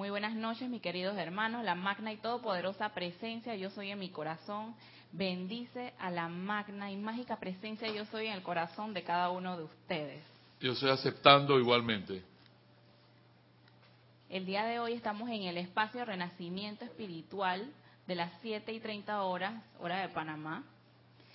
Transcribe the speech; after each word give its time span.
Muy 0.00 0.08
buenas 0.08 0.34
noches, 0.34 0.66
mis 0.70 0.80
queridos 0.80 1.18
hermanos. 1.18 1.62
La 1.62 1.74
magna 1.74 2.10
y 2.10 2.16
todopoderosa 2.16 2.88
presencia, 2.94 3.54
yo 3.54 3.68
soy 3.68 3.90
en 3.90 3.98
mi 3.98 4.08
corazón. 4.08 4.74
Bendice 5.12 5.92
a 5.98 6.10
la 6.10 6.26
magna 6.26 6.90
y 6.90 6.96
mágica 6.96 7.38
presencia, 7.38 7.86
yo 7.92 8.06
soy 8.06 8.28
en 8.28 8.32
el 8.32 8.42
corazón 8.42 8.94
de 8.94 9.02
cada 9.02 9.28
uno 9.28 9.58
de 9.58 9.64
ustedes. 9.64 10.24
Yo 10.58 10.72
estoy 10.72 10.88
aceptando 10.88 11.58
igualmente. 11.58 12.22
El 14.30 14.46
día 14.46 14.64
de 14.64 14.78
hoy 14.78 14.94
estamos 14.94 15.28
en 15.28 15.42
el 15.42 15.58
espacio 15.58 16.02
Renacimiento 16.02 16.86
Espiritual 16.86 17.70
de 18.06 18.14
las 18.14 18.32
7 18.40 18.72
y 18.72 18.80
30 18.80 19.22
horas, 19.22 19.62
hora 19.80 20.00
de 20.00 20.08
Panamá, 20.08 20.64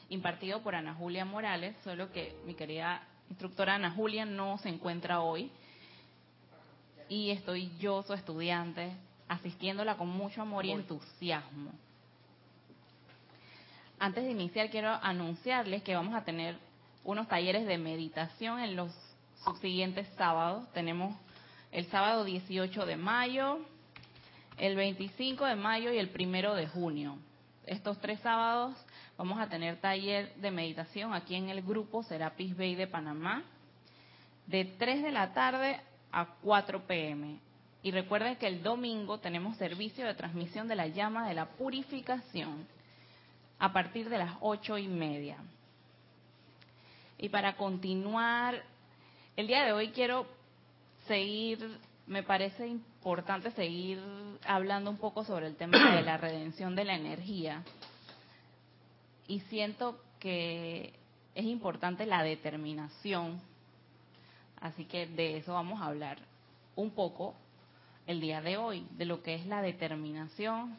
impartido 0.10 0.64
por 0.64 0.74
Ana 0.74 0.96
Julia 0.96 1.24
Morales, 1.24 1.76
solo 1.84 2.12
que 2.12 2.36
mi 2.48 2.56
querida 2.56 3.04
instructora 3.30 3.76
Ana 3.76 3.92
Julia 3.92 4.26
no 4.26 4.58
se 4.58 4.70
encuentra 4.70 5.22
hoy 5.22 5.52
y 7.10 7.32
estoy 7.32 7.72
yo, 7.80 8.04
su 8.04 8.14
estudiante, 8.14 8.92
asistiéndola 9.28 9.98
con 9.98 10.10
mucho 10.10 10.42
amor 10.42 10.66
y 10.66 10.72
entusiasmo. 10.72 11.72
Antes 14.00 14.24
de 14.26 14.32
iniciar, 14.32 14.70
quiero 14.70 14.90
anunciarles 14.90 15.84
que 15.84 15.96
vamos 15.96 16.16
a 16.16 16.24
tener 16.24 16.58
unos 17.04 17.28
talleres 17.28 17.66
de 17.66 17.78
meditación 17.78 18.60
en 18.60 18.76
los 18.76 18.92
subsiguientes 19.44 20.08
sábados. 20.18 20.68
Tenemos 20.74 21.16
el 21.72 21.86
sábado 21.88 22.26
18 22.26 22.86
de 22.86 22.98
mayo, 22.98 23.60
el 24.58 24.76
25 24.76 25.46
de 25.46 25.56
mayo 25.56 25.94
y 25.94 25.98
el 25.98 26.10
primero 26.10 26.56
de 26.56 26.68
junio. 26.68 27.18
Estos 27.66 28.00
tres 28.00 28.20
sábados 28.20 28.76
vamos 29.18 29.40
a 29.40 29.48
tener 29.48 29.80
taller 29.80 30.34
de 30.36 30.52
meditación 30.52 31.14
aquí 31.14 31.36
en 31.36 31.50
el 31.50 31.62
grupo 31.62 32.04
Serapis 32.04 32.56
Bay 32.56 32.76
de 32.76 32.88
Panamá, 32.88 33.44
de 34.46 34.66
3 34.66 35.04
de 35.04 35.12
la 35.12 35.34
tarde 35.34 35.80
a 36.16 36.26
4 36.42 36.88
pm. 36.88 37.40
Y 37.84 37.92
recuerden 37.92 38.38
que 38.38 38.48
el 38.48 38.64
domingo 38.64 39.20
tenemos 39.20 39.58
servicio 39.58 40.08
de 40.08 40.16
transmisión 40.16 40.68
de 40.68 40.76
la 40.76 40.88
llama 40.88 41.28
de 41.28 41.36
la 41.36 41.46
purificación 41.50 42.66
a 43.60 43.72
partir 43.74 44.10
de 44.10 44.18
las 44.18 44.32
ocho 44.40 44.78
y 44.78 44.88
media. 44.88 45.38
Y 47.18 47.30
para 47.30 47.58
continuar, 47.58 48.64
el 49.36 49.48
día 49.48 49.66
de 49.66 49.74
hoy 49.74 49.90
quiero 49.90 50.26
seguir, 51.06 51.78
me 52.08 52.24
parece 52.24 52.66
importante 52.66 53.52
seguir 53.52 54.02
hablando 54.48 54.90
un 54.90 54.98
poco 54.98 55.26
sobre 55.26 55.48
el 55.48 55.58
tema 55.58 55.96
de 55.96 56.02
la 56.02 56.18
redención 56.18 56.76
de 56.76 56.86
la 56.86 56.96
energía. 56.96 57.62
Y 59.28 59.42
siento 59.42 60.00
que 60.20 60.94
es 61.36 61.46
importante 61.46 62.06
la 62.06 62.24
determinación 62.24 63.42
Así 64.66 64.86
que 64.86 65.06
de 65.06 65.38
eso 65.38 65.54
vamos 65.54 65.80
a 65.80 65.86
hablar 65.86 66.18
un 66.76 66.90
poco 66.90 67.36
el 68.08 68.20
día 68.20 68.42
de 68.42 68.58
hoy, 68.58 68.84
de 68.98 69.06
lo 69.06 69.22
que 69.22 69.36
es 69.36 69.46
la 69.46 69.62
determinación 69.62 70.76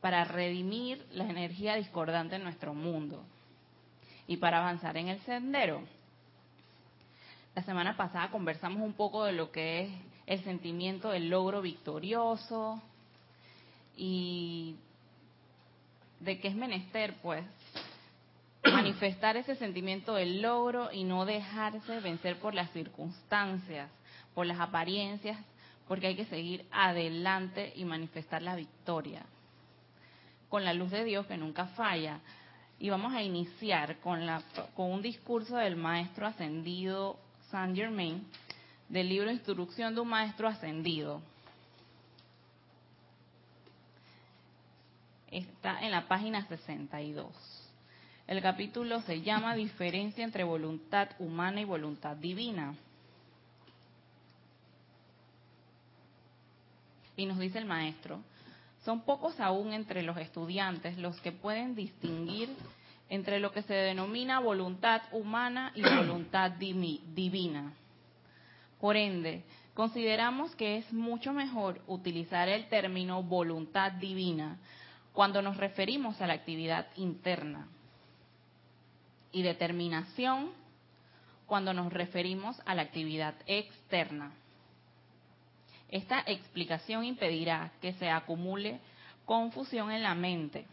para 0.00 0.24
redimir 0.24 1.06
la 1.12 1.30
energía 1.30 1.76
discordante 1.76 2.34
en 2.34 2.42
nuestro 2.42 2.74
mundo 2.74 3.22
y 4.26 4.38
para 4.38 4.58
avanzar 4.58 4.96
en 4.96 5.06
el 5.06 5.20
sendero. 5.20 5.82
La 7.54 7.62
semana 7.62 7.96
pasada 7.96 8.32
conversamos 8.32 8.82
un 8.82 8.94
poco 8.94 9.22
de 9.22 9.34
lo 9.34 9.52
que 9.52 9.82
es 9.82 9.90
el 10.26 10.42
sentimiento 10.42 11.10
del 11.10 11.30
logro 11.30 11.62
victorioso 11.62 12.82
y 13.96 14.74
de 16.18 16.40
qué 16.40 16.48
es 16.48 16.56
menester, 16.56 17.14
pues, 17.22 17.44
manifestar 18.82 19.36
ese 19.36 19.56
sentimiento 19.56 20.14
del 20.14 20.40
logro 20.40 20.92
y 20.92 21.04
no 21.04 21.24
dejarse 21.24 22.00
vencer 22.00 22.38
por 22.38 22.54
las 22.54 22.70
circunstancias, 22.70 23.90
por 24.34 24.46
las 24.46 24.60
apariencias, 24.60 25.36
porque 25.88 26.06
hay 26.06 26.16
que 26.16 26.26
seguir 26.26 26.64
adelante 26.70 27.72
y 27.74 27.84
manifestar 27.84 28.42
la 28.42 28.54
victoria 28.54 29.24
con 30.48 30.64
la 30.64 30.72
luz 30.72 30.90
de 30.90 31.04
Dios 31.04 31.26
que 31.26 31.36
nunca 31.36 31.66
falla. 31.66 32.20
Y 32.78 32.90
vamos 32.90 33.12
a 33.12 33.22
iniciar 33.22 33.98
con, 33.98 34.24
la, 34.24 34.42
con 34.76 34.92
un 34.92 35.02
discurso 35.02 35.56
del 35.56 35.74
maestro 35.74 36.26
ascendido 36.26 37.18
Saint 37.50 37.76
Germain 37.76 38.24
del 38.88 39.08
libro 39.08 39.30
Instrucción 39.30 39.94
de 39.94 40.00
un 40.00 40.08
maestro 40.08 40.46
ascendido. 40.46 41.20
Está 45.30 45.80
en 45.80 45.90
la 45.90 46.06
página 46.06 46.46
62. 46.46 47.57
El 48.28 48.42
capítulo 48.42 49.00
se 49.00 49.22
llama 49.22 49.54
Diferencia 49.54 50.22
entre 50.22 50.44
voluntad 50.44 51.08
humana 51.18 51.62
y 51.62 51.64
voluntad 51.64 52.14
divina. 52.14 52.74
Y 57.16 57.24
nos 57.24 57.38
dice 57.38 57.56
el 57.56 57.64
maestro, 57.64 58.20
son 58.84 59.00
pocos 59.00 59.40
aún 59.40 59.72
entre 59.72 60.02
los 60.02 60.18
estudiantes 60.18 60.98
los 60.98 61.18
que 61.22 61.32
pueden 61.32 61.74
distinguir 61.74 62.50
entre 63.08 63.40
lo 63.40 63.50
que 63.50 63.62
se 63.62 63.72
denomina 63.72 64.40
voluntad 64.40 65.00
humana 65.12 65.72
y 65.74 65.80
voluntad 65.80 66.50
divina. 66.50 67.72
Por 68.78 68.98
ende, 68.98 69.42
consideramos 69.72 70.54
que 70.54 70.76
es 70.76 70.92
mucho 70.92 71.32
mejor 71.32 71.80
utilizar 71.86 72.50
el 72.50 72.68
término 72.68 73.22
voluntad 73.22 73.92
divina 73.92 74.58
cuando 75.14 75.40
nos 75.40 75.56
referimos 75.56 76.20
a 76.20 76.26
la 76.26 76.34
actividad 76.34 76.88
interna 76.96 77.68
y 79.32 79.42
determinación 79.42 80.50
cuando 81.46 81.72
nos 81.72 81.92
referimos 81.92 82.60
a 82.66 82.74
la 82.74 82.82
actividad 82.82 83.34
externa. 83.46 84.32
Esta 85.88 86.20
explicación 86.26 87.04
impedirá 87.04 87.72
que 87.80 87.94
se 87.94 88.10
acumule 88.10 88.80
confusión 89.24 89.90
en 89.90 90.02
la 90.02 90.14
mente. 90.14 90.66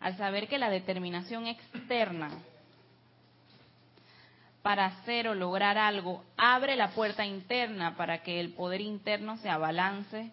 Al 0.00 0.16
saber 0.16 0.48
que 0.48 0.58
la 0.58 0.70
determinación 0.70 1.46
externa 1.46 2.30
para 4.62 4.86
hacer 4.86 5.28
o 5.28 5.34
lograr 5.34 5.78
algo 5.78 6.24
abre 6.36 6.76
la 6.76 6.90
puerta 6.90 7.24
interna 7.24 7.96
para 7.96 8.22
que 8.22 8.40
el 8.40 8.52
poder 8.52 8.80
interno 8.80 9.36
se 9.38 9.48
abalance 9.48 10.30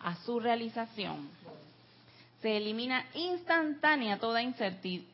a 0.00 0.16
su 0.16 0.38
realización 0.40 1.28
se 2.40 2.56
elimina 2.56 3.04
instantánea 3.14 4.18
toda 4.18 4.40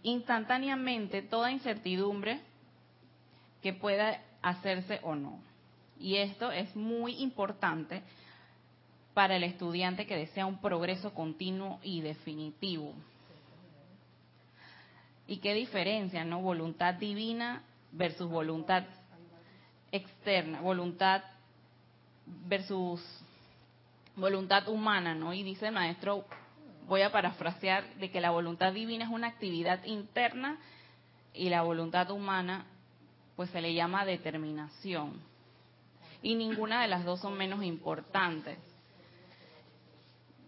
instantáneamente 0.02 1.22
toda 1.22 1.50
incertidumbre 1.50 2.40
que 3.62 3.72
pueda 3.72 4.20
hacerse 4.42 5.00
o 5.02 5.14
no. 5.14 5.38
Y 5.98 6.16
esto 6.16 6.52
es 6.52 6.74
muy 6.76 7.22
importante 7.22 8.02
para 9.14 9.36
el 9.36 9.44
estudiante 9.44 10.06
que 10.06 10.16
desea 10.16 10.44
un 10.44 10.58
progreso 10.58 11.14
continuo 11.14 11.78
y 11.82 12.02
definitivo. 12.02 12.92
¿Y 15.26 15.38
qué 15.38 15.54
diferencia, 15.54 16.24
no? 16.24 16.42
Voluntad 16.42 16.94
divina 16.94 17.62
versus 17.92 18.28
voluntad 18.28 18.84
externa, 19.90 20.60
voluntad 20.60 21.22
versus 22.26 23.00
voluntad 24.16 24.68
humana, 24.68 25.14
¿no? 25.14 25.32
Y 25.32 25.42
dice 25.42 25.68
el 25.68 25.72
maestro 25.72 26.26
voy 26.86 27.02
a 27.02 27.12
parafrasear, 27.12 27.94
de 27.94 28.10
que 28.10 28.20
la 28.20 28.30
voluntad 28.30 28.72
divina 28.72 29.04
es 29.04 29.10
una 29.10 29.28
actividad 29.28 29.84
interna 29.84 30.58
y 31.32 31.48
la 31.48 31.62
voluntad 31.62 32.10
humana 32.10 32.66
pues 33.36 33.50
se 33.50 33.60
le 33.60 33.74
llama 33.74 34.04
determinación. 34.04 35.20
Y 36.22 36.34
ninguna 36.36 36.82
de 36.82 36.88
las 36.88 37.04
dos 37.04 37.20
son 37.20 37.34
menos 37.36 37.62
importantes. 37.62 38.58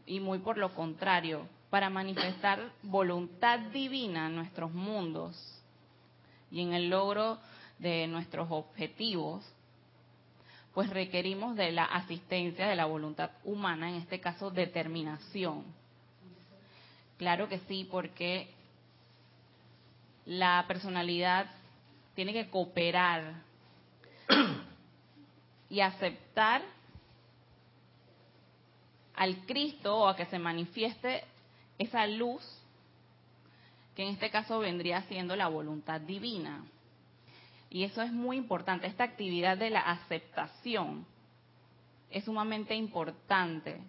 Y 0.06 0.20
muy 0.20 0.38
por 0.38 0.56
lo 0.56 0.72
contrario, 0.74 1.48
para 1.68 1.90
manifestar 1.90 2.72
voluntad 2.82 3.58
divina 3.72 4.28
en 4.28 4.36
nuestros 4.36 4.72
mundos 4.72 5.36
y 6.50 6.62
en 6.62 6.72
el 6.72 6.88
logro 6.88 7.38
de 7.78 8.06
nuestros 8.06 8.48
objetivos, 8.50 9.44
pues 10.72 10.88
requerimos 10.90 11.56
de 11.56 11.72
la 11.72 11.84
asistencia 11.84 12.68
de 12.68 12.76
la 12.76 12.86
voluntad 12.86 13.32
humana, 13.44 13.88
en 13.88 13.96
este 13.96 14.20
caso 14.20 14.50
determinación 14.50 15.64
Claro 17.18 17.48
que 17.48 17.60
sí, 17.60 17.88
porque 17.90 18.48
la 20.26 20.64
personalidad 20.68 21.46
tiene 22.14 22.32
que 22.32 22.50
cooperar 22.50 23.42
y 25.70 25.80
aceptar 25.80 26.62
al 29.14 29.36
Cristo 29.46 29.96
o 29.96 30.08
a 30.08 30.16
que 30.16 30.26
se 30.26 30.38
manifieste 30.38 31.24
esa 31.78 32.06
luz 32.06 32.42
que 33.94 34.02
en 34.02 34.10
este 34.10 34.30
caso 34.30 34.58
vendría 34.58 35.02
siendo 35.02 35.36
la 35.36 35.48
voluntad 35.48 36.00
divina. 36.02 36.64
Y 37.70 37.84
eso 37.84 38.02
es 38.02 38.12
muy 38.12 38.36
importante, 38.36 38.86
esta 38.86 39.04
actividad 39.04 39.56
de 39.56 39.70
la 39.70 39.80
aceptación 39.80 41.06
es 42.10 42.24
sumamente 42.24 42.74
importante 42.74 43.80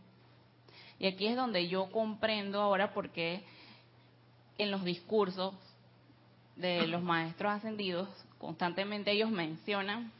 y 0.99 1.07
aquí 1.07 1.27
es 1.27 1.35
donde 1.35 1.67
yo 1.67 1.91
comprendo 1.91 2.61
ahora 2.61 2.93
por 2.93 3.09
qué 3.09 3.43
en 4.57 4.71
los 4.71 4.83
discursos 4.83 5.53
de 6.55 6.87
los 6.87 7.03
maestros 7.03 7.51
ascendidos 7.53 8.09
constantemente 8.39 9.11
ellos 9.11 9.29
mencionan 9.29 10.11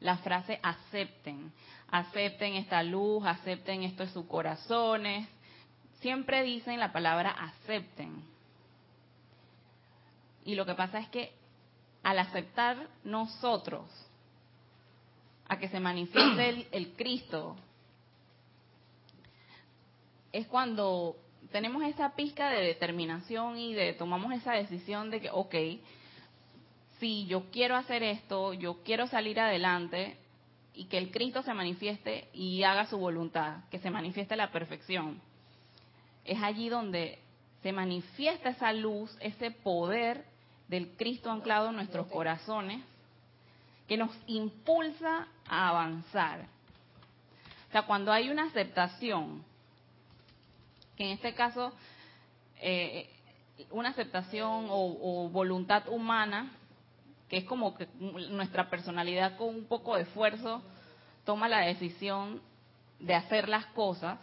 la 0.00 0.16
frase 0.16 0.58
acepten, 0.62 1.52
acepten 1.90 2.54
esta 2.54 2.82
luz, 2.82 3.24
acepten 3.26 3.82
esto 3.82 4.02
en 4.02 4.12
sus 4.12 4.24
corazones. 4.26 5.28
Siempre 6.00 6.42
dicen 6.42 6.80
la 6.80 6.92
palabra 6.92 7.30
acepten. 7.30 8.24
Y 10.44 10.54
lo 10.54 10.64
que 10.64 10.74
pasa 10.74 10.98
es 10.98 11.08
que 11.10 11.32
al 12.02 12.18
aceptar 12.18 12.88
nosotros 13.04 13.86
a 15.46 15.58
que 15.58 15.68
se 15.68 15.80
manifieste 15.80 16.48
el, 16.48 16.66
el 16.72 16.92
Cristo, 16.92 17.56
es 20.32 20.46
cuando 20.46 21.16
tenemos 21.50 21.82
esa 21.84 22.14
pizca 22.14 22.50
de 22.50 22.62
determinación 22.62 23.58
y 23.58 23.74
de 23.74 23.92
tomamos 23.94 24.32
esa 24.32 24.52
decisión 24.52 25.10
de 25.10 25.20
que, 25.20 25.30
ok, 25.30 25.54
si 26.98 27.26
yo 27.26 27.50
quiero 27.50 27.76
hacer 27.76 28.02
esto, 28.02 28.52
yo 28.52 28.82
quiero 28.84 29.06
salir 29.06 29.40
adelante 29.40 30.16
y 30.74 30.84
que 30.84 30.98
el 30.98 31.10
Cristo 31.10 31.42
se 31.42 31.54
manifieste 31.54 32.28
y 32.32 32.62
haga 32.62 32.86
su 32.86 32.98
voluntad, 32.98 33.64
que 33.70 33.78
se 33.80 33.90
manifieste 33.90 34.36
la 34.36 34.52
perfección. 34.52 35.20
Es 36.24 36.40
allí 36.42 36.68
donde 36.68 37.18
se 37.62 37.72
manifiesta 37.72 38.50
esa 38.50 38.72
luz, 38.72 39.16
ese 39.20 39.50
poder 39.50 40.24
del 40.68 40.90
Cristo 40.96 41.30
anclado 41.30 41.70
en 41.70 41.76
nuestros 41.76 42.06
corazones, 42.06 42.82
que 43.88 43.96
nos 43.96 44.10
impulsa 44.28 45.26
a 45.48 45.68
avanzar. 45.70 46.46
O 47.68 47.72
sea, 47.72 47.82
cuando 47.82 48.12
hay 48.12 48.30
una 48.30 48.44
aceptación, 48.44 49.44
que 51.00 51.06
en 51.06 51.12
este 51.12 51.32
caso 51.32 51.72
eh, 52.60 53.08
una 53.70 53.88
aceptación 53.88 54.66
o, 54.68 55.30
voluntad 55.30 55.88
humana, 55.88 56.52
que 57.26 57.38
es 57.38 57.44
como 57.44 57.74
que 57.74 57.88
nuestra 57.96 58.68
personalidad 58.68 59.38
con 59.38 59.48
un 59.48 59.64
poco 59.64 59.96
de 59.96 60.02
esfuerzo 60.02 60.60
toma 61.24 61.48
la 61.48 61.60
decisión 61.60 62.42
de 62.98 63.14
hacer 63.14 63.48
las 63.48 63.64
cosas, 63.68 64.18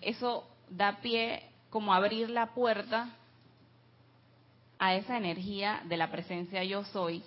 eso 0.00 0.44
da 0.68 0.98
pie 1.00 1.48
como 1.70 1.94
abrir 1.94 2.30
la 2.30 2.54
puerta 2.54 3.10
a 4.80 4.96
esa 4.96 5.16
energía 5.16 5.82
de 5.84 5.96
la 5.98 6.10
presencia 6.10 6.64
yo 6.64 6.82
soy, 6.86 7.22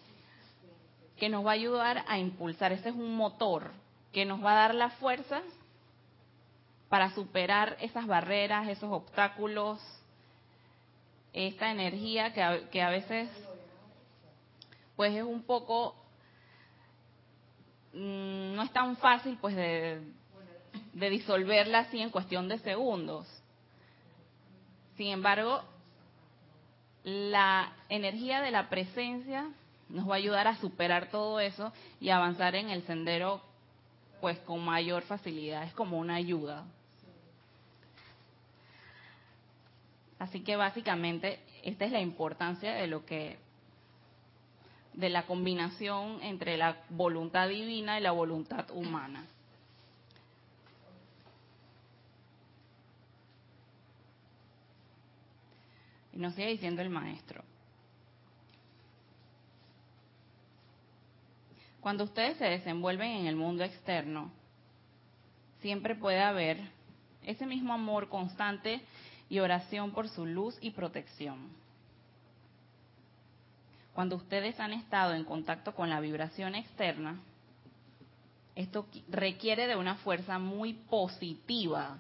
que 1.16 1.30
nos 1.30 1.46
va 1.46 1.52
a 1.52 1.54
ayudar 1.54 2.04
a 2.10 2.20
impulsar. 2.20 2.74
Ese 2.74 2.90
es 2.90 2.96
un 2.96 3.16
motor 3.16 3.72
que 4.12 4.26
nos 4.26 4.44
va 4.44 4.52
a 4.52 4.68
dar 4.68 4.76
la 4.76 4.90
fuerza 4.90 5.42
para 6.90 7.12
superar 7.12 7.78
esas 7.80 8.06
barreras, 8.06 8.68
esos 8.68 8.92
obstáculos, 8.92 9.80
esta 11.34 11.72
energía 11.72 12.34
que 12.34 12.42
a, 12.42 12.70
que 12.70 12.82
a 12.82 12.90
veces 12.90 13.30
pues 14.96 15.14
es 15.14 15.24
un 15.24 15.44
poco 15.44 15.96
mm, 17.94 18.56
no 18.56 18.64
es 18.64 18.72
tan 18.72 18.96
fácil 18.98 19.38
pues 19.42 19.56
de, 19.56 20.02
de 20.94 21.10
disolverla 21.10 21.80
así 21.80 22.00
en 22.00 22.10
cuestión 22.10 22.48
de 22.48 22.60
segundos. 22.60 23.28
Sin 24.96 25.08
embargo, 25.08 25.62
la 27.04 27.74
energía 27.90 28.42
de 28.42 28.52
la 28.52 28.70
presencia 28.70 29.50
nos 29.90 30.10
va 30.10 30.14
a 30.14 30.18
ayudar 30.18 30.48
a 30.48 30.58
superar 30.58 31.10
todo 31.10 31.40
eso 31.40 31.74
y 32.00 32.10
avanzar 32.10 32.56
en 32.56 32.70
el 32.70 32.84
sendero 32.84 33.42
pues 34.22 34.40
con 34.40 34.64
mayor 34.64 35.04
facilidad, 35.04 35.64
es 35.64 35.74
como 35.74 35.98
una 35.98 36.16
ayuda. 36.16 36.66
Así 40.20 40.42
que 40.42 40.56
básicamente 40.56 41.40
esta 41.64 41.86
es 41.86 41.92
la 41.92 42.02
importancia 42.02 42.74
de 42.74 42.88
lo 42.88 43.06
que 43.06 43.38
de 44.94 45.10
la 45.10 45.26
combinación 45.26 46.24
entre 46.24 46.56
la 46.56 46.84
voluntad 46.90 47.50
divina 47.50 48.00
y 48.00 48.02
la 48.02 48.12
voluntad 48.12 48.66
humana. 48.72 49.26
Y 56.14 56.18
nos 56.18 56.34
sigue 56.34 56.48
diciendo 56.48 56.82
el 56.82 56.90
maestro. 56.90 57.44
Cuando 61.86 62.06
ustedes 62.06 62.38
se 62.38 62.46
desenvuelven 62.46 63.12
en 63.12 63.28
el 63.28 63.36
mundo 63.36 63.64
externo, 63.64 64.32
siempre 65.62 65.94
puede 65.94 66.20
haber 66.20 66.58
ese 67.22 67.46
mismo 67.46 67.74
amor 67.74 68.10
constante 68.10 68.82
y 69.30 69.38
oración 69.38 69.92
por 69.92 70.10
su 70.10 70.26
luz 70.26 70.58
y 70.62 70.72
protección. 70.72 71.48
Cuando 73.94 74.16
ustedes 74.16 74.60
han 74.60 74.74
estado 74.74 75.14
en 75.14 75.26
contacto 75.26 75.76
con 75.76 75.92
la 75.92 76.00
vibración 76.00 76.56
externa, 76.56 77.20
esto 78.56 78.88
requiere 79.08 79.68
de 79.68 79.76
una 79.76 79.94
fuerza 79.98 80.40
muy 80.40 80.74
positiva 80.74 82.00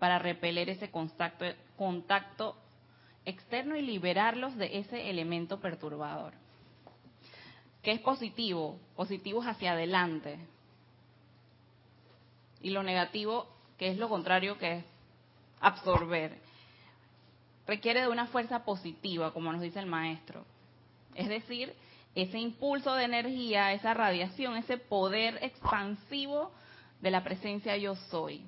para 0.00 0.18
repeler 0.18 0.70
ese 0.70 0.90
contacto, 0.90 2.56
externo 3.24 3.76
y 3.76 3.82
liberarlos 3.82 4.56
de 4.56 4.78
ese 4.80 5.08
elemento 5.08 5.60
perturbador. 5.60 6.39
¿Qué 7.82 7.92
es 7.92 8.00
positivo? 8.00 8.78
Positivo 8.96 9.42
es 9.42 9.48
hacia 9.48 9.72
adelante. 9.72 10.38
Y 12.60 12.70
lo 12.70 12.82
negativo, 12.82 13.46
que 13.78 13.90
es 13.90 13.98
lo 13.98 14.08
contrario, 14.08 14.58
que 14.58 14.78
es 14.78 14.84
absorber 15.60 16.50
requiere 17.70 18.00
de 18.00 18.08
una 18.08 18.26
fuerza 18.26 18.64
positiva, 18.64 19.32
como 19.32 19.52
nos 19.52 19.60
dice 19.60 19.78
el 19.78 19.86
maestro. 19.86 20.44
Es 21.14 21.28
decir, 21.28 21.72
ese 22.16 22.36
impulso 22.36 22.92
de 22.94 23.04
energía, 23.04 23.72
esa 23.72 23.94
radiación, 23.94 24.56
ese 24.56 24.76
poder 24.76 25.38
expansivo 25.40 26.50
de 27.00 27.12
la 27.12 27.22
presencia 27.22 27.76
yo 27.76 27.94
soy. 27.94 28.44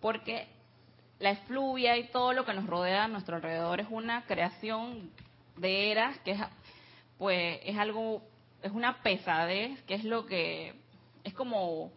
Porque 0.00 0.46
la 1.18 1.30
efluvia 1.30 1.96
y 1.98 2.08
todo 2.10 2.32
lo 2.32 2.44
que 2.44 2.54
nos 2.54 2.68
rodea 2.68 3.04
a 3.04 3.08
nuestro 3.08 3.34
alrededor 3.34 3.80
es 3.80 3.88
una 3.90 4.24
creación 4.26 5.10
de 5.56 5.90
eras 5.90 6.16
que 6.20 6.30
es 6.30 6.40
pues 7.22 7.60
es 7.62 7.78
algo 7.78 8.20
es 8.64 8.72
una 8.72 9.00
pesadez 9.00 9.80
que 9.82 9.94
es 9.94 10.02
lo 10.02 10.26
que 10.26 10.74
es 11.22 11.32
como 11.34 11.92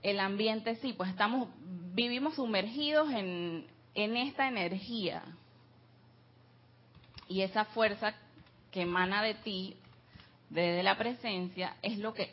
el 0.00 0.20
ambiente 0.20 0.76
sí 0.76 0.92
pues 0.92 1.10
estamos 1.10 1.48
vivimos 1.98 2.36
sumergidos 2.36 3.10
en, 3.10 3.66
esta 3.96 4.46
energía 4.46 5.24
y 7.26 7.40
esa 7.40 7.64
fuerza 7.64 8.14
que 8.70 8.82
emana 8.82 9.20
de 9.20 9.34
ti, 9.34 9.76
desde 10.48 10.84
la 10.84 10.96
presencia, 10.96 11.76
es 11.82 11.98
lo 11.98 12.14
que 12.14 12.32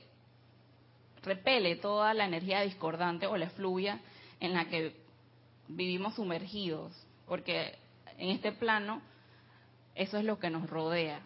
repele 1.24 1.78
toda 1.78 2.14
la 2.14 2.26
energía 2.26 2.62
discordante 2.62 3.26
o 3.26 3.38
la 3.38 3.46
efluvia 3.46 4.00
en 4.40 4.54
la 4.54 4.66
que 4.66 4.96
vivimos 5.68 6.14
sumergidos, 6.14 6.94
porque 7.26 7.76
en 8.20 8.30
este 8.30 8.52
plano 8.52 9.02
eso 9.96 10.20
es 10.20 10.26
lo 10.26 10.38
que 10.38 10.52
nos 10.52 10.70
rodea. 10.70 11.22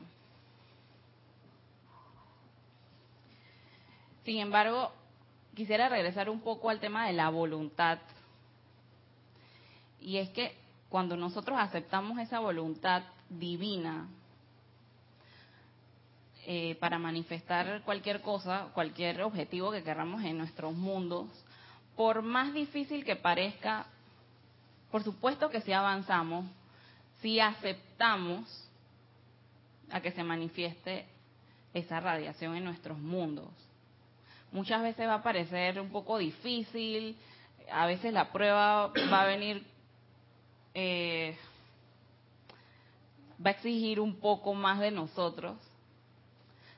Sin 4.29 4.38
embargo, 4.38 4.91
quisiera 5.55 5.89
regresar 5.89 6.29
un 6.29 6.41
poco 6.41 6.69
al 6.69 6.79
tema 6.79 7.07
de 7.07 7.13
la 7.13 7.31
voluntad 7.31 7.98
y 10.00 10.17
es 10.17 10.29
que 10.29 10.55
cuando 10.88 11.17
nosotros 11.17 11.57
aceptamos 11.59 12.19
esa 12.19 12.38
voluntad 12.38 13.01
divina 13.27 14.07
eh, 16.45 16.75
para 16.75 17.00
manifestar 17.00 17.81
cualquier 17.81 18.21
cosa, 18.21 18.67
cualquier 18.75 19.24
objetivo 19.24 19.71
que 19.71 19.81
queramos 19.81 20.24
en 20.24 20.38
nuestros 20.38 20.75
mundos, 20.75 21.27
por 21.95 22.21
más 22.21 22.53
difícil 22.53 23.03
que 23.03 23.15
parezca, 23.15 23.88
por 24.91 25.03
supuesto 25.03 25.50
que 25.50 25.62
si 25.62 25.74
avanzamos, 25.74 26.45
si 27.19 27.39
aceptamos 27.39 28.69
a 29.89 30.00
que 30.01 30.12
se 30.12 30.24
manifieste 30.24 31.07
esa 31.74 32.00
radiación 32.00 32.55
en 32.55 32.65
nuestros 32.65 33.00
mundos. 33.00 33.69
Muchas 34.51 34.82
veces 34.82 35.08
va 35.08 35.15
a 35.15 35.24
parecer 35.24 35.79
un 35.79 35.89
poco 35.89 36.18
difícil, 36.18 37.18
a 37.72 37.86
veces 37.86 38.13
la 38.13 38.32
prueba 38.32 38.91
va 39.12 39.22
a 39.22 39.25
venir 39.25 39.63
eh, 40.74 41.38
va 43.44 43.51
a 43.51 43.53
exigir 43.53 44.00
un 44.00 44.15
poco 44.15 44.53
más 44.53 44.79
de 44.79 44.91
nosotros. 44.91 45.58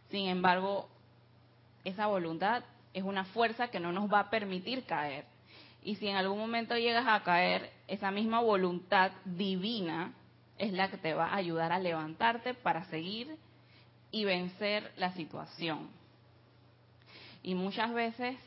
Sin 0.10 0.28
embargo, 0.28 0.90
esa 1.84 2.08
voluntad 2.08 2.64
es 2.94 3.04
una 3.04 3.26
fuerza 3.26 3.70
que 3.70 3.80
no 3.80 3.92
nos 3.92 4.12
va 4.12 4.20
a 4.20 4.30
permitir 4.30 4.86
caer. 4.86 5.26
Y 5.84 5.96
si 5.96 6.08
en 6.08 6.16
algún 6.16 6.38
momento 6.38 6.78
llegas 6.78 7.08
a 7.08 7.24
caer, 7.24 7.72
esa 7.88 8.12
misma 8.12 8.42
voluntad 8.42 9.12
divina 9.26 10.14
es 10.58 10.74
la 10.74 10.92
que 10.92 10.98
te 10.98 11.14
va 11.14 11.28
a 11.28 11.36
ayudar 11.38 11.72
a 11.72 11.80
levantarte 11.80 12.54
para 12.54 12.86
seguir 12.86 13.36
y 14.12 14.26
vencer 14.26 14.92
la 14.98 15.14
situación. 15.14 15.90
Y 17.44 17.56
muchas 17.56 17.94
veces 17.94 18.38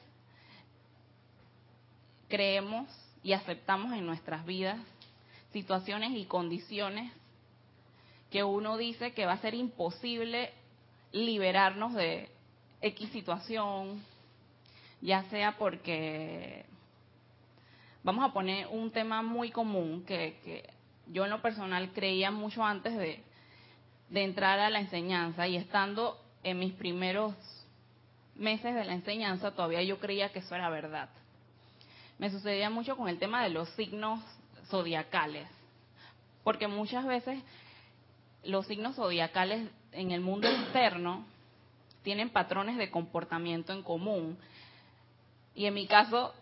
creemos 2.28 2.88
y 3.22 3.32
aceptamos 3.32 3.92
en 3.92 4.06
nuestras 4.06 4.44
vidas 4.44 4.78
situaciones 5.52 6.10
y 6.12 6.24
condiciones 6.24 7.12
que 8.30 8.42
uno 8.42 8.76
dice 8.76 9.12
que 9.12 9.26
va 9.26 9.32
a 9.34 9.38
ser 9.38 9.54
imposible 9.54 10.52
liberarnos 11.12 11.94
de 11.94 12.28
X 12.80 13.08
situación, 13.10 14.02
ya 15.00 15.22
sea 15.30 15.56
porque 15.56 16.64
vamos 18.02 18.28
a 18.28 18.32
poner 18.32 18.66
un 18.66 18.90
tema 18.90 19.22
muy 19.22 19.50
común 19.52 20.04
que, 20.04 20.68
yo 21.06 21.24
en 21.24 21.30
lo 21.30 21.40
personal 21.40 21.92
creía 21.92 22.32
mucho 22.32 22.64
antes 22.64 22.96
de, 22.96 23.22
de 24.10 24.24
entrar 24.24 24.58
a 24.58 24.70
la 24.70 24.80
enseñanza 24.80 25.46
y 25.46 25.56
estando 25.56 26.18
en 26.42 26.58
mis 26.58 26.72
primeros 26.72 27.34
meses 28.36 28.74
de 28.74 28.84
la 28.84 28.94
enseñanza 28.94 29.52
todavía 29.52 29.82
yo 29.82 29.98
creía 29.98 30.30
que 30.30 30.40
eso 30.40 30.54
era 30.54 30.68
verdad. 30.70 31.08
Me 32.18 32.30
sucedía 32.30 32.70
mucho 32.70 32.96
con 32.96 33.08
el 33.08 33.18
tema 33.18 33.42
de 33.42 33.50
los 33.50 33.68
signos 33.70 34.20
zodiacales, 34.68 35.48
porque 36.42 36.68
muchas 36.68 37.04
veces 37.06 37.42
los 38.44 38.66
signos 38.66 38.96
zodiacales 38.96 39.68
en 39.92 40.10
el 40.10 40.20
mundo 40.20 40.48
externo 40.48 41.24
tienen 42.02 42.30
patrones 42.30 42.76
de 42.76 42.90
comportamiento 42.90 43.72
en 43.72 43.82
común. 43.82 44.38
Y 45.54 45.66
en 45.66 45.74
mi 45.74 45.86
caso, 45.86 46.34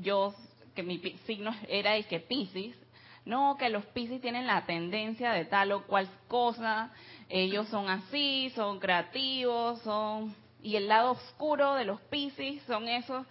yo, 0.00 0.34
que 0.74 0.82
mi 0.82 0.98
signo 1.26 1.54
era 1.68 1.96
el 1.96 2.06
que 2.06 2.20
Pisces, 2.20 2.76
no, 3.24 3.56
que 3.58 3.70
los 3.70 3.84
Pisces 3.86 4.20
tienen 4.20 4.46
la 4.46 4.66
tendencia 4.66 5.32
de 5.32 5.46
tal 5.46 5.72
o 5.72 5.86
cual 5.86 6.08
cosa, 6.28 6.92
ellos 7.28 7.66
son 7.68 7.88
así, 7.88 8.52
son 8.54 8.78
creativos, 8.78 9.80
son... 9.82 10.34
Y 10.66 10.74
el 10.74 10.88
lado 10.88 11.12
oscuro 11.12 11.74
de 11.74 11.84
los 11.84 12.00
Pisces 12.00 12.60
son 12.64 12.88
esos. 12.88 13.24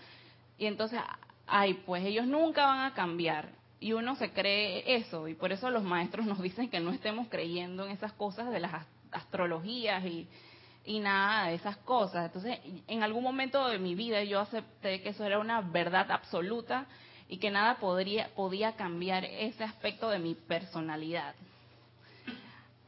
Y 0.57 0.67
entonces, 0.67 1.01
ay, 1.45 1.73
pues 1.85 2.05
ellos 2.05 2.25
nunca 2.25 2.65
van 2.65 2.85
a 2.85 2.93
cambiar. 2.93 3.49
Y 3.77 3.91
uno 3.91 4.15
se 4.15 4.31
cree 4.31 4.95
eso, 4.95 5.27
y 5.27 5.33
por 5.33 5.51
eso 5.51 5.69
los 5.69 5.83
maestros 5.83 6.25
nos 6.25 6.41
dicen 6.41 6.69
que 6.69 6.79
no 6.79 6.91
estemos 6.91 7.27
creyendo 7.27 7.83
en 7.83 7.91
esas 7.91 8.13
cosas 8.13 8.49
de 8.51 8.61
las 8.61 8.85
astrologías 9.11 10.05
y, 10.05 10.29
y 10.85 11.01
nada 11.01 11.47
de 11.47 11.55
esas 11.55 11.75
cosas. 11.75 12.27
Entonces, 12.27 12.57
en 12.87 13.03
algún 13.03 13.21
momento 13.21 13.67
de 13.67 13.79
mi 13.79 13.95
vida 13.95 14.23
yo 14.23 14.39
acepté 14.39 15.01
que 15.01 15.09
eso 15.09 15.25
era 15.25 15.37
una 15.37 15.59
verdad 15.59 16.09
absoluta 16.11 16.85
y 17.27 17.35
que 17.35 17.51
nada 17.51 17.79
podría, 17.79 18.29
podía 18.33 18.77
cambiar 18.77 19.25
ese 19.25 19.65
aspecto 19.65 20.07
de 20.07 20.19
mi 20.19 20.35
personalidad. 20.35 21.35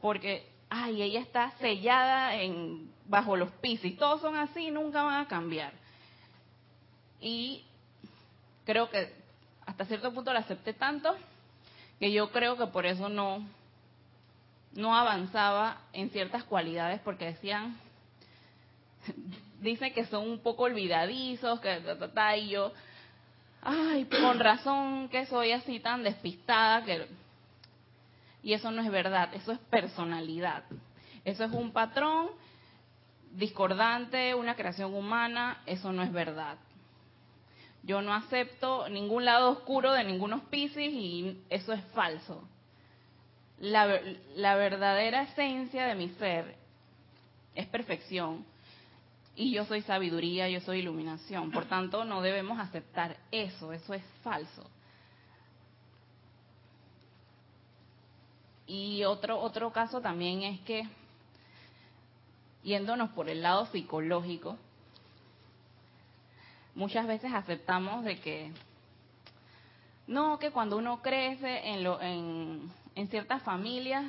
Porque, 0.00 0.48
ay, 0.70 1.02
ella 1.02 1.20
está 1.20 1.52
sellada 1.58 2.34
en, 2.36 2.90
bajo 3.06 3.36
los 3.36 3.50
pisos, 3.52 3.96
todos 3.98 4.20
son 4.20 4.36
así, 4.36 4.70
nunca 4.70 5.02
van 5.02 5.20
a 5.20 5.28
cambiar. 5.28 5.72
Y 7.20 7.64
creo 8.64 8.90
que 8.90 9.12
hasta 9.66 9.84
cierto 9.86 10.12
punto 10.12 10.32
la 10.32 10.40
acepté 10.40 10.72
tanto 10.72 11.16
que 11.98 12.12
yo 12.12 12.30
creo 12.30 12.56
que 12.56 12.66
por 12.68 12.86
eso 12.86 13.08
no, 13.08 13.44
no 14.72 14.96
avanzaba 14.96 15.78
en 15.92 16.10
ciertas 16.10 16.44
cualidades 16.44 17.00
porque 17.00 17.26
decían, 17.26 17.76
dicen 19.60 19.92
que 19.92 20.06
son 20.06 20.28
un 20.28 20.38
poco 20.38 20.64
olvidadizos, 20.64 21.60
que 21.60 21.82
y 22.38 22.48
yo, 22.50 22.72
ay, 23.62 24.04
con 24.04 24.38
razón 24.38 25.08
que 25.08 25.26
soy 25.26 25.52
así 25.52 25.80
tan 25.80 26.02
despistada 26.02 26.84
que 26.84 27.06
y 28.42 28.52
eso 28.52 28.70
no 28.70 28.82
es 28.82 28.90
verdad, 28.90 29.34
eso 29.34 29.52
es 29.52 29.58
personalidad. 29.58 30.64
Eso 31.24 31.44
es 31.44 31.52
un 31.52 31.72
patrón 31.72 32.28
discordante, 33.32 34.34
una 34.34 34.54
creación 34.54 34.94
humana, 34.94 35.62
eso 35.66 35.92
no 35.92 36.02
es 36.02 36.12
verdad. 36.12 36.56
Yo 37.82 38.02
no 38.02 38.14
acepto 38.14 38.88
ningún 38.88 39.24
lado 39.24 39.50
oscuro 39.50 39.92
de 39.92 40.04
ningunos 40.04 40.42
piscis 40.50 40.92
y 40.92 41.40
eso 41.48 41.72
es 41.72 41.82
falso. 41.94 42.46
La, 43.60 44.00
la 44.36 44.54
verdadera 44.56 45.22
esencia 45.22 45.86
de 45.86 45.94
mi 45.94 46.08
ser 46.10 46.56
es 47.54 47.66
perfección 47.66 48.44
y 49.34 49.52
yo 49.52 49.64
soy 49.64 49.82
sabiduría, 49.82 50.48
yo 50.48 50.60
soy 50.60 50.80
iluminación. 50.80 51.50
Por 51.50 51.66
tanto, 51.66 52.04
no 52.04 52.22
debemos 52.22 52.58
aceptar 52.58 53.16
eso, 53.30 53.72
eso 53.72 53.94
es 53.94 54.02
falso. 54.22 54.68
Y 58.68 59.02
otro, 59.04 59.40
otro 59.40 59.72
caso 59.72 60.00
también 60.00 60.42
es 60.42 60.60
que, 60.60 60.86
yéndonos 62.62 63.10
por 63.10 63.28
el 63.28 63.42
lado 63.42 63.66
psicológico, 63.66 64.56
muchas 66.76 67.08
veces 67.08 67.32
aceptamos 67.32 68.04
de 68.04 68.20
que, 68.20 68.52
no, 70.06 70.38
que 70.38 70.52
cuando 70.52 70.76
uno 70.76 71.02
crece 71.02 71.70
en, 71.70 71.82
lo, 71.82 72.00
en, 72.00 72.70
en 72.94 73.08
ciertas 73.08 73.42
familias, 73.42 74.04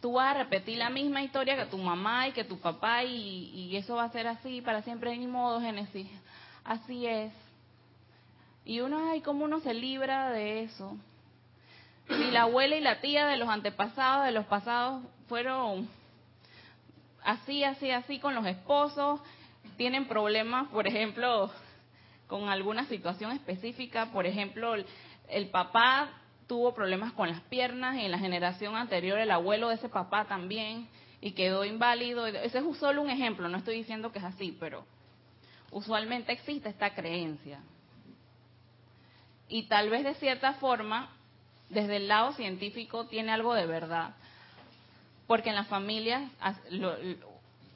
tú 0.00 0.12
vas 0.12 0.34
a 0.34 0.38
repetir 0.38 0.78
la 0.78 0.90
misma 0.90 1.22
historia 1.22 1.56
que 1.56 1.66
tu 1.66 1.78
mamá 1.78 2.28
y 2.28 2.32
que 2.32 2.44
tu 2.44 2.58
papá 2.58 3.02
y, 3.04 3.76
eso 3.76 3.96
va 3.96 4.04
a 4.04 4.12
ser 4.12 4.26
así 4.26 4.60
para 4.60 4.82
siempre 4.82 5.12
en 5.12 5.30
modo 5.30 5.60
Génesis. 5.60 6.08
Así 6.64 7.06
es. 7.06 7.32
Y 8.64 8.80
uno, 8.80 9.10
ay, 9.10 9.20
¿cómo 9.20 9.44
uno 9.44 9.60
se 9.60 9.74
libra 9.74 10.30
de 10.30 10.64
eso? 10.64 10.96
Si 12.08 12.30
la 12.30 12.42
abuela 12.42 12.76
y 12.76 12.80
la 12.80 13.00
tía 13.00 13.26
de 13.26 13.36
los 13.36 13.48
antepasados, 13.48 14.26
de 14.26 14.32
los 14.32 14.46
pasados, 14.46 15.02
fueron 15.28 15.88
así, 17.24 17.64
así, 17.64 17.90
así 17.90 18.20
con 18.20 18.34
los 18.34 18.46
esposos, 18.46 19.20
tienen 19.76 20.06
problemas, 20.06 20.68
por 20.68 20.86
ejemplo, 20.86 21.50
con 22.28 22.48
alguna 22.48 22.86
situación 22.86 23.32
específica, 23.32 24.06
por 24.12 24.26
ejemplo, 24.26 24.74
el 25.28 25.50
papá 25.50 26.10
tuvo 26.46 26.74
problemas 26.74 27.12
con 27.12 27.28
las 27.28 27.40
piernas 27.42 27.96
y 27.96 28.04
en 28.04 28.10
la 28.10 28.18
generación 28.18 28.76
anterior 28.76 29.18
el 29.18 29.30
abuelo 29.30 29.68
de 29.68 29.74
ese 29.74 29.88
papá 29.88 30.26
también 30.26 30.88
y 31.20 31.32
quedó 31.32 31.64
inválido. 31.64 32.26
Ese 32.26 32.58
es 32.58 32.76
solo 32.78 33.02
un 33.02 33.10
ejemplo, 33.10 33.48
no 33.48 33.58
estoy 33.58 33.76
diciendo 33.76 34.12
que 34.12 34.18
es 34.20 34.24
así, 34.24 34.56
pero 34.58 34.86
usualmente 35.70 36.32
existe 36.32 36.68
esta 36.68 36.94
creencia. 36.94 37.60
Y 39.48 39.64
tal 39.64 39.90
vez 39.90 40.04
de 40.04 40.14
cierta 40.14 40.54
forma, 40.54 41.10
desde 41.68 41.96
el 41.96 42.08
lado 42.08 42.32
científico 42.32 43.06
tiene 43.06 43.32
algo 43.32 43.54
de 43.54 43.66
verdad, 43.66 44.14
porque 45.26 45.50
en 45.50 45.56
las 45.56 45.68
familias 45.68 46.22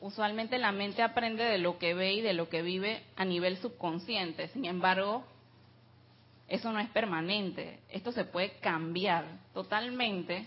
usualmente 0.00 0.58
la 0.58 0.72
mente 0.72 1.02
aprende 1.02 1.44
de 1.44 1.58
lo 1.58 1.78
que 1.78 1.94
ve 1.94 2.14
y 2.14 2.20
de 2.20 2.32
lo 2.32 2.48
que 2.48 2.62
vive 2.62 3.02
a 3.16 3.24
nivel 3.24 3.56
subconsciente. 3.58 4.48
Sin 4.48 4.64
embargo, 4.64 5.24
eso 6.48 6.72
no 6.72 6.80
es 6.80 6.88
permanente. 6.90 7.80
Esto 7.90 8.12
se 8.12 8.24
puede 8.24 8.58
cambiar 8.58 9.24
totalmente 9.52 10.46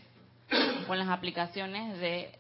con 0.88 0.98
las 0.98 1.10
aplicaciones 1.10 2.00
de 2.00 2.32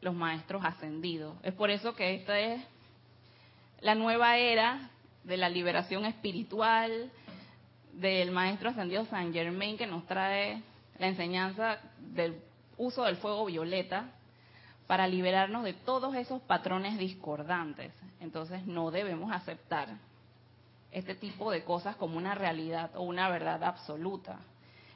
los 0.00 0.14
maestros 0.14 0.64
ascendidos. 0.64 1.36
Es 1.42 1.54
por 1.54 1.70
eso 1.70 1.94
que 1.94 2.14
esta 2.14 2.38
es 2.38 2.62
la 3.80 3.94
nueva 3.94 4.36
era 4.36 4.90
de 5.24 5.36
la 5.36 5.48
liberación 5.48 6.04
espiritual 6.04 7.10
del 8.00 8.30
maestro 8.30 8.70
ascendido 8.70 9.04
San 9.06 9.32
Germain 9.32 9.76
que 9.76 9.86
nos 9.86 10.06
trae 10.06 10.62
la 10.98 11.08
enseñanza 11.08 11.78
del 11.98 12.40
uso 12.76 13.02
del 13.04 13.16
fuego 13.16 13.44
violeta 13.46 14.10
para 14.86 15.06
liberarnos 15.06 15.64
de 15.64 15.74
todos 15.74 16.14
esos 16.14 16.40
patrones 16.42 16.96
discordantes. 16.96 17.92
Entonces 18.20 18.66
no 18.66 18.90
debemos 18.90 19.32
aceptar 19.32 19.88
este 20.92 21.14
tipo 21.14 21.50
de 21.50 21.64
cosas 21.64 21.96
como 21.96 22.16
una 22.16 22.34
realidad 22.34 22.90
o 22.94 23.02
una 23.02 23.28
verdad 23.28 23.62
absoluta. 23.64 24.38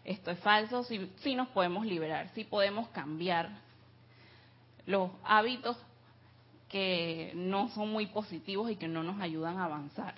Esto 0.05 0.31
es 0.31 0.39
falso, 0.39 0.85
sí, 0.85 1.11
sí 1.19 1.35
nos 1.35 1.49
podemos 1.49 1.85
liberar, 1.85 2.31
sí 2.35 2.45
podemos 2.45 2.89
cambiar 2.89 3.51
los 4.87 5.11
hábitos 5.25 5.77
que 6.69 7.33
no 7.35 7.69
son 7.71 7.91
muy 7.91 8.07
positivos 8.07 8.71
y 8.71 8.77
que 8.77 8.89
no 8.89 9.03
nos 9.03 9.21
ayudan 9.21 9.59
a 9.59 9.67
avanzar. 9.67 10.15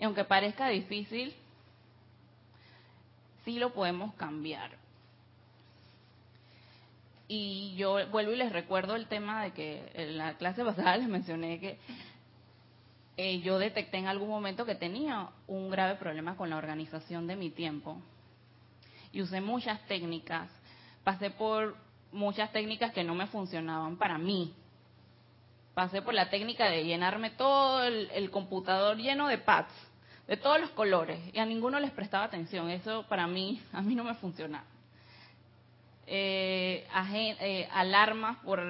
Y 0.00 0.04
aunque 0.04 0.24
parezca 0.24 0.68
difícil, 0.68 1.34
sí 3.44 3.58
lo 3.58 3.74
podemos 3.74 4.14
cambiar. 4.14 4.70
Y 7.28 7.74
yo 7.76 8.08
vuelvo 8.08 8.32
y 8.32 8.36
les 8.36 8.50
recuerdo 8.50 8.96
el 8.96 9.08
tema 9.08 9.42
de 9.44 9.52
que 9.52 9.92
en 9.92 10.16
la 10.16 10.38
clase 10.38 10.64
pasada 10.64 10.96
les 10.96 11.06
mencioné 11.06 11.60
que 11.60 11.78
eh, 13.18 13.40
yo 13.40 13.58
detecté 13.58 13.98
en 13.98 14.06
algún 14.06 14.30
momento 14.30 14.64
que 14.64 14.74
tenía 14.74 15.28
un 15.46 15.68
grave 15.68 15.96
problema 15.96 16.34
con 16.34 16.48
la 16.48 16.56
organización 16.56 17.26
de 17.26 17.36
mi 17.36 17.50
tiempo. 17.50 18.00
Y 19.12 19.20
usé 19.20 19.42
muchas 19.42 19.86
técnicas, 19.86 20.48
pasé 21.04 21.28
por 21.28 21.76
muchas 22.10 22.50
técnicas 22.52 22.94
que 22.94 23.04
no 23.04 23.14
me 23.14 23.26
funcionaban 23.26 23.98
para 23.98 24.16
mí. 24.16 24.54
Pasé 25.80 26.02
por 26.02 26.12
la 26.12 26.28
técnica 26.28 26.66
de 26.66 26.84
llenarme 26.84 27.30
todo 27.30 27.82
el, 27.84 28.30
computador 28.30 28.98
lleno 28.98 29.28
de 29.28 29.38
pads, 29.38 29.72
de 30.28 30.36
todos 30.36 30.60
los 30.60 30.68
colores, 30.72 31.18
y 31.32 31.38
a 31.38 31.46
ninguno 31.46 31.80
les 31.80 31.90
prestaba 31.90 32.24
atención. 32.24 32.68
Eso 32.68 33.04
para 33.04 33.26
mí, 33.26 33.62
a 33.72 33.80
mí 33.80 33.94
no 33.94 34.04
me 34.04 34.12
funcionaba. 34.16 34.66
Eh, 36.06 36.86
eh, 37.14 37.66
alarmas 37.72 38.36
por 38.44 38.60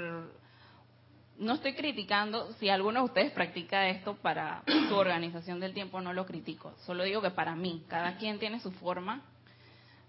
no 1.37 1.55
estoy 1.55 1.75
criticando, 1.75 2.53
si 2.61 2.69
alguno 2.69 3.01
de 3.01 3.07
ustedes 3.07 3.33
practica 3.33 3.89
esto 3.89 4.15
para 4.15 4.63
su 4.89 4.95
organización 4.95 5.59
del 5.59 5.75
tiempo, 5.75 6.01
no 6.01 6.13
lo 6.13 6.27
critico. 6.27 6.75
Solo 6.87 7.03
digo 7.03 7.21
que 7.21 7.33
para 7.33 7.57
mí, 7.57 7.83
cada 7.89 8.19
quien 8.19 8.39
tiene 8.39 8.61
su 8.61 8.71
forma 8.71 9.23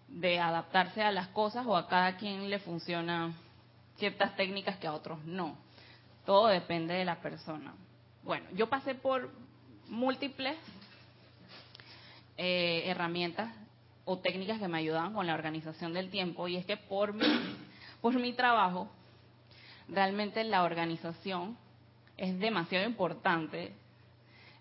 de 0.08 0.38
adaptarse 0.40 1.02
a 1.02 1.12
las 1.12 1.30
cosas 1.30 1.66
o 1.66 1.76
a 1.76 1.88
cada 1.88 2.18
quien 2.18 2.48
le 2.48 2.60
funciona 2.60 3.34
ciertas 3.98 4.36
técnicas 4.36 4.78
que 4.78 4.86
a 4.86 4.94
otros 4.94 5.18
no. 5.26 5.58
Todo 6.26 6.48
depende 6.48 6.94
de 6.94 7.06
la 7.06 7.22
persona. 7.22 7.74
Bueno, 8.24 8.46
yo 8.54 8.70
pasé 8.70 8.96
por 8.96 9.30
múltiples 9.88 10.56
eh, 12.38 12.84
herramientas 12.86 13.54
o 14.06 14.20
técnicas 14.20 14.60
que 14.60 14.68
me 14.68 14.78
ayudaban 14.78 15.14
con 15.14 15.28
la 15.28 15.34
organización 15.34 15.94
del 15.94 16.10
tiempo 16.10 16.48
y 16.48 16.58
es 16.58 16.66
que 16.66 16.78
por 16.78 17.14
mi, 17.14 17.26
por 18.02 18.14
mi 18.20 18.34
trabajo 18.34 18.90
realmente 19.88 20.44
la 20.44 20.64
organización 20.64 21.58
es 22.18 22.38
demasiado 22.40 22.86
importante, 22.86 23.74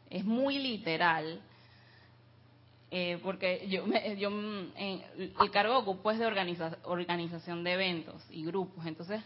es 0.09 0.25
muy 0.25 0.59
literal, 0.59 1.41
eh, 2.91 3.21
porque 3.23 3.69
yo, 3.69 3.85
yo 4.17 4.31
el 4.31 5.51
cargo 5.53 5.79
ocupo 5.79 6.11
es 6.11 6.19
de 6.19 6.27
organización 6.85 7.63
de 7.63 7.73
eventos 7.73 8.27
y 8.31 8.45
grupos, 8.45 8.87
entonces 8.87 9.23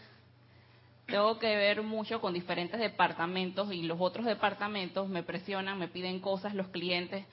tengo 1.05 1.37
que 1.37 1.55
ver 1.55 1.83
mucho 1.83 2.19
con 2.19 2.33
diferentes 2.33 2.79
departamentos 2.79 3.71
y 3.71 3.83
los 3.83 3.99
otros 3.99 4.25
departamentos 4.25 5.07
me 5.07 5.23
presionan, 5.23 5.77
me 5.77 5.87
piden 5.87 6.19
cosas, 6.19 6.55
los 6.55 6.67
clientes, 6.69 7.25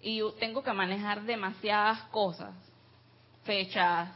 y 0.00 0.20
tengo 0.38 0.62
que 0.62 0.72
manejar 0.72 1.22
demasiadas 1.22 2.02
cosas, 2.04 2.54
fechas, 3.44 4.08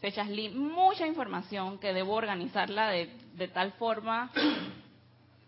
fechas, 0.00 0.28
mucha 0.54 1.06
información 1.06 1.78
que 1.78 1.92
debo 1.92 2.14
organizarla 2.14 2.88
de, 2.88 3.10
de 3.34 3.48
tal 3.48 3.72
forma 3.72 4.30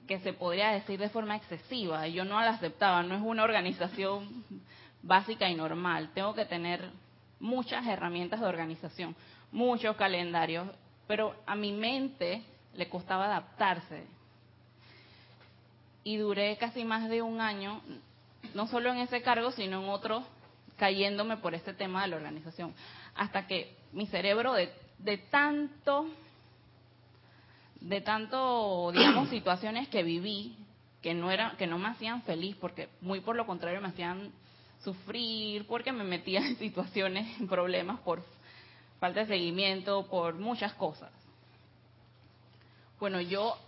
que 0.06 0.18
se 0.21 0.32
podría 0.32 0.71
decir 0.71 0.99
de 0.99 1.09
forma 1.09 1.37
excesiva. 1.37 2.06
Yo 2.09 2.25
no 2.25 2.40
la 2.40 2.50
aceptaba, 2.50 3.02
no 3.02 3.14
es 3.14 3.23
una 3.23 3.44
organización 3.44 4.44
básica 5.02 5.49
y 5.49 5.54
normal. 5.54 6.11
Tengo 6.14 6.35
que 6.35 6.44
tener 6.44 6.90
muchas 7.40 7.87
herramientas 7.87 8.40
de 8.40 8.47
organización, 8.47 9.16
muchos 9.50 9.97
calendarios, 9.97 10.68
pero 11.12 11.37
a 11.45 11.54
mi 11.54 11.73
mente 11.73 12.40
le 12.73 12.88
costaba 12.88 13.26
adaptarse. 13.26 14.04
Y 16.04 16.16
duré 16.16 16.57
casi 16.57 16.85
más 16.85 17.07
de 17.11 17.21
un 17.21 17.42
año, 17.42 17.83
no 18.54 18.66
solo 18.66 18.90
en 18.90 18.97
ese 18.97 19.21
cargo, 19.21 19.52
sino 19.52 19.83
en 19.83 19.90
otro, 19.90 20.25
cayéndome 20.78 21.37
por 21.37 21.54
este 21.54 21.75
tema 21.75 22.00
de 22.00 22.09
la 22.09 22.16
organización. 22.16 22.73
Hasta 23.14 23.47
que 23.47 23.76
mi 23.92 24.07
cerebro 24.07 24.54
de, 24.54 24.73
de 25.00 25.19
tanto, 25.19 26.07
de 27.83 28.00
tanto, 28.00 28.90
digamos, 28.92 29.28
situaciones 29.28 29.88
que 29.88 30.02
viví, 30.02 30.57
que 31.02 31.12
no 31.12 31.31
era, 31.31 31.57
que 31.59 31.66
no 31.66 31.76
me 31.76 31.88
hacían 31.88 32.23
feliz, 32.23 32.57
porque 32.59 32.88
muy 33.02 33.21
por 33.21 33.37
lo 33.37 33.45
contrario 33.45 33.83
me 33.83 33.88
hacían 33.88 34.33
sufrir, 34.83 35.66
porque 35.66 35.92
me 35.92 36.04
metía 36.04 36.40
en 36.40 36.57
situaciones, 36.59 37.38
en 37.38 37.49
problemas 37.49 38.00
por 38.00 38.25
falta 39.02 39.18
de 39.18 39.26
seguimiento, 39.26 40.06
por 40.06 40.35
muchas 40.35 40.75
cosas. 40.75 41.11
Bueno, 43.00 43.21
yo 43.21 43.59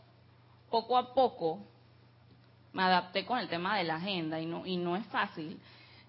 poco 0.70 0.96
a 0.96 1.12
poco 1.12 1.58
me 2.72 2.84
adapté 2.84 3.26
con 3.26 3.40
el 3.40 3.48
tema 3.48 3.76
de 3.76 3.82
la 3.82 3.96
agenda 3.96 4.38
y 4.38 4.46
no, 4.46 4.64
y 4.64 4.76
no 4.76 4.94
es 4.94 5.04
fácil. 5.06 5.60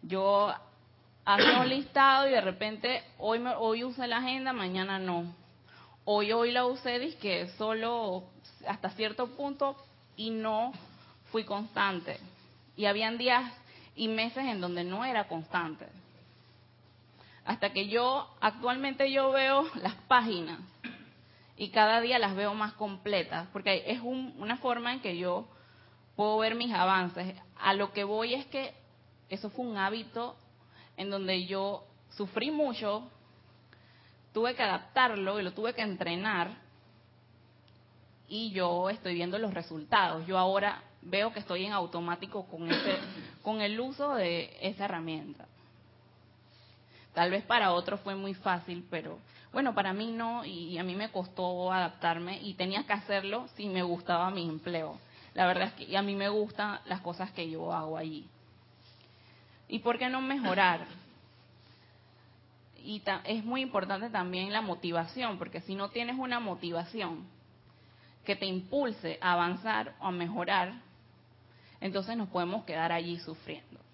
Yo 0.04 0.54
hacía 1.26 1.60
un 1.60 1.70
listado 1.70 2.28
y 2.28 2.34
de 2.34 2.42
repente 2.42 3.04
hoy, 3.18 3.40
me, 3.40 3.56
hoy 3.56 3.84
usé 3.84 4.06
la 4.06 4.18
agenda, 4.18 4.54
mañana 4.54 5.00
no. 5.00 5.34
Hoy, 6.04 6.32
hoy 6.32 6.52
la 6.52 6.68
usé, 6.68 7.18
que 7.18 7.50
solo 7.58 8.26
hasta 8.68 8.92
cierto 8.92 9.36
punto 9.36 9.76
y 10.16 10.30
no 10.30 10.72
fui 11.32 11.46
constante. 11.46 12.20
Y 12.76 12.86
habían 12.86 13.18
días 13.18 13.52
y 13.96 14.08
meses 14.08 14.46
en 14.46 14.62
donde 14.62 14.84
no 14.84 15.04
era 15.04 15.28
constante. 15.28 15.88
Hasta 17.46 17.72
que 17.72 17.88
yo, 17.88 18.28
actualmente 18.42 19.12
yo 19.12 19.32
veo 19.32 19.70
las 19.76 19.96
páginas 20.08 20.60
y 21.56 21.70
cada 21.70 22.02
día 22.02 22.20
las 22.20 22.36
veo 22.36 22.54
más 22.54 22.74
completas, 22.74 23.48
porque 23.54 23.84
es 23.88 24.02
una 24.02 24.58
forma 24.58 24.92
en 24.92 25.00
que 25.00 25.18
yo 25.18 25.48
puedo 26.16 26.38
ver 26.40 26.56
mis 26.56 26.74
avances. 26.74 27.36
A 27.58 27.74
lo 27.74 27.94
que 27.94 28.04
voy 28.04 28.34
es 28.34 28.46
que 28.48 28.74
eso 29.30 29.50
fue 29.50 29.66
un 29.66 29.78
hábito 29.78 30.36
en 30.98 31.10
donde 31.10 31.46
yo 31.46 31.86
sufrí 32.10 32.52
mucho, 32.52 33.10
tuve 34.34 34.56
que 34.56 34.64
adaptarlo 34.64 35.40
y 35.40 35.44
lo 35.44 35.54
tuve 35.54 35.74
que 35.74 35.82
entrenar 35.82 36.50
y 38.28 38.52
yo 38.52 38.90
estoy 38.90 39.14
viendo 39.14 39.38
los 39.38 39.54
resultados. 39.54 40.26
Yo 40.26 40.38
ahora 40.38 40.84
veo 41.02 41.32
que 41.32 41.40
estoy 41.40 41.66
en 41.66 41.74
automático 41.74 42.46
con 42.48 42.70
ese 42.70 42.98
con 43.44 43.62
el 43.62 43.80
uso 43.80 44.16
de 44.16 44.58
esa 44.62 44.86
herramienta. 44.86 45.48
Tal 47.16 47.32
vez 47.32 47.44
para 47.46 47.72
otros 47.72 48.02
fue 48.02 48.14
muy 48.14 48.34
fácil, 48.34 48.86
pero 48.92 49.18
bueno, 49.54 49.74
para 49.74 49.94
mí 49.94 50.12
no 50.12 50.44
y 50.44 50.78
a 50.78 50.84
mí 50.84 50.96
me 50.96 51.10
costó 51.10 51.72
adaptarme 51.72 52.42
y 52.42 52.56
tenía 52.56 52.86
que 52.86 52.92
hacerlo 52.92 53.48
si 53.56 53.68
me 53.68 53.84
gustaba 53.84 54.30
mi 54.30 54.48
empleo. 54.48 55.00
La 55.34 55.48
verdad 55.48 55.70
es 55.70 55.74
que 55.88 55.98
a 55.98 56.02
mí 56.02 56.14
me 56.14 56.28
gustan 56.28 56.80
las 56.86 57.00
cosas 57.00 57.32
que 57.32 57.50
yo 57.50 57.72
hago 57.72 57.98
allí. 57.98 58.28
¿Y 59.70 59.80
por 59.80 59.98
qué 59.98 60.10
no 60.10 60.22
mejorar? 60.22 60.86
Y 62.84 63.02
es 63.24 63.46
muy 63.46 63.62
importante 63.62 64.10
también 64.10 64.52
la 64.52 64.62
motivación, 64.62 65.38
porque 65.38 65.62
si 65.62 65.74
no 65.74 65.90
tienes 65.90 66.18
una 66.20 66.42
motivación 66.42 67.26
que 68.26 68.36
te 68.36 68.46
impulse 68.46 69.18
a 69.22 69.34
avanzar 69.34 69.96
o 70.02 70.08
a 70.08 70.12
mejorar, 70.12 70.74
entonces 71.80 72.18
nos 72.18 72.28
podemos 72.28 72.66
quedar 72.66 72.92
allí 72.92 73.18
sufriendo. 73.20 73.85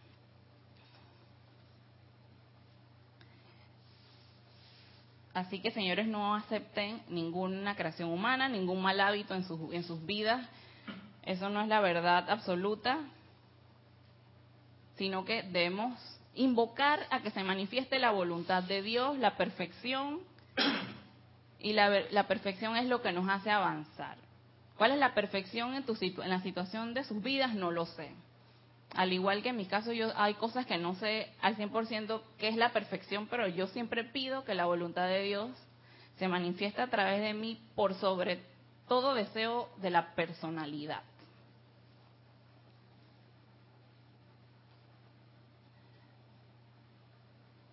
Así 5.33 5.59
que 5.59 5.71
señores, 5.71 6.07
no 6.07 6.35
acepten 6.35 7.01
ninguna 7.07 7.75
creación 7.75 8.09
humana, 8.09 8.49
ningún 8.49 8.81
mal 8.81 8.99
hábito 8.99 9.33
en 9.33 9.45
sus, 9.45 9.73
en 9.73 9.83
sus 9.83 10.05
vidas. 10.05 10.47
Eso 11.23 11.49
no 11.49 11.61
es 11.61 11.67
la 11.67 11.79
verdad 11.79 12.29
absoluta, 12.29 12.99
sino 14.97 15.23
que 15.23 15.43
debemos 15.43 15.99
invocar 16.35 16.99
a 17.11 17.21
que 17.21 17.31
se 17.31 17.43
manifieste 17.43 17.99
la 17.99 18.11
voluntad 18.11 18.63
de 18.63 18.81
Dios, 18.81 19.17
la 19.17 19.37
perfección, 19.37 20.19
y 21.59 21.73
la, 21.73 21.89
la 22.11 22.27
perfección 22.27 22.75
es 22.75 22.87
lo 22.87 23.01
que 23.01 23.11
nos 23.11 23.29
hace 23.29 23.51
avanzar. 23.51 24.17
¿Cuál 24.77 24.91
es 24.91 24.97
la 24.97 25.13
perfección 25.13 25.75
en, 25.75 25.83
tu, 25.83 25.95
en 26.01 26.29
la 26.29 26.41
situación 26.41 26.93
de 26.93 27.03
sus 27.03 27.21
vidas? 27.21 27.53
No 27.53 27.71
lo 27.71 27.85
sé. 27.85 28.11
Al 28.93 29.13
igual 29.13 29.41
que 29.41 29.49
en 29.49 29.57
mi 29.57 29.65
caso, 29.65 29.93
yo 29.93 30.11
hay 30.17 30.33
cosas 30.33 30.65
que 30.65 30.77
no 30.77 30.95
sé 30.95 31.31
al 31.41 31.55
100% 31.55 32.21
qué 32.37 32.49
es 32.49 32.57
la 32.57 32.73
perfección, 32.73 33.27
pero 33.27 33.47
yo 33.47 33.67
siempre 33.67 34.03
pido 34.03 34.43
que 34.43 34.53
la 34.53 34.65
voluntad 34.65 35.07
de 35.07 35.23
Dios 35.23 35.49
se 36.17 36.27
manifieste 36.27 36.81
a 36.81 36.87
través 36.87 37.21
de 37.21 37.33
mí 37.33 37.59
por 37.75 37.93
sobre 37.95 38.43
todo 38.87 39.13
deseo 39.13 39.69
de 39.77 39.89
la 39.89 40.13
personalidad. 40.13 41.01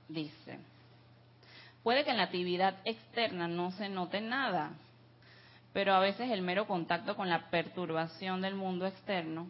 Dice, 0.09 0.59
puede 1.83 2.05
que 2.05 2.11
en 2.11 2.17
la 2.17 2.23
actividad 2.23 2.77
externa 2.85 3.49
no 3.49 3.73
se 3.73 3.89
note 3.89 4.21
nada, 4.21 4.71
pero 5.73 5.95
a 5.95 6.01
veces 6.01 6.31
el 6.31 6.43
mero 6.43 6.67
contacto 6.67 7.17
con 7.17 7.29
la 7.29 7.51
perturbación 7.51 8.41
del 8.41 8.55
mundo 8.55 8.87
externo 8.87 9.49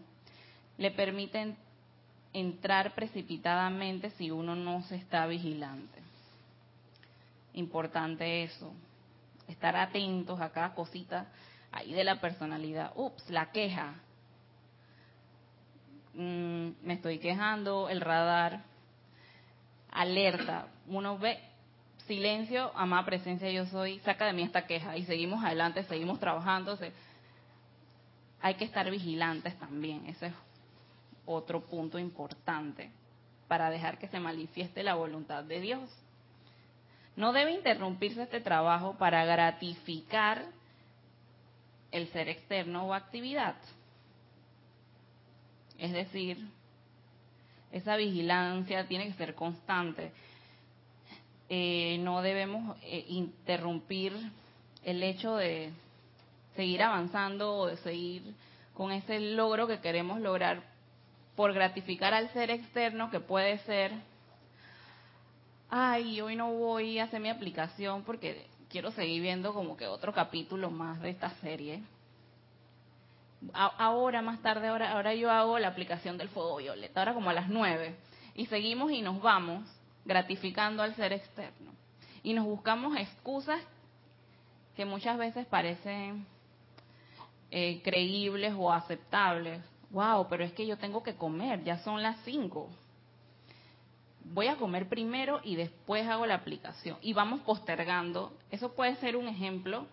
le 0.79 0.93
permite 0.93 1.57
entrar 2.33 2.95
precipitadamente 2.95 4.11
si 4.11 4.31
uno 4.31 4.55
no 4.55 4.83
se 4.83 4.97
está 4.97 5.27
vigilante. 5.27 6.01
Importante 7.55 8.45
eso, 8.45 8.73
estar 9.49 9.77
atentos 9.77 10.41
a 10.41 10.51
cada 10.51 10.75
cosita 10.75 11.27
ahí 11.73 11.93
de 11.93 12.05
la 12.05 12.21
personalidad. 12.21 12.93
Ups, 12.95 13.29
la 13.31 13.51
queja. 13.51 13.95
Mm, 16.15 16.71
me 16.83 16.95
estoy 16.95 17.19
quejando, 17.19 17.89
el 17.89 18.01
radar, 18.01 18.63
alerta. 19.91 20.69
Uno 20.87 21.19
ve, 21.19 21.41
silencio, 22.07 22.71
amada 22.77 23.05
presencia, 23.05 23.51
yo 23.51 23.67
soy, 23.67 23.99
saca 24.01 24.27
de 24.27 24.33
mí 24.33 24.43
esta 24.43 24.67
queja 24.67 24.97
y 24.97 25.05
seguimos 25.05 25.45
adelante, 25.45 25.83
seguimos 25.85 26.21
trabajando. 26.21 26.79
hay 28.41 28.55
que 28.55 28.65
estar 28.65 28.89
vigilantes 28.89 29.59
también, 29.59 30.07
ese 30.07 30.27
es 30.27 30.35
otro 31.29 31.61
punto 31.61 31.99
importante 31.99 32.91
para 33.47 33.71
dejar 33.71 33.99
que 33.99 34.09
se 34.09 34.21
manifieste 34.21 34.83
la 34.83 34.95
voluntad 34.95 35.45
de 35.45 35.61
Dios. 35.61 35.91
No 37.17 37.33
debe 37.33 37.53
interrumpirse 37.53 38.23
este 38.23 38.41
trabajo 38.41 38.97
para 38.97 39.25
gratificar 39.25 40.45
el 41.91 42.09
ser 42.09 42.29
externo 42.29 42.87
o 42.87 42.95
actividad. 42.95 43.57
Es 45.79 45.93
decir, 45.93 46.39
esa 47.73 47.97
vigilancia 47.97 48.87
tiene 48.87 49.07
que 49.07 49.15
ser 49.15 49.35
constante. 49.35 50.13
Eh, 51.49 51.99
no 52.01 52.21
debemos 52.23 52.77
eh, 52.83 53.05
interrumpir 53.09 54.13
el 54.85 55.03
hecho 55.03 55.37
de 55.37 55.73
seguir 56.57 56.83
avanzando 56.83 57.57
o 57.57 57.67
de 57.67 57.77
seguir 57.79 58.35
con 58.75 58.93
ese 58.93 59.19
logro 59.19 59.67
que 59.67 59.81
queremos 59.81 60.21
lograr 60.21 60.63
por 61.39 61.53
gratificar 61.53 62.15
al 62.15 62.33
ser 62.33 62.51
externo 62.51 63.13
que 63.13 63.21
puede 63.21 63.59
ser 63.59 63.93
ay, 65.71 66.21
hoy 66.21 66.35
no 66.35 66.53
voy 66.53 66.99
a 66.99 67.05
hacer 67.05 67.21
mi 67.21 67.29
aplicación 67.29 68.03
porque 68.03 68.49
quiero 68.69 68.91
seguir 68.91 69.23
viendo 69.23 69.55
como 69.55 69.77
que 69.77 69.87
otro 69.87 70.13
capítulo 70.13 70.69
más 70.69 71.01
de 71.01 71.11
esta 71.11 71.31
serie. 71.37 71.85
ahora, 73.53 74.21
más 74.21 74.43
tarde, 74.43 74.67
ahora, 74.67 74.91
ahora 74.91 75.15
yo 75.15 75.31
hago 75.31 75.61
la 75.61 75.69
aplicación 75.69 76.19
del 76.19 76.29
fuego 76.29 76.57
violeta, 76.57 77.03
ahora 77.03 77.15
como 77.15 77.31
a 77.31 77.35
las 77.35 77.49
nueve. 77.49 77.95
Y 78.35 78.47
seguimos 78.47 78.91
y 78.91 79.01
nos 79.01 79.23
vamos 79.23 79.63
gratificando 80.05 80.83
al 80.83 80.97
ser 80.97 81.13
externo. 81.13 81.71
Y 82.25 82.33
nos 82.33 82.47
buscamos 82.47 82.97
excusas 82.97 83.63
que 84.75 84.85
muchas 84.85 85.17
veces 85.17 85.47
parecen 85.47 86.27
eh, 87.53 87.81
creíbles 87.85 88.55
o 88.59 88.73
aceptables. 88.73 89.63
Wow, 89.91 90.29
pero 90.29 90.45
es 90.45 90.53
que 90.53 90.67
yo 90.67 90.77
tengo 90.77 91.03
que 91.03 91.17
comer, 91.17 91.65
ya 91.65 91.79
son 91.79 92.03
las 92.03 92.17
cinco 92.25 92.69
voy 94.33 94.49
a 94.49 94.57
comer 94.57 94.89
primero 94.89 95.41
y 95.43 95.57
después 95.57 96.07
hago 96.07 96.27
la 96.27 96.35
aplicación. 96.35 96.99
Y 97.01 97.13
vamos 97.13 97.41
postergando. 97.41 98.37
Eso 98.51 98.75
puede 98.75 98.97
ser 98.97 99.17
un 99.17 99.29
ejemplo 99.29 99.87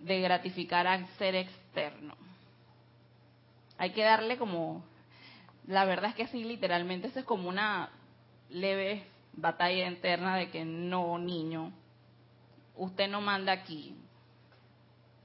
de 0.00 0.20
gratificar 0.20 0.86
al 0.86 1.06
ser 1.18 1.34
externo. 1.34 2.16
Hay 3.78 3.90
que 3.90 4.04
darle 4.04 4.38
como, 4.38 4.84
la 5.66 5.84
verdad 5.84 6.10
es 6.10 6.16
que 6.16 6.26
sí, 6.28 6.44
literalmente 6.44 7.08
eso 7.08 7.18
es 7.18 7.24
como 7.24 7.48
una 7.48 7.90
leve 8.48 9.06
batalla 9.32 9.88
interna 9.88 10.36
de 10.36 10.50
que 10.50 10.64
no, 10.64 11.18
niño, 11.18 11.72
usted 12.76 13.08
no 13.08 13.20
manda 13.20 13.52
aquí. 13.52 13.96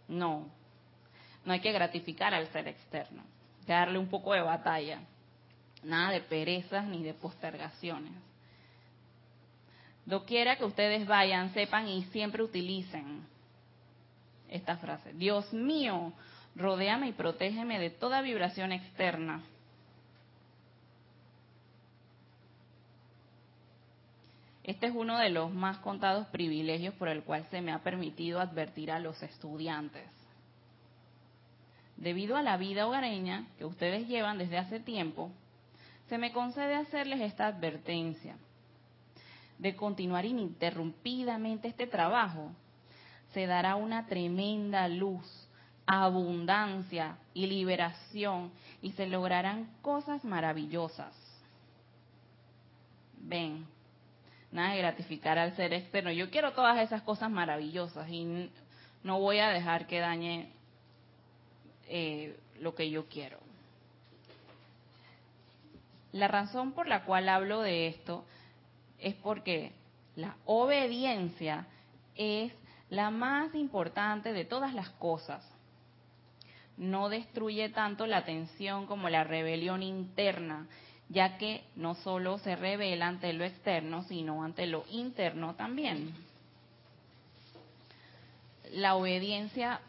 No, 0.08 0.48
no 1.46 1.54
hay 1.54 1.60
que 1.60 1.72
gratificar 1.72 2.34
al 2.34 2.48
ser 2.52 2.68
externo, 2.68 3.24
darle 3.74 4.00
un 4.00 4.08
poco 4.08 4.34
de 4.34 4.42
batalla. 4.42 5.02
Nada 5.84 6.12
de 6.12 6.22
perezas 6.22 6.86
ni 6.86 7.04
de 7.04 7.14
postergaciones. 7.14 8.14
Doquiera 10.06 10.58
que 10.58 10.66
ustedes 10.66 11.06
vayan, 11.08 11.54
sepan 11.54 11.88
y 11.88 12.04
siempre 12.06 12.44
utilicen 12.44 13.26
esta 14.50 14.78
frase. 14.78 15.14
Dios 15.14 15.54
mío, 15.54 16.14
rodéame 16.56 17.10
y 17.10 17.14
protégeme 17.14 17.80
de 17.80 17.92
toda 17.92 18.22
vibración 18.22 18.72
externa. 18.72 19.44
Este 24.64 24.88
es 24.88 24.94
uno 24.96 25.18
de 25.18 25.30
los 25.30 25.52
más 25.52 25.78
contados 25.80 26.28
privilegios 26.28 26.94
por 26.96 27.08
el 27.08 27.24
cual 27.24 27.46
se 27.50 27.62
me 27.62 27.72
ha 27.72 27.80
permitido 27.80 28.40
advertir 28.40 28.92
a 28.92 29.00
los 29.00 29.22
estudiantes. 29.24 30.19
Debido 32.00 32.38
a 32.38 32.42
la 32.42 32.56
vida 32.56 32.88
hogareña 32.88 33.46
que 33.58 33.66
ustedes 33.66 34.08
llevan 34.08 34.38
desde 34.38 34.58
hace 34.58 34.80
tiempo, 34.80 35.32
se 36.08 36.18
me 36.18 36.32
concede 36.32 36.76
hacerles 36.76 37.20
esta 37.20 37.48
advertencia 37.48 38.38
de 39.58 39.76
continuar 39.76 40.24
ininterrumpidamente 40.24 41.68
este 41.68 41.88
trabajo, 41.88 42.54
se 43.34 43.46
dará 43.48 43.76
una 43.76 44.06
tremenda 44.06 44.88
luz, 44.88 45.26
abundancia 45.86 47.18
y 47.34 47.48
liberación 47.48 48.52
y 48.82 48.94
se 48.94 49.06
lograrán 49.06 49.70
cosas 49.82 50.24
maravillosas. 50.24 51.14
Ven, 53.18 53.68
nada 54.54 54.72
de 54.72 54.78
gratificar 54.78 55.38
al 55.38 55.54
ser 55.58 55.74
externo. 55.74 56.12
Yo 56.12 56.30
quiero 56.30 56.54
todas 56.54 56.80
esas 56.80 57.02
cosas 57.02 57.30
maravillosas 57.30 58.10
y 58.10 58.50
no 59.04 59.20
voy 59.20 59.40
a 59.40 59.50
dejar 59.50 59.86
que 59.86 60.00
dañe 60.00 60.54
eh, 61.90 62.38
lo 62.60 62.76
que 62.76 62.90
yo 62.90 63.08
quiero. 63.08 63.40
La 66.12 66.28
razón 66.28 66.72
por 66.72 66.88
la 66.88 67.04
cual 67.04 67.30
hablo 67.30 67.62
de 67.62 67.88
esto 67.88 68.26
es 69.00 69.16
porque 69.16 69.74
la 70.16 70.36
obediencia 70.46 71.68
es 72.16 72.52
la 72.90 73.12
más 73.12 73.54
importante 73.56 74.34
de 74.34 74.46
todas 74.46 74.74
las 74.74 74.90
cosas. 74.92 75.48
No 76.78 77.10
destruye 77.10 77.70
tanto 77.70 78.08
la 78.08 78.18
atención 78.18 78.86
como 78.86 79.10
la 79.10 79.24
rebelión 79.24 79.84
interna, 79.84 80.68
ya 81.10 81.38
que 81.38 81.64
no 81.76 81.96
solo 81.96 82.38
se 82.40 82.56
revela 82.56 83.08
ante 83.08 83.34
lo 83.34 83.44
externo, 83.44 84.04
sino 84.04 84.44
ante 84.44 84.66
lo 84.66 84.86
interno 84.90 85.56
también. 85.56 86.14
La 88.72 88.96
obediencia, 88.96 89.82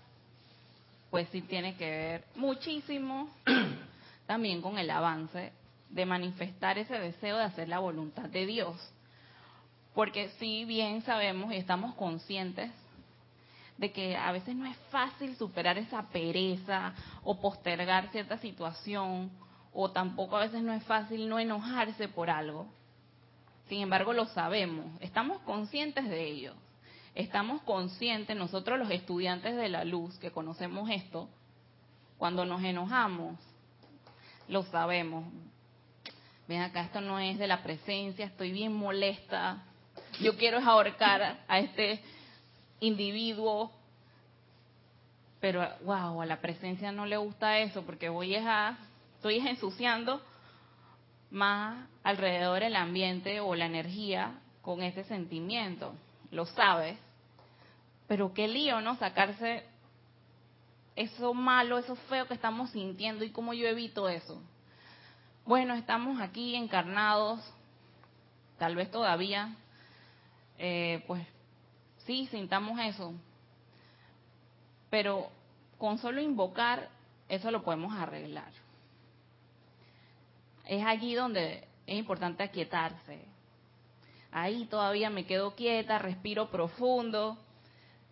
pues 1.10 1.28
sí 1.30 1.42
tiene 1.42 1.76
que 1.76 1.90
ver 1.90 2.24
muchísimo 2.36 3.28
también 4.26 4.62
con 4.62 4.78
el 4.78 4.90
avance 4.90 5.52
de 5.88 6.06
manifestar 6.06 6.78
ese 6.78 6.98
deseo 6.98 7.36
de 7.36 7.44
hacer 7.44 7.68
la 7.68 7.80
voluntad 7.80 8.28
de 8.28 8.46
Dios. 8.46 8.76
Porque 9.94 10.28
si 10.38 10.64
bien 10.64 11.02
sabemos 11.02 11.52
y 11.52 11.56
estamos 11.56 11.94
conscientes 11.96 12.70
de 13.76 13.92
que 13.92 14.16
a 14.16 14.30
veces 14.30 14.54
no 14.54 14.66
es 14.66 14.76
fácil 14.90 15.34
superar 15.36 15.78
esa 15.78 16.08
pereza 16.10 16.92
o 17.24 17.40
postergar 17.40 18.10
cierta 18.10 18.38
situación, 18.38 19.30
o 19.72 19.90
tampoco 19.90 20.36
a 20.36 20.40
veces 20.40 20.62
no 20.62 20.72
es 20.72 20.84
fácil 20.84 21.28
no 21.28 21.38
enojarse 21.38 22.08
por 22.08 22.30
algo. 22.30 22.66
Sin 23.68 23.80
embargo, 23.80 24.12
lo 24.12 24.26
sabemos, 24.26 24.86
estamos 25.00 25.40
conscientes 25.42 26.08
de 26.08 26.24
ello. 26.24 26.54
Estamos 27.14 27.62
conscientes, 27.62 28.36
nosotros 28.36 28.78
los 28.78 28.90
estudiantes 28.90 29.56
de 29.56 29.68
la 29.68 29.84
luz 29.84 30.16
que 30.18 30.30
conocemos 30.30 30.88
esto, 30.90 31.28
cuando 32.18 32.44
nos 32.44 32.62
enojamos, 32.62 33.38
lo 34.48 34.62
sabemos, 34.64 35.24
ven 36.46 36.62
acá, 36.62 36.82
esto 36.82 37.00
no 37.00 37.18
es 37.18 37.38
de 37.38 37.46
la 37.46 37.62
presencia, 37.62 38.26
estoy 38.26 38.52
bien 38.52 38.74
molesta, 38.74 39.64
yo 40.20 40.36
quiero 40.36 40.58
ahorcar 40.58 41.44
a 41.48 41.58
este 41.58 42.00
individuo, 42.80 43.72
pero 45.40 45.66
wow, 45.84 46.20
a 46.20 46.26
la 46.26 46.40
presencia 46.40 46.92
no 46.92 47.06
le 47.06 47.16
gusta 47.16 47.58
eso 47.58 47.82
porque 47.82 48.08
voy 48.08 48.36
a, 48.36 48.78
estoy 49.16 49.38
ensuciando 49.38 50.20
más 51.30 51.88
alrededor 52.02 52.62
el 52.62 52.76
ambiente 52.76 53.40
o 53.40 53.54
la 53.54 53.66
energía 53.66 54.40
con 54.62 54.82
ese 54.82 55.04
sentimiento, 55.04 55.94
lo 56.30 56.46
sabes, 56.46 56.98
pero 58.06 58.32
qué 58.32 58.48
lío, 58.48 58.80
¿no? 58.80 58.96
Sacarse 58.96 59.64
eso 60.96 61.34
malo, 61.34 61.78
eso 61.78 61.96
feo 62.08 62.26
que 62.26 62.34
estamos 62.34 62.70
sintiendo 62.70 63.24
y 63.24 63.30
cómo 63.30 63.54
yo 63.54 63.66
evito 63.66 64.08
eso 64.08 64.42
bueno, 65.50 65.74
estamos 65.74 66.20
aquí 66.20 66.54
encarnados, 66.54 67.40
tal 68.56 68.76
vez 68.76 68.88
todavía, 68.88 69.52
eh, 70.58 71.02
pues 71.08 71.26
sí, 72.06 72.28
sintamos 72.30 72.78
eso, 72.78 73.12
pero 74.90 75.28
con 75.76 75.98
solo 75.98 76.20
invocar, 76.20 76.88
eso 77.28 77.50
lo 77.50 77.64
podemos 77.64 77.92
arreglar. 77.94 78.52
Es 80.66 80.86
allí 80.86 81.14
donde 81.14 81.66
es 81.84 81.98
importante 81.98 82.44
aquietarse. 82.44 83.24
Ahí 84.32 84.66
todavía 84.66 85.10
me 85.10 85.26
quedo 85.26 85.54
quieta, 85.54 85.98
respiro 85.98 86.50
profundo, 86.50 87.36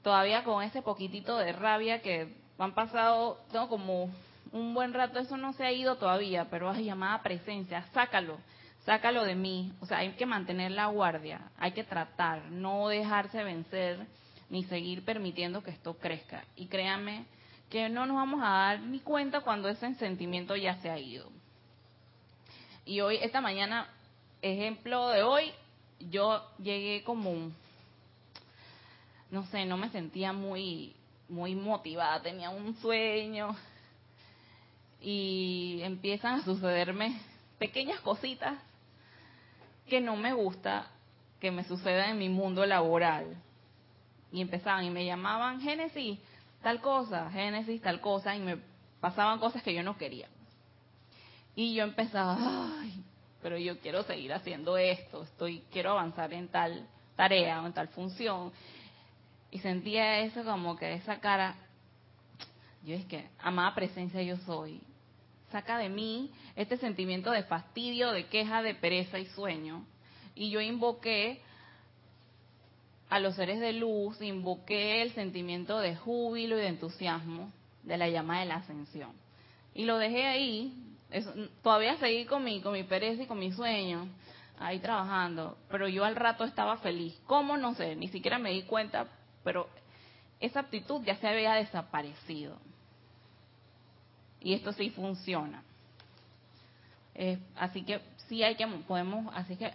todavía 0.02 0.44
con 0.44 0.62
ese 0.62 0.83
poquitito 0.83 1.37
de 1.38 1.52
rabia 1.52 2.02
que 2.02 2.35
han 2.59 2.74
pasado, 2.74 3.38
tengo 3.52 3.68
como 3.68 4.11
un 4.52 4.74
buen 4.74 4.92
rato, 4.94 5.18
eso 5.18 5.37
no 5.37 5.52
se 5.52 5.64
ha 5.64 5.72
ido 5.72 5.96
todavía, 5.96 6.46
pero 6.50 6.70
hay 6.70 6.85
llamada 6.85 7.22
presencia, 7.22 7.85
sácalo, 7.92 8.38
sácalo 8.85 9.24
de 9.24 9.35
mí. 9.35 9.72
O 9.81 9.87
sea, 9.87 9.98
hay 9.98 10.11
que 10.12 10.26
mantener 10.26 10.72
la 10.72 10.87
guardia, 10.87 11.50
hay 11.59 11.72
que 11.72 11.85
tratar, 11.85 12.46
no 12.50 12.88
dejarse 12.88 13.44
vencer 13.44 14.07
ni 14.50 14.64
seguir 14.64 15.04
permitiendo 15.04 15.62
que 15.62 15.70
esto 15.70 15.96
crezca. 15.98 16.44
Y 16.57 16.66
créame 16.66 17.26
que 17.70 17.88
no 17.88 18.07
nos 18.07 18.16
vamos 18.16 18.40
a 18.42 18.48
dar 18.48 18.81
ni 18.81 19.00
cuenta 19.00 19.40
cuando 19.40 19.68
ese 19.68 19.94
sentimiento 19.94 20.57
ya 20.57 20.76
se 20.76 20.90
ha 20.90 20.98
ido. 20.98 21.31
Y 22.87 23.00
hoy, 23.00 23.18
esta 23.20 23.42
mañana, 23.42 23.87
ejemplo 24.40 25.09
de 25.11 25.22
hoy, 25.22 25.52
yo 26.00 26.42
llegué 26.58 27.02
como, 27.04 27.50
no 29.30 29.46
sé, 29.46 29.66
no 29.66 29.76
me 29.76 29.90
sentía 29.90 30.32
muy, 30.32 30.94
muy 31.28 31.54
motivada, 31.54 32.22
tenía 32.22 32.50
un 32.50 32.76
sueño, 32.76 33.56
y 35.00 35.80
empiezan 35.82 36.40
a 36.40 36.44
sucederme 36.44 37.20
pequeñas 37.58 38.00
cositas 38.00 38.58
que 39.87 40.00
no 40.00 40.16
me 40.16 40.32
gusta 40.32 40.90
que 41.40 41.50
me 41.50 41.64
sucedan 41.64 42.11
en 42.11 42.18
mi 42.18 42.28
mundo 42.28 42.66
laboral. 42.66 43.37
Y 44.32 44.40
empezaban 44.40 44.84
y 44.84 44.90
me 44.90 45.06
llamaban 45.06 45.61
Génesis, 45.61 46.18
tal 46.62 46.80
cosa, 46.80 47.30
Génesis, 47.30 47.80
tal 47.80 48.00
cosa, 48.00 48.37
y 48.37 48.40
me 48.40 48.58
pasaban 49.00 49.38
cosas 49.38 49.62
que 49.62 49.72
yo 49.72 49.82
no 49.82 49.96
quería. 49.96 50.28
Y 51.54 51.74
yo 51.74 51.84
empezaba, 51.84 52.37
ay, 52.80 53.04
pero 53.42 53.57
yo 53.59 53.79
quiero 53.81 54.03
seguir 54.03 54.33
haciendo 54.33 54.77
esto, 54.77 55.22
estoy, 55.22 55.62
quiero 55.70 55.92
avanzar 55.92 56.33
en 56.33 56.48
tal 56.48 56.87
tarea 57.16 57.62
o 57.62 57.66
en 57.66 57.72
tal 57.72 57.88
función. 57.88 58.53
Y 59.51 59.59
sentía 59.61 60.20
eso 60.20 60.44
como 60.44 60.77
que 60.77 60.94
esa 60.94 61.20
cara, 61.20 61.57
yo 62.85 62.94
es 62.94 63.05
que, 63.07 63.29
amada 63.38 63.74
presencia 63.74 64.22
yo 64.22 64.37
soy, 64.38 64.81
saca 65.51 65.79
de 65.79 65.88
mí 65.88 66.31
este 66.57 66.77
sentimiento 66.77 67.31
de 67.31 67.44
fastidio, 67.44 68.12
de 68.12 68.27
queja, 68.27 68.62
de 68.62 68.74
pereza 68.74 69.18
y 69.18 69.27
sueño. 69.27 69.85
Y 70.35 70.51
yo 70.51 70.61
invoqué 70.61 71.40
a 73.09 73.18
los 73.20 73.37
seres 73.37 73.61
de 73.61 73.72
luz, 73.72 74.20
invoqué 74.20 75.03
el 75.03 75.12
sentimiento 75.12 75.79
de 75.79 75.96
júbilo 75.96 76.59
y 76.59 76.61
de 76.61 76.68
entusiasmo 76.68 77.51
de 77.83 77.96
la 77.96 78.09
llama 78.09 78.40
de 78.40 78.46
la 78.46 78.57
ascensión. 78.57 79.12
Y 79.74 79.85
lo 79.85 79.96
dejé 79.96 80.27
ahí, 80.27 80.72
todavía 81.62 81.96
seguí 81.96 82.26
con 82.26 82.44
mi, 82.44 82.60
con 82.60 82.72
mi 82.72 82.84
pereza 82.84 83.22
y 83.22 83.26
con 83.26 83.38
mi 83.38 83.52
sueño, 83.52 84.08
ahí 84.58 84.78
trabajando, 84.80 85.56
pero 85.70 85.88
yo 85.88 86.04
al 86.04 86.16
rato 86.16 86.44
estaba 86.44 86.76
feliz. 86.78 87.18
¿Cómo? 87.26 87.56
No 87.56 87.74
sé, 87.74 87.96
ni 87.96 88.08
siquiera 88.08 88.38
me 88.38 88.50
di 88.50 88.62
cuenta, 88.62 89.06
pero 89.44 89.68
esa 90.40 90.60
actitud 90.60 91.02
ya 91.04 91.16
se 91.16 91.28
había 91.28 91.54
desaparecido. 91.54 92.58
Y 94.40 94.54
esto 94.54 94.72
sí 94.72 94.90
funciona. 94.90 95.62
así 97.56 97.82
que 97.82 98.00
sí 98.28 98.42
hay 98.42 98.54
que, 98.54 98.66
podemos, 98.66 99.34
así 99.34 99.56
que 99.56 99.72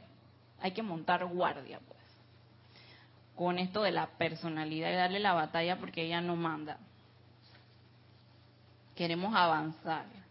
hay 0.62 0.72
que 0.72 0.82
montar 0.82 1.26
guardia, 1.26 1.80
pues, 1.86 2.00
con 3.36 3.58
esto 3.60 3.82
de 3.82 3.92
la 3.92 4.08
personalidad 4.08 4.92
y 4.92 4.96
darle 4.96 5.20
la 5.20 5.34
batalla 5.34 5.78
porque 5.78 6.04
ella 6.04 6.22
no 6.22 6.36
manda. 6.36 6.78
Queremos 8.96 9.36
avanzar. 9.36 10.23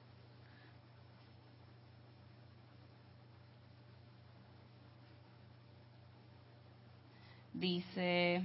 Dice, 7.62 8.42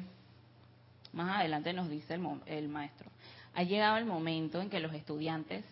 más 1.12 1.40
adelante 1.40 1.74
nos 1.74 1.90
dice 1.90 2.14
el, 2.14 2.24
el 2.46 2.70
maestro, 2.70 3.10
ha 3.56 3.64
llegado 3.64 3.98
el 3.98 4.06
momento 4.06 4.62
en 4.62 4.70
que 4.70 4.80
los 4.80 4.94
estudiantes 4.94 5.66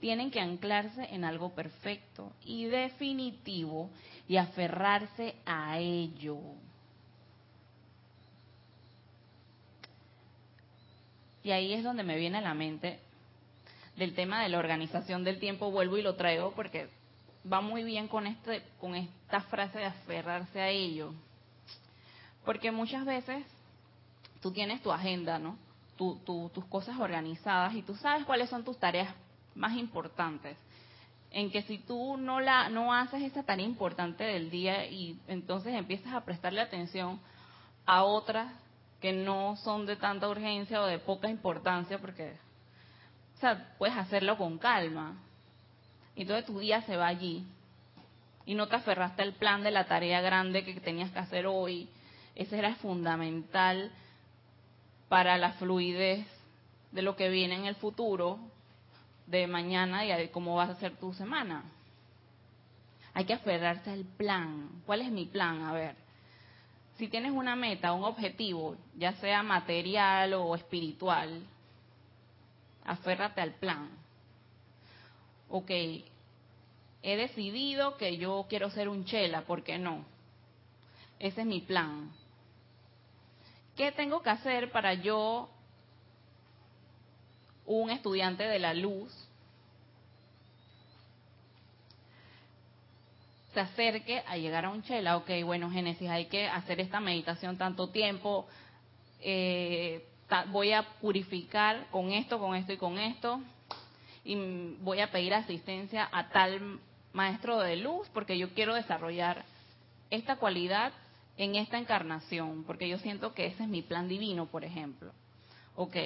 tienen 0.00 0.30
que 0.30 0.38
anclarse 0.38 1.02
en 1.14 1.24
algo 1.24 1.54
perfecto 1.54 2.30
y 2.44 2.66
definitivo 2.66 3.88
y 4.28 4.36
aferrarse 4.36 5.34
a 5.46 5.78
ello. 5.78 6.40
Y 11.42 11.52
ahí 11.52 11.72
es 11.72 11.82
donde 11.82 12.02
me 12.02 12.18
viene 12.18 12.36
a 12.36 12.42
la 12.42 12.52
mente 12.52 12.98
del 13.96 14.14
tema 14.14 14.42
de 14.42 14.50
la 14.50 14.58
organización 14.58 15.24
del 15.24 15.38
tiempo, 15.38 15.70
vuelvo 15.70 15.96
y 15.96 16.02
lo 16.02 16.16
traigo 16.16 16.52
porque 16.52 16.90
va 17.50 17.62
muy 17.62 17.82
bien 17.82 18.08
con, 18.08 18.26
este, 18.26 18.62
con 18.78 18.94
esta 18.94 19.40
frase 19.40 19.78
de 19.78 19.86
aferrarse 19.86 20.60
a 20.60 20.68
ello. 20.68 21.14
Porque 22.44 22.70
muchas 22.70 23.04
veces 23.04 23.44
tú 24.40 24.52
tienes 24.52 24.82
tu 24.82 24.92
agenda, 24.92 25.38
¿no? 25.38 25.56
tus 25.96 26.64
cosas 26.68 26.98
organizadas 26.98 27.74
y 27.74 27.82
tú 27.82 27.94
sabes 27.94 28.24
cuáles 28.24 28.50
son 28.50 28.64
tus 28.64 28.76
tareas 28.78 29.14
más 29.54 29.76
importantes. 29.76 30.56
En 31.30 31.50
que 31.50 31.62
si 31.62 31.78
tú 31.78 32.16
no 32.16 32.40
la 32.40 32.68
no 32.68 32.92
haces 32.92 33.22
esa 33.22 33.44
tarea 33.44 33.64
importante 33.64 34.24
del 34.24 34.50
día 34.50 34.86
y 34.86 35.18
entonces 35.28 35.74
empiezas 35.74 36.12
a 36.12 36.24
prestarle 36.24 36.60
atención 36.60 37.20
a 37.86 38.02
otras 38.02 38.52
que 39.00 39.12
no 39.12 39.56
son 39.56 39.86
de 39.86 39.96
tanta 39.96 40.28
urgencia 40.28 40.82
o 40.82 40.86
de 40.86 40.98
poca 40.98 41.28
importancia, 41.28 41.98
porque 41.98 42.34
o 43.36 43.40
sea, 43.40 43.74
puedes 43.78 43.96
hacerlo 43.96 44.36
con 44.36 44.58
calma. 44.58 45.16
Y 46.14 46.24
todo 46.24 46.42
tu 46.44 46.60
día 46.60 46.82
se 46.82 46.96
va 46.96 47.08
allí. 47.08 47.44
Y 48.44 48.54
no 48.54 48.68
te 48.68 48.76
aferraste 48.76 49.22
al 49.22 49.32
plan 49.32 49.62
de 49.62 49.70
la 49.70 49.86
tarea 49.86 50.20
grande 50.20 50.64
que 50.64 50.78
tenías 50.80 51.10
que 51.10 51.18
hacer 51.18 51.46
hoy. 51.46 51.88
Ese 52.34 52.58
era 52.58 52.74
fundamental 52.76 53.90
para 55.08 55.36
la 55.36 55.52
fluidez 55.52 56.26
de 56.90 57.02
lo 57.02 57.16
que 57.16 57.28
viene 57.28 57.56
en 57.56 57.66
el 57.66 57.74
futuro, 57.76 58.38
de 59.26 59.46
mañana 59.46 60.04
y 60.04 60.08
de 60.08 60.30
cómo 60.30 60.56
vas 60.56 60.70
a 60.70 60.72
hacer 60.72 60.96
tu 60.96 61.12
semana. 61.14 61.64
Hay 63.14 63.24
que 63.24 63.34
aferrarse 63.34 63.90
al 63.90 64.04
plan. 64.04 64.82
¿Cuál 64.86 65.02
es 65.02 65.10
mi 65.10 65.26
plan? 65.26 65.62
A 65.64 65.72
ver, 65.72 65.96
si 66.96 67.08
tienes 67.08 67.32
una 67.32 67.56
meta, 67.56 67.92
un 67.92 68.04
objetivo, 68.04 68.76
ya 68.96 69.12
sea 69.14 69.42
material 69.42 70.34
o 70.34 70.54
espiritual, 70.54 71.42
aférrate 72.84 73.40
al 73.40 73.52
plan. 73.54 73.90
Ok, 75.48 75.70
he 75.70 77.16
decidido 77.16 77.96
que 77.96 78.16
yo 78.16 78.46
quiero 78.48 78.70
ser 78.70 78.88
un 78.88 79.04
chela, 79.04 79.42
¿por 79.42 79.62
qué 79.62 79.78
no? 79.78 80.04
Ese 81.18 81.42
es 81.42 81.46
mi 81.46 81.60
plan. 81.60 82.10
¿Qué 83.82 83.90
tengo 83.90 84.22
que 84.22 84.30
hacer 84.30 84.70
para 84.70 84.94
yo, 84.94 85.50
un 87.66 87.90
estudiante 87.90 88.44
de 88.44 88.60
la 88.60 88.74
luz, 88.74 89.12
se 93.52 93.58
acerque 93.58 94.22
a 94.24 94.36
llegar 94.36 94.66
a 94.66 94.70
un 94.70 94.84
chela? 94.84 95.16
Ok, 95.16 95.30
bueno, 95.44 95.68
Génesis, 95.68 96.08
hay 96.08 96.26
que 96.26 96.46
hacer 96.46 96.78
esta 96.78 97.00
meditación 97.00 97.58
tanto 97.58 97.88
tiempo. 97.88 98.46
Eh, 99.18 100.06
voy 100.52 100.70
a 100.70 100.84
purificar 101.00 101.88
con 101.90 102.12
esto, 102.12 102.38
con 102.38 102.54
esto 102.54 102.72
y 102.72 102.76
con 102.76 102.98
esto. 102.98 103.40
Y 104.24 104.76
voy 104.78 105.00
a 105.00 105.10
pedir 105.10 105.34
asistencia 105.34 106.08
a 106.12 106.28
tal 106.28 106.78
maestro 107.12 107.58
de 107.58 107.74
luz 107.74 108.08
porque 108.14 108.38
yo 108.38 108.54
quiero 108.54 108.76
desarrollar 108.76 109.44
esta 110.08 110.36
cualidad 110.36 110.92
en 111.36 111.54
esta 111.56 111.78
encarnación, 111.78 112.64
porque 112.64 112.88
yo 112.88 112.98
siento 112.98 113.34
que 113.34 113.46
ese 113.46 113.62
es 113.62 113.68
mi 113.68 113.82
plan 113.82 114.08
divino, 114.08 114.46
por 114.46 114.64
ejemplo. 114.64 115.12
Ok, 115.74 115.96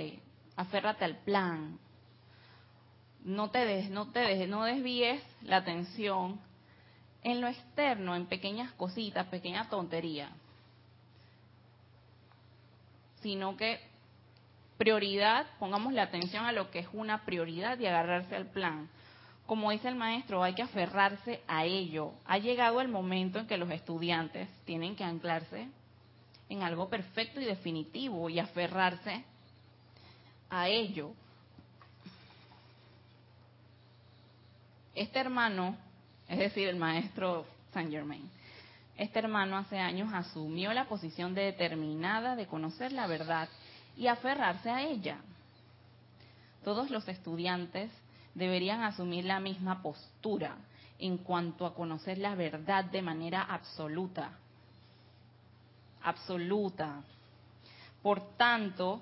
aférrate 0.56 1.04
al 1.04 1.16
plan. 1.18 1.78
No 3.24 3.50
te 3.50 3.64
des, 3.64 3.90
no 3.90 4.12
te 4.12 4.20
des, 4.20 4.48
no 4.48 4.64
desvíes 4.64 5.22
la 5.42 5.58
atención 5.58 6.40
en 7.22 7.40
lo 7.40 7.48
externo, 7.48 8.14
en 8.14 8.26
pequeñas 8.26 8.72
cositas, 8.74 9.26
pequeñas 9.26 9.68
tonterías. 9.68 10.30
Sino 13.20 13.56
que 13.56 13.80
prioridad, 14.78 15.46
pongamos 15.58 15.92
la 15.92 16.02
atención 16.02 16.44
a 16.44 16.52
lo 16.52 16.70
que 16.70 16.80
es 16.80 16.88
una 16.92 17.24
prioridad 17.24 17.78
y 17.80 17.86
agarrarse 17.86 18.36
al 18.36 18.46
plan 18.46 18.88
como 19.46 19.70
dice 19.70 19.88
el 19.88 19.94
maestro, 19.94 20.42
hay 20.42 20.54
que 20.54 20.62
aferrarse 20.62 21.40
a 21.46 21.64
ello. 21.64 22.12
Ha 22.26 22.38
llegado 22.38 22.80
el 22.80 22.88
momento 22.88 23.38
en 23.38 23.46
que 23.46 23.56
los 23.56 23.70
estudiantes 23.70 24.48
tienen 24.64 24.96
que 24.96 25.04
anclarse 25.04 25.68
en 26.48 26.62
algo 26.62 26.88
perfecto 26.88 27.40
y 27.40 27.44
definitivo 27.44 28.28
y 28.28 28.40
aferrarse 28.40 29.24
a 30.50 30.68
ello. 30.68 31.12
Este 34.94 35.18
hermano, 35.18 35.76
es 36.28 36.38
decir, 36.38 36.68
el 36.68 36.76
maestro 36.76 37.46
Saint 37.72 37.90
Germain, 37.90 38.28
este 38.96 39.18
hermano 39.18 39.58
hace 39.58 39.78
años 39.78 40.12
asumió 40.12 40.72
la 40.72 40.88
posición 40.88 41.34
determinada 41.34 42.34
de 42.34 42.46
conocer 42.46 42.92
la 42.92 43.06
verdad 43.06 43.48
y 43.96 44.06
aferrarse 44.06 44.70
a 44.70 44.82
ella. 44.82 45.18
Todos 46.64 46.90
los 46.90 47.06
estudiantes 47.06 47.90
deberían 48.36 48.82
asumir 48.82 49.24
la 49.24 49.40
misma 49.40 49.82
postura 49.82 50.56
en 50.98 51.18
cuanto 51.18 51.64
a 51.64 51.74
conocer 51.74 52.18
la 52.18 52.34
verdad 52.34 52.84
de 52.84 53.00
manera 53.00 53.42
absoluta. 53.42 54.30
Absoluta. 56.02 57.02
Por 58.02 58.36
tanto, 58.36 59.00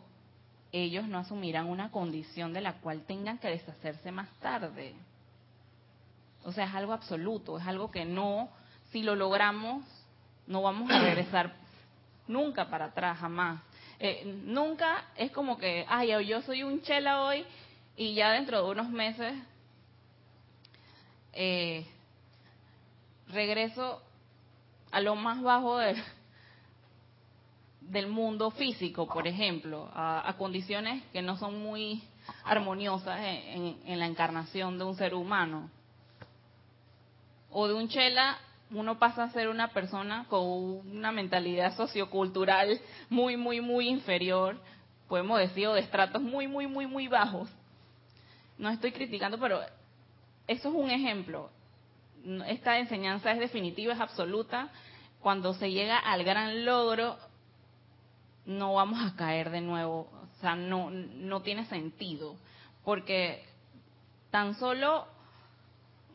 ellos 0.71 1.07
no 1.09 1.19
asumirán 1.19 1.67
una 1.67 1.91
condición 1.91 2.53
de 2.53 2.61
la 2.61 2.75
cual 2.75 3.03
tengan 3.03 3.39
que 3.39 3.49
deshacerse 3.49 4.13
más 4.13 4.29
tarde. 4.41 4.95
O 6.45 6.53
sea, 6.53 6.67
es 6.67 6.75
algo 6.75 6.93
absoluto, 6.93 7.59
es 7.59 7.67
algo 7.67 7.91
que 7.91 8.05
no, 8.05 8.49
si 8.93 9.03
lo 9.03 9.17
logramos, 9.17 9.85
no 10.47 10.63
vamos 10.63 10.91
a 10.93 11.01
regresar 11.01 11.55
nunca 12.29 12.71
para 12.71 12.87
atrás, 12.87 13.19
jamás. 13.19 13.61
Eh, 13.99 14.41
nunca 14.45 15.07
es 15.17 15.33
como 15.33 15.59
que, 15.59 15.85
ay, 15.89 16.27
yo 16.27 16.41
soy 16.43 16.63
un 16.63 16.83
chela 16.83 17.23
hoy 17.23 17.45
y 17.97 18.15
ya 18.15 18.33
dentro 18.33 18.65
de 18.65 18.71
unos 18.71 18.91
meses 18.91 19.35
eh, 21.33 21.87
regreso 23.29 24.03
a 24.91 25.01
lo 25.01 25.15
más 25.17 25.43
bajo 25.43 25.79
del 27.81 28.07
mundo 28.09 28.51
físico, 28.53 29.07
por 29.07 29.27
ejemplo, 29.27 29.91
a, 29.93 30.35
condiciones 30.39 31.03
que 31.13 31.23
no 31.23 31.37
son 31.37 31.63
muy 31.63 32.03
armoniosas 32.45 33.19
en, 33.21 33.77
en, 33.85 33.99
la 33.99 34.07
encarnación 34.07 34.79
de 34.79 34.85
un 34.85 34.97
ser 34.97 35.15
humano. 35.15 35.71
O 37.51 37.69
de 37.69 37.75
un 37.75 37.89
chela, 37.89 38.39
uno 38.71 38.99
pasa 38.99 39.25
a 39.25 39.31
ser 39.31 39.49
una 39.49 39.69
persona 39.69 40.27
con 40.29 40.43
una 40.43 41.13
mentalidad 41.13 41.77
sociocultural 41.77 42.81
muy, 43.11 43.37
muy, 43.37 43.61
muy 43.61 43.89
inferior, 43.89 44.57
podemos 45.09 45.39
decir, 45.39 45.67
o 45.67 45.75
de 45.75 45.81
estratos 45.81 46.23
muy, 46.23 46.49
muy, 46.49 46.67
muy, 46.67 46.87
muy 46.87 47.09
bajos 47.09 47.49
no 48.59 48.71
estoy 48.71 48.93
criticando, 48.93 49.39
pero 49.39 49.61
eso 50.47 50.69
es 50.69 50.75
un 50.75 50.91
ejemplo. 50.91 51.51
Esta 52.47 52.79
enseñanza 52.79 53.33
es 53.33 53.39
definitiva, 53.39 53.95
es 53.95 54.01
absoluta. 54.01 54.71
Cuando 55.21 55.55
se 55.55 55.71
llega 55.71 55.99
al 55.99 56.25
gran 56.25 56.65
logro, 56.65 57.19
no 58.47 58.75
vamos 58.75 59.01
a 59.01 59.17
caer 59.17 59.51
de 59.51 59.61
nuevo. 59.61 60.09
O 60.37 60.41
sea, 60.41 60.55
no, 60.55 60.91
no 60.91 61.43
tiene 61.43 61.67
sentido. 61.67 62.37
Porque 62.85 63.45
tan 64.31 64.55
solo 64.55 65.07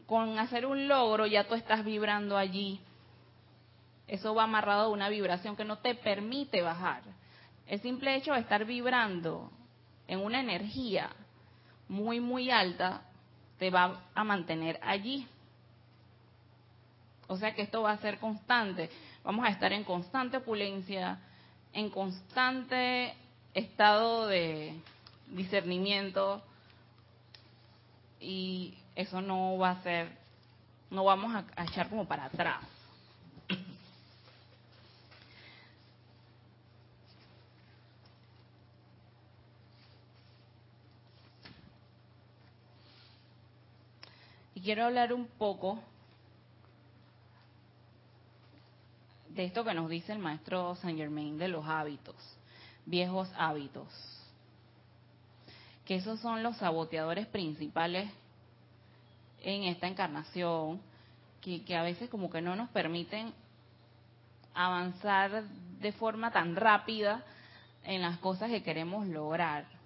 con 0.05 0.39
hacer 0.39 0.65
un 0.65 0.87
logro 0.87 1.27
ya 1.27 1.47
tú 1.47 1.55
estás 1.55 1.85
vibrando 1.85 2.37
allí 2.37 2.81
eso 4.09 4.33
va 4.33 4.43
amarrado 4.43 4.85
a 4.85 4.89
una 4.89 5.07
vibración 5.07 5.55
que 5.55 5.63
no 5.63 5.77
te 5.77 5.93
permite 5.93 6.63
bajar. 6.63 7.03
El 7.67 7.79
simple 7.81 8.15
hecho 8.15 8.33
de 8.33 8.39
estar 8.39 8.65
vibrando 8.65 9.51
en 10.07 10.19
una 10.19 10.39
energía 10.39 11.11
muy, 11.89 12.21
muy 12.21 12.49
alta 12.49 13.01
te 13.57 13.69
va 13.69 14.01
a 14.15 14.23
mantener 14.23 14.79
allí. 14.81 15.27
O 17.27 17.37
sea 17.37 17.53
que 17.53 17.63
esto 17.63 17.81
va 17.81 17.91
a 17.91 17.97
ser 17.97 18.19
constante. 18.19 18.89
Vamos 19.23 19.45
a 19.45 19.49
estar 19.49 19.73
en 19.73 19.83
constante 19.83 20.37
opulencia, 20.37 21.19
en 21.73 21.89
constante 21.89 23.13
estado 23.53 24.27
de 24.27 24.79
discernimiento 25.27 26.41
y 28.19 28.73
eso 28.95 29.21
no 29.21 29.57
va 29.57 29.71
a 29.71 29.83
ser, 29.83 30.09
no 30.89 31.03
vamos 31.03 31.35
a, 31.35 31.63
echar 31.63 31.89
como 31.89 32.05
para 32.05 32.25
atrás. 32.25 32.63
Y 44.59 44.61
quiero 44.61 44.83
hablar 44.83 45.13
un 45.13 45.25
poco 45.25 45.79
de 49.29 49.45
esto 49.45 49.63
que 49.63 49.73
nos 49.73 49.89
dice 49.89 50.11
el 50.11 50.19
maestro 50.19 50.75
Saint 50.75 50.99
Germain 50.99 51.37
de 51.37 51.47
los 51.47 51.65
hábitos, 51.65 52.17
viejos 52.85 53.31
hábitos. 53.37 53.87
Que 55.85 55.95
esos 55.95 56.19
son 56.19 56.43
los 56.43 56.57
saboteadores 56.57 57.25
principales 57.27 58.11
en 59.43 59.63
esta 59.63 59.87
encarnación, 59.87 60.81
que, 61.39 61.63
que 61.63 61.77
a 61.77 61.83
veces 61.83 62.09
como 62.09 62.29
que 62.29 62.41
no 62.41 62.57
nos 62.57 62.67
permiten 62.71 63.33
avanzar 64.53 65.41
de 65.79 65.91
forma 65.93 66.31
tan 66.31 66.57
rápida 66.57 67.23
en 67.85 68.01
las 68.01 68.17
cosas 68.17 68.49
que 68.49 68.61
queremos 68.61 69.07
lograr. 69.07 69.78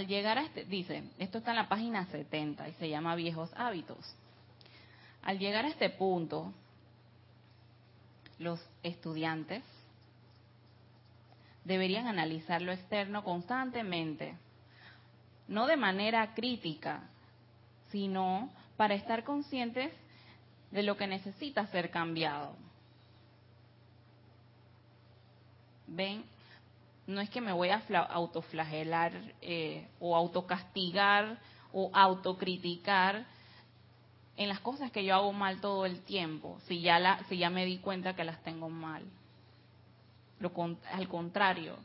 Al 0.00 0.06
llegar 0.06 0.38
a 0.38 0.44
este, 0.44 0.64
dice, 0.64 1.02
esto 1.18 1.36
está 1.36 1.50
en 1.50 1.58
la 1.58 1.68
página 1.68 2.06
70 2.06 2.70
y 2.70 2.72
se 2.72 2.88
llama 2.88 3.14
viejos 3.16 3.50
hábitos. 3.54 3.98
Al 5.20 5.38
llegar 5.38 5.66
a 5.66 5.68
este 5.68 5.90
punto, 5.90 6.54
los 8.38 8.58
estudiantes 8.82 9.62
deberían 11.66 12.06
analizar 12.06 12.62
lo 12.62 12.72
externo 12.72 13.22
constantemente, 13.22 14.38
no 15.48 15.66
de 15.66 15.76
manera 15.76 16.32
crítica, 16.32 17.02
sino 17.90 18.48
para 18.78 18.94
estar 18.94 19.22
conscientes 19.22 19.92
de 20.70 20.82
lo 20.82 20.96
que 20.96 21.08
necesita 21.08 21.66
ser 21.66 21.90
cambiado. 21.90 22.56
Ven, 25.88 26.24
no 27.10 27.20
es 27.20 27.30
que 27.30 27.40
me 27.40 27.52
voy 27.52 27.70
a 27.70 27.82
autoflagelar 28.10 29.12
eh, 29.42 29.88
o 29.98 30.16
autocastigar 30.16 31.38
o 31.72 31.90
autocriticar 31.92 33.26
en 34.36 34.48
las 34.48 34.60
cosas 34.60 34.90
que 34.90 35.04
yo 35.04 35.14
hago 35.14 35.32
mal 35.32 35.60
todo 35.60 35.84
el 35.84 36.00
tiempo, 36.02 36.58
si 36.66 36.80
ya, 36.80 36.98
la, 36.98 37.22
si 37.24 37.36
ya 37.36 37.50
me 37.50 37.66
di 37.66 37.78
cuenta 37.78 38.14
que 38.14 38.24
las 38.24 38.42
tengo 38.42 38.70
mal. 38.70 39.02
Lo, 40.38 40.50
al 40.92 41.08
contrario. 41.08 41.76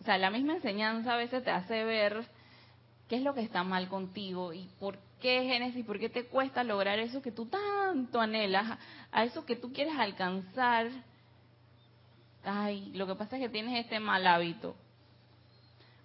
O 0.00 0.04
sea, 0.04 0.16
la 0.16 0.30
misma 0.30 0.54
enseñanza 0.54 1.14
a 1.14 1.16
veces 1.16 1.42
te 1.42 1.50
hace 1.50 1.82
ver 1.84 2.24
qué 3.08 3.16
es 3.16 3.22
lo 3.22 3.34
que 3.34 3.40
está 3.40 3.64
mal 3.64 3.88
contigo 3.88 4.52
y 4.52 4.68
por 4.78 4.98
qué 5.20 5.42
Génesis, 5.42 5.84
por 5.84 5.98
qué 5.98 6.08
te 6.08 6.26
cuesta 6.26 6.62
lograr 6.62 6.98
eso 7.00 7.20
que 7.20 7.32
tú 7.32 7.46
tanto 7.46 8.20
anhelas, 8.20 8.78
a 9.10 9.24
eso 9.24 9.44
que 9.44 9.56
tú 9.56 9.72
quieres 9.72 9.94
alcanzar 9.98 10.88
ay, 12.44 12.90
lo 12.94 13.06
que 13.06 13.14
pasa 13.14 13.36
es 13.36 13.42
que 13.42 13.48
tienes 13.48 13.78
este 13.84 14.00
mal 14.00 14.26
hábito. 14.26 14.74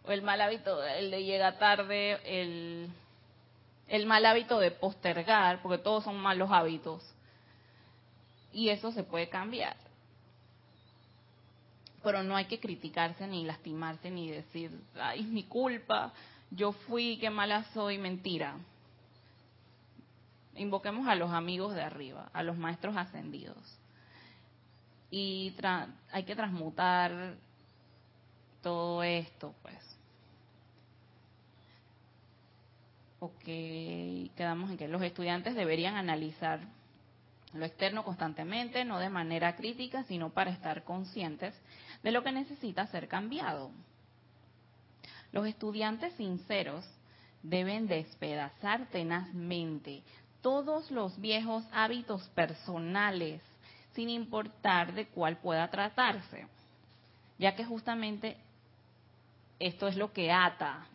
O 0.06 0.12
el 0.12 0.22
mal 0.22 0.40
hábito, 0.42 0.84
el 0.84 1.12
de 1.12 1.24
llegar 1.24 1.58
tarde, 1.58 2.20
el, 2.26 2.90
el 3.88 4.06
mal 4.06 4.26
hábito 4.26 4.60
de 4.60 4.72
postergar, 4.72 5.62
porque 5.62 5.80
todos 5.80 6.04
son 6.04 6.18
malos 6.18 6.52
hábitos. 6.52 7.04
Y 8.54 8.70
eso 8.70 8.92
se 8.92 9.04
puede 9.04 9.30
cambiar. 9.30 9.76
Pero 12.04 12.22
no 12.22 12.36
hay 12.36 12.46
que 12.46 12.60
criticarse 12.60 13.26
ni 13.26 13.46
lastimarse 13.46 14.12
ni 14.12 14.30
decir, 14.30 14.72
ay, 15.00 15.22
es 15.22 15.26
mi 15.26 15.44
culpa, 15.44 16.14
yo 16.52 16.72
fui, 16.72 17.18
qué 17.18 17.32
mala 17.32 17.64
soy, 17.74 17.98
mentira. 17.98 18.58
Invoquemos 20.56 21.08
a 21.08 21.16
los 21.16 21.32
amigos 21.32 21.74
de 21.74 21.82
arriba, 21.82 22.30
a 22.32 22.44
los 22.44 22.58
maestros 22.58 22.96
ascendidos 22.96 23.58
y 25.18 25.56
hay 26.12 26.24
que 26.24 26.36
transmutar 26.36 27.38
todo 28.62 29.02
esto, 29.02 29.56
pues. 29.62 29.78
Ok, 33.20 33.46
quedamos 34.36 34.72
en 34.72 34.78
que 34.78 34.90
los 34.90 35.02
estudiantes 35.02 35.56
deberían 35.56 35.96
analizar 35.96 36.60
lo 37.54 37.64
externo 37.64 38.04
constantemente, 38.04 38.84
no 38.84 39.00
de 39.00 39.10
manera 39.10 39.56
crítica, 39.56 40.04
sino 40.04 40.32
para 40.32 40.52
estar 40.52 40.84
conscientes 40.84 41.56
de 42.04 42.12
lo 42.12 42.22
que 42.22 42.34
necesita 42.34 42.86
ser 42.88 43.08
cambiado. 43.08 43.72
Los 45.32 45.48
estudiantes 45.48 46.14
sinceros 46.16 46.86
deben 47.42 47.88
despedazar 47.88 48.88
tenazmente 48.88 50.04
todos 50.42 50.92
los 50.92 51.18
viejos 51.22 51.64
hábitos 51.72 52.28
personales 52.36 53.42
sin 53.96 54.10
importar 54.10 54.94
de 54.94 55.08
cuál 55.08 55.38
pueda 55.38 55.70
tratarse, 55.70 56.46
ya 57.40 57.56
que 57.56 57.66
justamente 57.66 58.38
esto 59.58 59.88
es 59.88 59.96
lo 59.96 60.12
que 60.12 60.32
ata, 60.32 60.86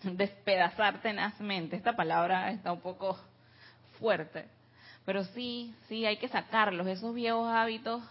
despedazar 0.02 1.00
tenazmente. 1.00 1.76
Esta 1.76 1.94
palabra 1.94 2.50
está 2.50 2.72
un 2.72 2.80
poco 2.80 3.18
fuerte, 3.98 4.46
pero 5.04 5.24
sí, 5.24 5.74
sí, 5.88 6.04
hay 6.04 6.16
que 6.16 6.28
sacarlos, 6.28 6.86
esos 6.86 7.14
viejos 7.14 7.48
hábitos. 7.48 8.02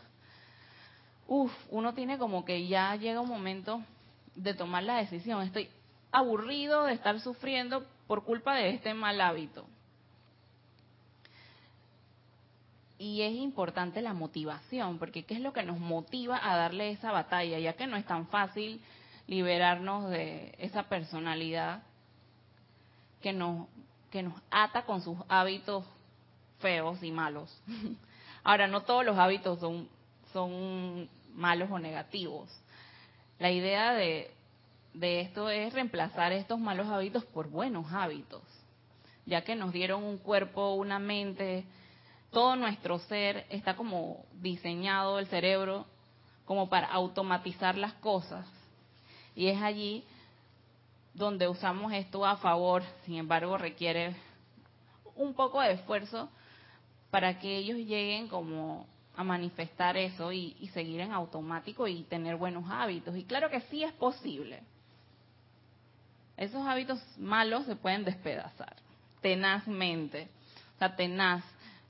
Uf, 1.28 1.52
uno 1.70 1.94
tiene 1.94 2.18
como 2.18 2.44
que 2.44 2.68
ya 2.68 2.96
llega 2.96 3.22
un 3.22 3.30
momento 3.30 3.84
de 4.36 4.54
tomar 4.54 4.84
la 4.84 4.98
decisión. 4.98 5.44
Estoy 5.44 5.70
aburrido 6.12 6.86
de 6.86 6.94
estar 6.94 7.20
sufriendo 7.20 7.86
por 8.08 8.24
culpa 8.24 8.56
de 8.56 8.70
este 8.70 8.94
mal 8.94 9.22
hábito. 9.22 9.68
Y 13.00 13.22
es 13.22 13.34
importante 13.34 14.02
la 14.02 14.14
motivación, 14.14 15.00
porque 15.00 15.24
¿qué 15.24 15.36
es 15.36 15.40
lo 15.40 15.54
que 15.54 15.64
nos 15.64 15.80
motiva 15.80 16.38
a 16.44 16.58
darle 16.58 16.92
esa 16.92 17.14
batalla? 17.14 17.58
Ya 17.58 17.74
que 17.74 17.88
no 17.88 17.96
es 17.96 18.06
tan 18.06 18.28
fácil 18.28 18.82
liberarnos 19.26 20.10
de 20.10 20.54
esa 20.60 20.84
personalidad 20.84 21.82
que 23.22 23.32
nos, 23.32 23.68
que 24.12 24.22
nos 24.22 24.34
ata 24.52 24.84
con 24.84 25.02
sus 25.02 25.18
hábitos 25.30 25.86
feos 26.60 27.02
y 27.02 27.12
malos. 27.12 27.50
Ahora, 28.44 28.68
no 28.68 28.82
todos 28.82 29.06
los 29.06 29.18
hábitos 29.18 29.60
son, 29.62 29.88
son 30.34 31.10
malos 31.36 31.72
o 31.72 31.80
negativos. 31.80 32.50
La 33.40 33.50
idea 33.50 33.94
de, 33.94 34.30
de 34.94 35.22
esto 35.22 35.50
es 35.50 35.72
reemplazar 35.74 36.34
estos 36.34 36.60
malos 36.60 36.88
hábitos 36.88 37.24
por 37.24 37.50
buenos 37.50 37.94
hábitos, 37.94 38.42
ya 39.26 39.46
que 39.46 39.56
nos 39.56 39.72
dieron 39.72 40.04
un 40.04 40.18
cuerpo, 40.18 40.74
una 40.74 41.00
mente, 41.00 41.64
todo 42.32 42.56
nuestro 42.56 43.00
ser 43.00 43.46
está 43.50 43.76
como 43.76 44.26
diseñado 44.34 45.20
el 45.20 45.28
cerebro 45.28 45.86
como 46.46 46.70
para 46.70 46.88
automatizar 46.88 47.78
las 47.78 47.94
cosas. 47.94 48.48
Y 49.36 49.48
es 49.48 49.62
allí 49.62 50.04
donde 51.13 51.48
usamos 51.48 51.94
esto 51.94 52.26
a 52.26 52.38
favor, 52.38 52.84
sin 53.06 53.15
embargo 53.15 53.58
requiere 53.58 54.15
un 55.16 55.34
poco 55.34 55.62
de 55.62 55.74
esfuerzo 55.74 56.30
para 57.12 57.39
que 57.39 57.58
ellos 57.58 57.78
lleguen 57.78 58.28
como 58.28 58.88
a 59.16 59.24
manifestar 59.24 59.97
eso 59.97 60.32
y, 60.32 60.56
y, 60.60 60.68
seguir 60.68 61.01
en 61.01 61.12
automático 61.12 61.88
y 61.88 62.03
tener 62.03 62.38
buenos 62.38 62.64
hábitos. 62.70 63.18
Y 63.18 63.26
claro 63.26 63.49
que 63.49 63.60
sí 63.62 63.84
es 63.84 63.91
posible. 63.93 64.62
Esos 66.38 66.66
hábitos 66.66 67.01
malos 67.18 67.66
se 67.66 67.76
pueden 67.76 68.06
despedazar 68.06 68.78
tenazmente, 69.22 70.30
o 70.76 70.80
sea, 70.80 70.95
tenaz 70.95 71.43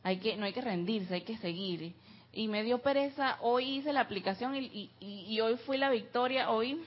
hay 0.03 0.17
que 0.17 0.37
no 0.37 0.45
hay 0.45 0.53
que 0.53 0.61
rendirse, 0.61 1.15
hay 1.15 1.21
que 1.21 1.37
seguir. 1.37 1.93
Y 2.31 2.47
me 2.47 2.63
dio 2.63 2.79
pereza, 2.79 3.37
hoy 3.41 3.77
hice 3.77 3.91
la 3.91 4.01
aplicación 4.01 4.55
y, 4.55 4.91
y, 4.99 5.39
hoy 5.39 5.57
fui 5.65 5.77
la 5.77 5.89
victoria, 5.89 6.51
hoy 6.51 6.79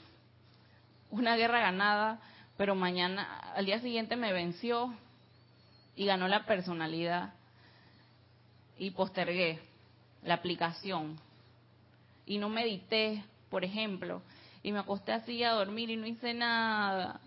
una 1.11 1.37
guerra 1.37 1.61
ganada, 1.61 2.21
pero 2.57 2.75
mañana, 2.75 3.25
al 3.55 3.67
día 3.67 3.81
siguiente 3.81 4.15
me 4.15 4.33
venció 4.33 4.95
y 5.97 6.07
ganó 6.07 6.29
la 6.29 6.47
personalidad 6.47 7.35
y 8.79 8.93
postergué 8.93 9.59
la 10.23 10.35
aplicación 10.35 11.19
y 12.25 12.39
no 12.39 12.49
medité, 12.49 13.25
por 13.51 13.65
ejemplo, 13.65 14.23
y 14.63 14.73
me 14.73 14.79
acosté 14.79 15.13
así 15.13 15.43
a 15.43 15.53
dormir 15.53 15.91
y 15.91 15.97
no 15.97 16.07
hice 16.07 16.33
nada. 16.33 17.21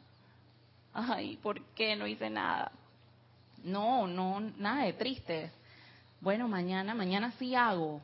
ay, 0.94 1.38
¿por 1.44 1.62
qué 1.76 1.96
no 1.96 2.08
hice 2.08 2.30
nada? 2.30 2.72
No, 3.64 4.08
no, 4.08 4.40
nada 4.40 4.86
de 4.86 4.94
triste. 4.94 5.52
Bueno, 6.26 6.48
mañana, 6.48 6.96
mañana 6.96 7.32
sí 7.38 7.54
hago. 7.54 8.02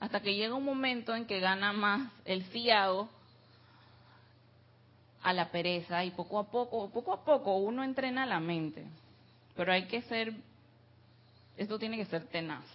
Hasta 0.00 0.20
que 0.20 0.34
llega 0.34 0.54
un 0.54 0.66
momento 0.66 1.14
en 1.14 1.24
que 1.24 1.40
gana 1.40 1.72
más 1.72 2.12
el 2.26 2.44
sí 2.52 2.70
hago 2.70 3.08
a 5.22 5.32
la 5.32 5.50
pereza 5.50 6.04
y 6.04 6.10
poco 6.10 6.38
a 6.38 6.50
poco, 6.50 6.90
poco 6.90 7.14
a 7.14 7.24
poco 7.24 7.56
uno 7.56 7.82
entrena 7.82 8.26
la 8.26 8.38
mente. 8.38 8.84
Pero 9.54 9.72
hay 9.72 9.86
que 9.86 10.02
ser, 10.02 10.34
esto 11.56 11.78
tiene 11.78 11.96
que 11.96 12.04
ser 12.04 12.26
tenaz. 12.26 12.66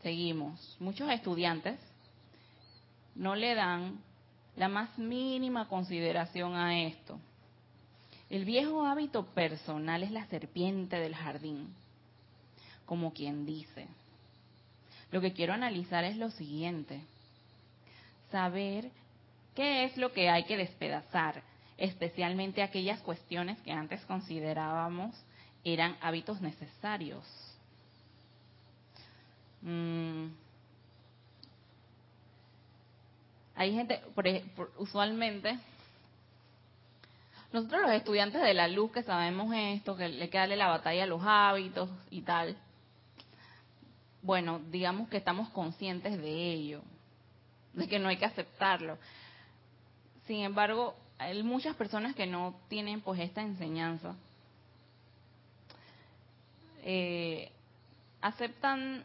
Seguimos. 0.00 0.76
Muchos 0.78 1.10
estudiantes 1.10 1.80
no 3.16 3.34
le 3.34 3.56
dan 3.56 3.98
la 4.54 4.68
más 4.68 4.96
mínima 4.98 5.66
consideración 5.66 6.54
a 6.54 6.80
esto. 6.80 7.18
El 8.30 8.44
viejo 8.44 8.86
hábito 8.86 9.26
personal 9.26 10.04
es 10.04 10.12
la 10.12 10.26
serpiente 10.26 10.94
del 10.94 11.16
jardín, 11.16 11.74
como 12.88 13.12
quien 13.12 13.44
dice. 13.44 13.86
Lo 15.12 15.20
que 15.20 15.34
quiero 15.34 15.52
analizar 15.52 16.04
es 16.04 16.16
lo 16.16 16.30
siguiente. 16.30 17.02
Saber 18.32 18.90
qué 19.54 19.84
es 19.84 19.98
lo 19.98 20.12
que 20.14 20.30
hay 20.30 20.44
que 20.44 20.56
despedazar, 20.56 21.42
especialmente 21.76 22.62
aquellas 22.62 23.00
cuestiones 23.02 23.60
que 23.60 23.72
antes 23.72 24.00
considerábamos 24.06 25.14
eran 25.64 25.98
hábitos 26.00 26.40
necesarios. 26.40 27.26
Mm. 29.60 30.28
Hay 33.54 33.74
gente, 33.74 34.00
por, 34.14 34.72
usualmente, 34.78 35.58
nosotros 37.52 37.82
los 37.82 37.90
estudiantes 37.90 38.40
de 38.40 38.54
la 38.54 38.66
luz 38.66 38.92
que 38.92 39.02
sabemos 39.02 39.52
esto, 39.54 39.94
que 39.94 40.08
le 40.08 40.30
que 40.30 40.38
darle 40.38 40.56
la 40.56 40.68
batalla 40.68 41.04
a 41.04 41.06
los 41.06 41.20
hábitos 41.22 41.90
y 42.10 42.22
tal, 42.22 42.56
bueno, 44.28 44.60
digamos 44.70 45.08
que 45.08 45.16
estamos 45.16 45.48
conscientes 45.48 46.20
de 46.20 46.52
ello, 46.52 46.82
de 47.72 47.88
que 47.88 47.98
no 47.98 48.10
hay 48.10 48.18
que 48.18 48.26
aceptarlo. 48.26 48.98
Sin 50.26 50.40
embargo, 50.40 50.94
hay 51.16 51.42
muchas 51.42 51.74
personas 51.76 52.14
que 52.14 52.26
no 52.26 52.54
tienen 52.68 53.00
pues 53.00 53.20
esta 53.20 53.40
enseñanza. 53.40 54.14
Eh, 56.82 57.50
aceptan 58.20 59.02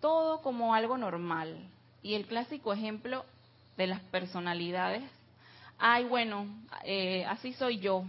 todo 0.00 0.40
como 0.40 0.72
algo 0.72 0.96
normal. 0.96 1.68
Y 2.02 2.14
el 2.14 2.24
clásico 2.24 2.72
ejemplo 2.72 3.22
de 3.76 3.86
las 3.86 4.00
personalidades, 4.00 5.02
ay, 5.78 6.04
bueno, 6.04 6.46
eh, 6.84 7.26
así 7.26 7.52
soy 7.52 7.80
yo. 7.80 8.02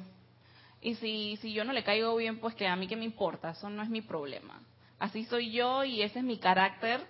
Y 0.82 0.96
si, 0.96 1.36
si 1.42 1.52
yo 1.52 1.66
no 1.66 1.74
le 1.74 1.84
caigo 1.84 2.16
bien, 2.16 2.40
pues 2.40 2.56
que 2.56 2.66
a 2.66 2.78
mí 2.78 2.88
que 2.88 2.96
me 2.96 3.04
importa, 3.04 3.50
eso 3.50 3.70
no 3.70 3.84
es 3.84 3.90
mi 3.90 4.02
problema. 4.02 4.62
Así 5.00 5.26
soy 5.26 5.52
yo 5.52 5.84
y 5.84 6.02
ese 6.02 6.20
es 6.20 6.26
mi 6.26 6.38
carácter, 6.38 7.02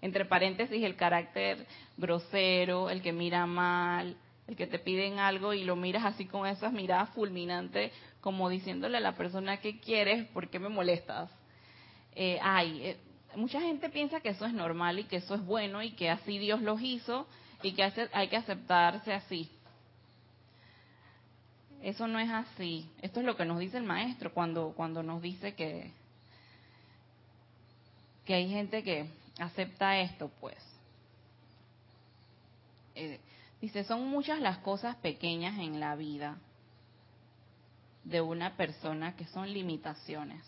entre 0.00 0.24
paréntesis, 0.24 0.82
el 0.82 0.96
carácter 0.96 1.66
grosero, 1.96 2.90
el 2.90 3.00
que 3.00 3.12
mira 3.12 3.46
mal, 3.46 4.16
el 4.46 4.56
que 4.56 4.66
te 4.66 4.78
piden 4.78 5.18
algo 5.18 5.54
y 5.54 5.64
lo 5.64 5.76
miras 5.76 6.04
así 6.04 6.26
con 6.26 6.46
esas 6.46 6.72
miradas 6.72 7.10
fulminantes, 7.10 7.92
como 8.20 8.48
diciéndole 8.48 8.98
a 8.98 9.00
la 9.00 9.14
persona 9.14 9.58
que 9.58 9.78
quieres, 9.78 10.26
¿por 10.28 10.48
qué 10.48 10.58
me 10.58 10.68
molestas? 10.68 11.30
Eh, 12.14 12.38
ay, 12.42 12.80
eh, 12.82 12.96
mucha 13.36 13.60
gente 13.60 13.88
piensa 13.88 14.20
que 14.20 14.30
eso 14.30 14.44
es 14.44 14.52
normal 14.52 14.98
y 14.98 15.04
que 15.04 15.16
eso 15.16 15.34
es 15.34 15.44
bueno 15.44 15.82
y 15.82 15.92
que 15.92 16.10
así 16.10 16.38
Dios 16.38 16.60
los 16.60 16.80
hizo 16.80 17.26
y 17.62 17.72
que 17.72 17.82
hay 18.12 18.28
que 18.28 18.36
aceptarse 18.36 19.12
así. 19.12 19.50
Eso 21.82 22.06
no 22.06 22.18
es 22.18 22.30
así. 22.30 22.88
Esto 23.02 23.20
es 23.20 23.26
lo 23.26 23.36
que 23.36 23.44
nos 23.44 23.58
dice 23.58 23.76
el 23.76 23.84
maestro 23.84 24.32
cuando, 24.32 24.72
cuando 24.74 25.02
nos 25.02 25.20
dice 25.20 25.54
que, 25.54 25.92
que 28.24 28.34
hay 28.34 28.48
gente 28.48 28.82
que 28.82 29.08
acepta 29.38 29.98
esto, 29.98 30.30
pues. 30.40 30.56
Eh, 32.94 33.20
dice, 33.60 33.84
son 33.84 34.08
muchas 34.08 34.40
las 34.40 34.58
cosas 34.58 34.96
pequeñas 34.96 35.58
en 35.58 35.80
la 35.80 35.96
vida 35.96 36.38
de 38.04 38.20
una 38.20 38.56
persona 38.56 39.16
que 39.16 39.24
son 39.26 39.52
limitaciones 39.52 40.42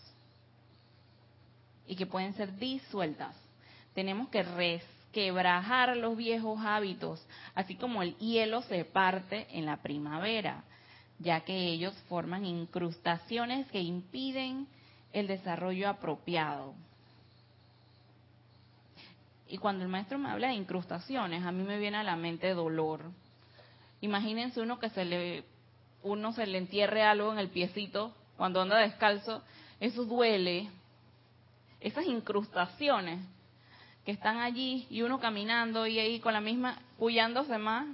y 1.87 1.95
que 1.95 2.05
pueden 2.05 2.33
ser 2.33 2.55
disueltas. 2.57 3.35
Tenemos 3.93 4.29
que 4.29 4.43
resquebrajar 4.43 5.97
los 5.97 6.15
viejos 6.15 6.59
hábitos, 6.63 7.25
así 7.55 7.75
como 7.75 8.03
el 8.03 8.15
hielo 8.17 8.61
se 8.63 8.85
parte 8.85 9.47
en 9.51 9.65
la 9.65 9.77
primavera, 9.77 10.63
ya 11.19 11.41
que 11.41 11.55
ellos 11.55 11.95
forman 12.07 12.45
incrustaciones 12.45 13.67
que 13.71 13.81
impiden 13.81 14.67
el 15.13 15.27
desarrollo 15.27 15.89
apropiado. 15.89 16.75
Y 19.49 19.57
cuando 19.57 19.83
el 19.83 19.89
maestro 19.89 20.17
me 20.17 20.29
habla 20.29 20.49
de 20.49 20.55
incrustaciones, 20.55 21.43
a 21.45 21.51
mí 21.51 21.63
me 21.63 21.77
viene 21.77 21.97
a 21.97 22.03
la 22.03 22.15
mente 22.15 22.53
dolor. 22.53 23.11
Imagínense 24.01 24.61
uno 24.61 24.79
que 24.79 24.89
se 24.89 25.05
le 25.05 25.43
uno 26.03 26.31
se 26.31 26.45
le 26.45 26.57
entierre 26.57 27.03
algo 27.03 27.31
en 27.33 27.39
el 27.39 27.49
piecito 27.49 28.13
cuando 28.37 28.61
anda 28.61 28.77
descalzo, 28.77 29.43
eso 29.79 30.05
duele, 30.05 30.69
esas 31.79 32.05
incrustaciones 32.05 33.19
que 34.05 34.11
están 34.11 34.37
allí 34.37 34.87
y 34.89 35.01
uno 35.01 35.19
caminando 35.19 35.87
y 35.87 35.99
ahí 35.99 36.19
con 36.19 36.33
la 36.33 36.39
misma, 36.39 36.79
puyándose 36.97 37.57
más, 37.57 37.87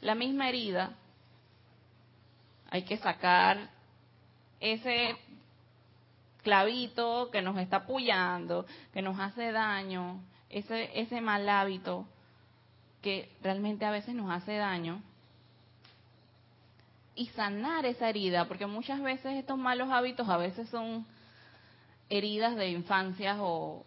la 0.00 0.14
misma 0.14 0.48
herida, 0.48 0.94
hay 2.70 2.82
que 2.84 2.96
sacar 2.98 3.68
ese 4.60 5.16
clavito 6.42 7.30
que 7.30 7.42
nos 7.42 7.58
está 7.58 7.84
puyando, 7.84 8.64
que 8.92 9.02
nos 9.02 9.18
hace 9.18 9.52
daño, 9.52 10.22
ese, 10.50 11.00
ese 11.00 11.20
mal 11.20 11.48
hábito 11.48 12.06
que 13.02 13.30
realmente 13.42 13.84
a 13.84 13.90
veces 13.90 14.14
nos 14.14 14.30
hace 14.30 14.56
daño 14.56 15.02
y 17.14 17.26
sanar 17.28 17.86
esa 17.86 18.08
herida, 18.08 18.46
porque 18.46 18.66
muchas 18.66 19.00
veces 19.02 19.36
estos 19.36 19.58
malos 19.58 19.90
hábitos 19.90 20.28
a 20.28 20.36
veces 20.36 20.68
son 20.68 21.06
heridas 22.08 22.56
de 22.56 22.70
infancia 22.70 23.36
o 23.40 23.84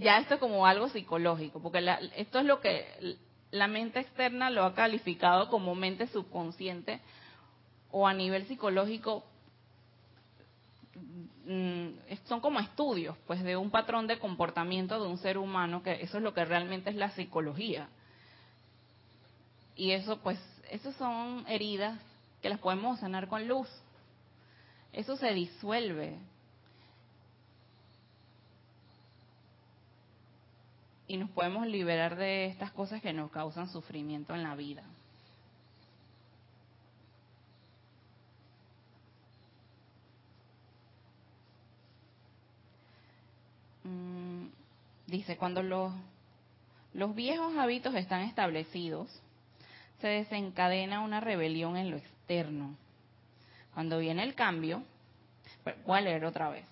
ya 0.00 0.18
esto 0.18 0.34
es 0.34 0.40
como 0.40 0.66
algo 0.66 0.88
psicológico, 0.88 1.60
porque 1.60 1.84
esto 2.16 2.38
es 2.38 2.44
lo 2.44 2.60
que 2.60 3.16
la 3.50 3.66
mente 3.66 4.00
externa 4.00 4.50
lo 4.50 4.64
ha 4.64 4.74
calificado 4.74 5.48
como 5.48 5.74
mente 5.74 6.06
subconsciente 6.08 7.00
o 7.90 8.06
a 8.06 8.14
nivel 8.14 8.46
psicológico 8.46 9.24
son 12.24 12.40
como 12.40 12.58
estudios 12.60 13.16
pues 13.26 13.42
de 13.42 13.56
un 13.56 13.70
patrón 13.70 14.06
de 14.06 14.18
comportamiento 14.18 15.02
de 15.02 15.08
un 15.08 15.18
ser 15.18 15.38
humano 15.38 15.82
que 15.82 16.02
eso 16.02 16.16
es 16.18 16.22
lo 16.22 16.32
que 16.32 16.44
realmente 16.44 16.90
es 16.90 16.96
la 16.96 17.10
psicología. 17.10 17.88
Y 19.76 19.90
eso 19.90 20.18
pues 20.18 20.38
esas 20.70 20.94
son 20.96 21.44
heridas 21.48 22.00
que 22.40 22.48
las 22.48 22.58
podemos 22.58 23.00
sanar 23.00 23.28
con 23.28 23.46
luz. 23.46 23.68
Eso 24.92 25.16
se 25.16 25.32
disuelve. 25.34 26.18
Y 31.06 31.16
nos 31.16 31.30
podemos 31.30 31.66
liberar 31.66 32.16
de 32.16 32.46
estas 32.46 32.70
cosas 32.72 33.02
que 33.02 33.12
nos 33.12 33.30
causan 33.30 33.68
sufrimiento 33.68 34.34
en 34.34 34.42
la 34.42 34.54
vida. 34.54 34.84
Mm, 43.84 44.46
dice, 45.06 45.36
cuando 45.36 45.62
los, 45.62 45.92
los 46.92 47.14
viejos 47.14 47.56
hábitos 47.56 47.94
están 47.94 48.22
establecidos, 48.22 49.08
se 50.00 50.08
desencadena 50.08 51.00
una 51.00 51.20
rebelión 51.20 51.76
en 51.76 51.90
lo 51.90 51.96
externo. 51.96 52.76
Cuando 53.74 53.98
viene 53.98 54.22
el 54.22 54.34
cambio, 54.34 54.82
voy 55.86 55.98
a 55.98 56.02
leer 56.02 56.24
otra 56.24 56.50
vez. 56.50 56.64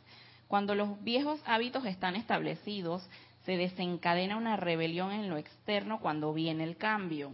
Cuando 0.48 0.74
los 0.74 1.02
viejos 1.02 1.40
hábitos 1.46 1.84
están 1.86 2.14
establecidos, 2.14 3.08
se 3.44 3.56
desencadena 3.56 4.36
una 4.36 4.56
rebelión 4.56 5.10
en 5.12 5.28
lo 5.28 5.36
externo 5.36 6.00
cuando 6.00 6.32
viene 6.32 6.64
el 6.64 6.76
cambio. 6.76 7.32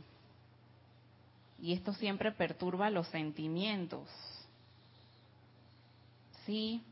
Y 1.61 1.73
esto 1.73 1.93
siempre 1.93 2.33
perturba 2.33 2.91
los 2.91 3.09
sentimientos. 3.09 4.09
Sí, 6.47 6.83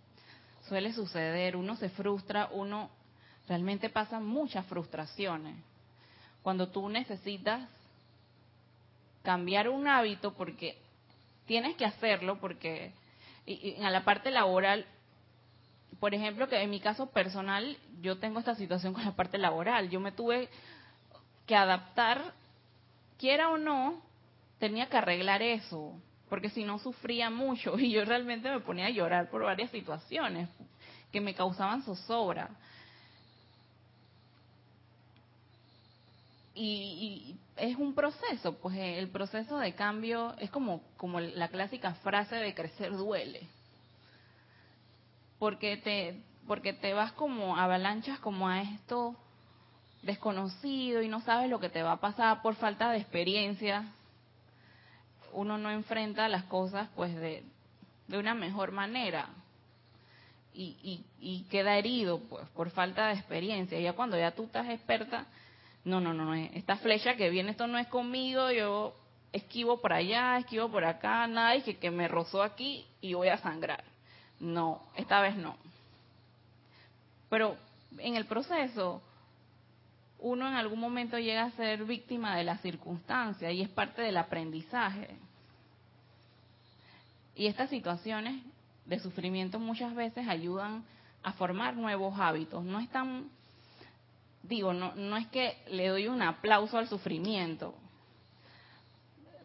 suele 0.68 0.92
suceder, 0.92 1.56
uno 1.56 1.76
se 1.76 1.88
frustra, 1.90 2.48
uno 2.52 2.90
realmente 3.48 3.88
pasa 3.88 4.20
muchas 4.20 4.66
frustraciones. 4.66 5.56
Cuando 6.42 6.68
tú 6.68 6.88
necesitas 6.88 7.68
cambiar 9.22 9.68
un 9.68 9.88
hábito 9.88 10.34
porque 10.34 10.78
tienes 11.46 11.76
que 11.76 11.84
hacerlo, 11.84 12.38
porque 12.40 12.92
en 13.46 13.92
la 13.92 14.04
parte 14.04 14.30
laboral 14.30 14.86
por 16.00 16.14
ejemplo, 16.14 16.48
que 16.48 16.60
en 16.60 16.70
mi 16.70 16.80
caso 16.80 17.06
personal, 17.06 17.76
yo 18.00 18.18
tengo 18.18 18.38
esta 18.38 18.54
situación 18.54 18.92
con 18.92 19.04
la 19.04 19.16
parte 19.16 19.38
laboral. 19.38 19.88
Yo 19.88 20.00
me 20.00 20.12
tuve 20.12 20.48
que 21.46 21.56
adaptar, 21.56 22.34
quiera 23.18 23.50
o 23.50 23.56
no, 23.56 24.02
tenía 24.58 24.88
que 24.88 24.96
arreglar 24.96 25.42
eso, 25.42 25.94
porque 26.28 26.50
si 26.50 26.64
no 26.64 26.78
sufría 26.78 27.30
mucho 27.30 27.78
y 27.78 27.90
yo 27.90 28.04
realmente 28.04 28.50
me 28.50 28.60
ponía 28.60 28.86
a 28.86 28.90
llorar 28.90 29.30
por 29.30 29.42
varias 29.42 29.70
situaciones 29.70 30.48
que 31.12 31.20
me 31.20 31.34
causaban 31.34 31.82
zozobra. 31.82 32.50
Y, 36.54 37.36
es 37.56 37.76
un 37.76 37.94
proceso, 37.94 38.58
pues 38.58 38.76
el 38.76 39.08
proceso 39.08 39.58
de 39.58 39.74
cambio 39.74 40.34
es 40.38 40.50
como, 40.50 40.82
como 40.98 41.20
la 41.20 41.48
clásica 41.48 41.94
frase 41.96 42.36
de 42.36 42.54
crecer 42.54 42.92
duele. 42.92 43.48
Porque 45.38 45.78
te, 45.78 46.22
porque 46.46 46.74
te 46.74 46.92
vas 46.92 47.12
como 47.12 47.56
avalanchas 47.56 48.18
como 48.20 48.48
a 48.48 48.62
esto 48.62 49.16
desconocido 50.02 51.02
y 51.02 51.08
no 51.08 51.20
sabes 51.22 51.50
lo 51.50 51.60
que 51.60 51.68
te 51.68 51.82
va 51.82 51.92
a 51.92 52.00
pasar 52.00 52.42
por 52.42 52.54
falta 52.56 52.90
de 52.90 52.98
experiencia. 52.98 53.92
Uno 55.32 55.58
no 55.58 55.70
enfrenta 55.70 56.28
las 56.28 56.44
cosas 56.44 56.88
pues 56.96 57.14
de, 57.14 57.44
de 58.08 58.18
una 58.18 58.34
mejor 58.34 58.72
manera 58.72 59.28
y, 60.56 61.04
y, 61.20 61.42
queda 61.50 61.76
herido 61.76 62.18
pues 62.30 62.48
por 62.50 62.70
falta 62.70 63.08
de 63.08 63.14
experiencia. 63.14 63.78
Ya 63.78 63.92
cuando 63.92 64.16
ya 64.16 64.30
tú 64.30 64.44
estás 64.44 64.68
experta, 64.70 65.26
no, 65.84 66.00
no, 66.00 66.14
no, 66.14 66.34
esta 66.34 66.76
flecha 66.76 67.14
que 67.16 67.30
viene, 67.30 67.50
esto 67.50 67.66
no 67.66 67.78
es 67.78 67.86
conmigo, 67.88 68.50
yo 68.50 68.94
esquivo 69.32 69.80
por 69.80 69.92
allá, 69.92 70.38
esquivo 70.38 70.70
por 70.70 70.84
acá, 70.84 71.26
nada, 71.26 71.56
y 71.56 71.62
que, 71.62 71.76
que 71.76 71.90
me 71.90 72.08
rozó 72.08 72.42
aquí 72.42 72.86
y 73.00 73.14
voy 73.14 73.28
a 73.28 73.38
sangrar. 73.38 73.84
No, 74.40 74.82
esta 74.96 75.20
vez 75.20 75.36
no. 75.36 75.56
Pero 77.28 77.56
en 77.98 78.16
el 78.16 78.24
proceso, 78.26 79.02
uno 80.18 80.48
en 80.48 80.54
algún 80.54 80.80
momento 80.80 81.18
llega 81.18 81.44
a 81.44 81.50
ser 81.52 81.84
víctima 81.84 82.36
de 82.36 82.44
la 82.44 82.58
circunstancia 82.58 83.50
y 83.52 83.62
es 83.62 83.68
parte 83.68 84.02
del 84.02 84.16
aprendizaje. 84.16 85.16
Y 87.34 87.46
estas 87.46 87.68
situaciones 87.68 88.42
de 88.86 88.98
sufrimiento 88.98 89.58
muchas 89.58 89.94
veces 89.94 90.26
ayudan 90.26 90.84
a 91.22 91.32
formar 91.32 91.76
nuevos 91.76 92.18
hábitos. 92.18 92.64
No 92.64 92.80
es 92.80 92.88
tan, 92.88 93.28
digo, 94.42 94.72
no, 94.72 94.94
no 94.94 95.16
es 95.16 95.26
que 95.28 95.58
le 95.70 95.88
doy 95.88 96.08
un 96.08 96.22
aplauso 96.22 96.78
al 96.78 96.88
sufrimiento, 96.88 97.74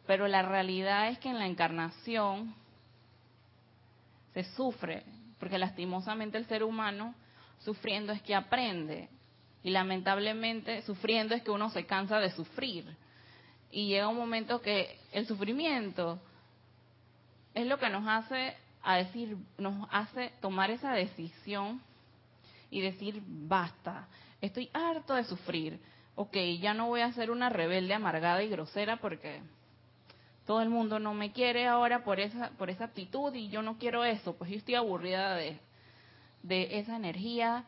pero 0.08 0.28
la 0.28 0.42
realidad 0.42 1.10
es 1.10 1.20
que 1.20 1.30
en 1.30 1.40
la 1.40 1.48
encarnación 1.48 2.56
se 4.34 4.44
sufre, 4.56 5.04
porque 5.40 5.58
lastimosamente 5.58 6.38
el 6.38 6.46
ser 6.46 6.64
humano 6.64 7.14
sufriendo 7.60 8.14
es 8.14 8.22
que 8.22 8.36
aprende 8.36 9.10
y 9.64 9.70
lamentablemente 9.70 10.82
sufriendo 10.84 11.36
es 11.36 11.44
que 11.44 11.52
uno 11.52 11.70
se 11.70 11.86
cansa 11.86 12.20
de 12.20 12.32
sufrir. 12.32 12.86
Y 13.72 13.88
llega 13.88 14.08
un 14.08 14.18
momento 14.18 14.62
que 14.62 15.00
el 15.12 15.28
sufrimiento 15.28 16.20
es 17.54 17.68
lo 17.68 17.78
que 17.78 17.90
nos 17.90 18.08
hace 18.08 18.56
a 18.84 18.98
decir, 18.98 19.38
nos 19.58 19.88
hace 19.92 20.32
tomar 20.42 20.72
esa 20.72 20.94
decisión 20.94 21.82
y 22.70 22.82
decir, 22.82 23.22
basta, 23.26 24.08
estoy 24.42 24.70
harto 24.74 25.14
de 25.14 25.24
sufrir. 25.26 25.80
Ok, 26.16 26.36
ya 26.60 26.74
no 26.74 26.88
voy 26.88 27.02
a 27.02 27.14
ser 27.14 27.32
una 27.32 27.50
rebelde 27.50 27.94
amargada 27.94 28.44
y 28.44 28.50
grosera 28.50 28.98
porque 28.98 29.42
todo 30.46 30.62
el 30.62 30.70
mundo 30.70 31.00
no 31.00 31.14
me 31.14 31.32
quiere 31.32 31.68
ahora 31.68 32.04
por 32.04 32.20
esa, 32.20 32.50
por 32.58 32.70
esa 32.70 32.86
actitud 32.86 33.34
y 33.34 33.50
yo 33.50 33.62
no 33.62 33.78
quiero 33.78 34.04
eso, 34.04 34.36
pues 34.36 34.50
yo 34.50 34.58
estoy 34.58 34.76
aburrida 34.76 35.36
de, 35.36 35.60
de 36.44 36.80
esa 36.80 36.96
energía 36.96 37.64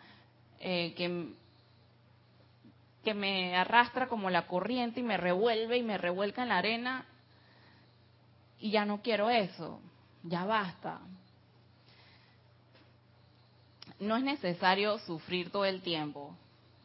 eh, 0.59 0.93
que, 0.95 1.33
que 3.03 3.13
me 3.13 3.55
arrastra 3.55 4.07
como 4.07 4.29
la 4.29 4.47
corriente 4.47 4.99
y 4.99 5.03
me 5.03 5.17
revuelve 5.17 5.77
y 5.77 5.83
me 5.83 5.97
revuelca 5.97 6.43
en 6.43 6.49
la 6.49 6.57
arena 6.57 7.05
y 8.59 8.71
ya 8.71 8.85
no 8.85 9.01
quiero 9.01 9.29
eso 9.29 9.79
ya 10.23 10.45
basta. 10.45 11.01
No 13.99 14.17
es 14.17 14.23
necesario 14.23 14.97
sufrir 14.99 15.51
todo 15.51 15.65
el 15.65 15.81
tiempo. 15.81 16.35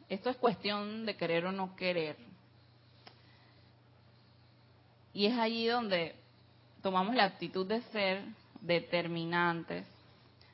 Esto 0.09 0.29
es 0.29 0.37
cuestión 0.37 1.05
de 1.05 1.15
querer 1.15 1.45
o 1.45 1.51
no 1.51 1.75
querer. 1.75 2.17
Y 5.13 5.25
es 5.25 5.37
allí 5.37 5.67
donde 5.67 6.15
tomamos 6.81 7.15
la 7.15 7.25
actitud 7.25 7.65
de 7.65 7.81
ser 7.83 8.23
determinantes, 8.61 9.85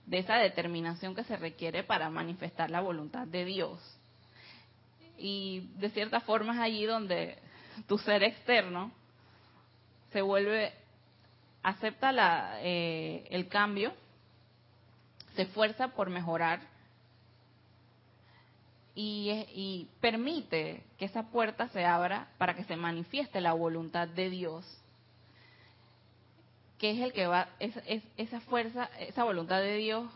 de 0.05 0.19
esa 0.19 0.35
determinación 0.35 1.15
que 1.15 1.23
se 1.23 1.35
requiere 1.35 1.83
para 1.83 2.09
manifestar 2.09 2.69
la 2.69 2.81
voluntad 2.81 3.27
de 3.27 3.45
Dios. 3.45 3.79
Y 5.17 5.69
de 5.77 5.89
cierta 5.89 6.19
forma 6.21 6.53
es 6.53 6.59
allí 6.59 6.85
donde 6.85 7.37
tu 7.87 7.97
ser 7.97 8.23
externo 8.23 8.91
se 10.11 10.21
vuelve 10.21 10.73
acepta 11.65 12.11
la, 12.11 12.59
eh, 12.61 13.25
el 13.31 13.47
cambio, 13.47 13.91
se 15.35 15.41
esfuerza 15.41 15.89
por 15.89 16.11
mejorar 16.11 16.61
y, 18.93 19.29
y, 19.51 19.89
permite 19.99 20.83
que 20.97 21.05
esa 21.05 21.23
puerta 21.23 21.67
se 21.69 21.83
abra 21.83 22.29
para 22.37 22.53
que 22.53 22.63
se 22.65 22.75
manifieste 22.77 23.41
la 23.41 23.53
voluntad 23.53 24.07
de 24.07 24.29
Dios, 24.29 24.65
que 26.77 26.91
es 26.91 27.01
el 27.01 27.11
que 27.11 27.25
va, 27.25 27.49
es, 27.59 27.75
esa 28.15 28.39
fuerza, 28.41 28.89
esa 28.99 29.23
voluntad 29.23 29.59
de 29.59 29.75
Dios 29.75 30.09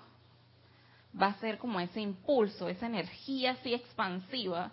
va 1.20 1.28
a 1.28 1.40
ser 1.40 1.58
como 1.58 1.80
ese 1.80 2.00
impulso, 2.00 2.70
esa 2.70 2.86
energía 2.86 3.52
así 3.54 3.74
expansiva 3.74 4.72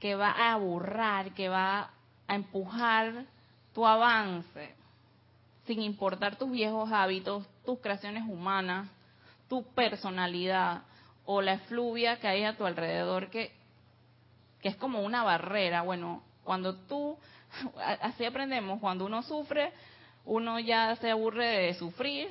que 0.00 0.14
va 0.14 0.30
a 0.30 0.52
aburrar, 0.52 1.32
que 1.32 1.48
va 1.48 1.90
a 2.26 2.34
empujar 2.34 3.24
tu 3.72 3.86
avance 3.86 4.74
sin 5.66 5.80
importar 5.80 6.36
tus 6.36 6.50
viejos 6.50 6.90
hábitos, 6.92 7.46
tus 7.64 7.78
creaciones 7.80 8.24
humanas, 8.28 8.88
tu 9.48 9.64
personalidad 9.72 10.82
o 11.24 11.40
la 11.40 11.54
efluvia 11.54 12.20
que 12.20 12.28
hay 12.28 12.44
a 12.44 12.56
tu 12.56 12.66
alrededor 12.66 13.30
que, 13.30 13.52
que 14.60 14.68
es 14.68 14.76
como 14.76 15.00
una 15.00 15.22
barrera. 15.22 15.82
Bueno, 15.82 16.22
cuando 16.44 16.74
tú, 16.74 17.18
así 18.02 18.24
aprendemos, 18.24 18.80
cuando 18.80 19.06
uno 19.06 19.22
sufre, 19.22 19.72
uno 20.26 20.58
ya 20.58 20.96
se 20.96 21.10
aburre 21.10 21.46
de 21.46 21.74
sufrir, 21.74 22.28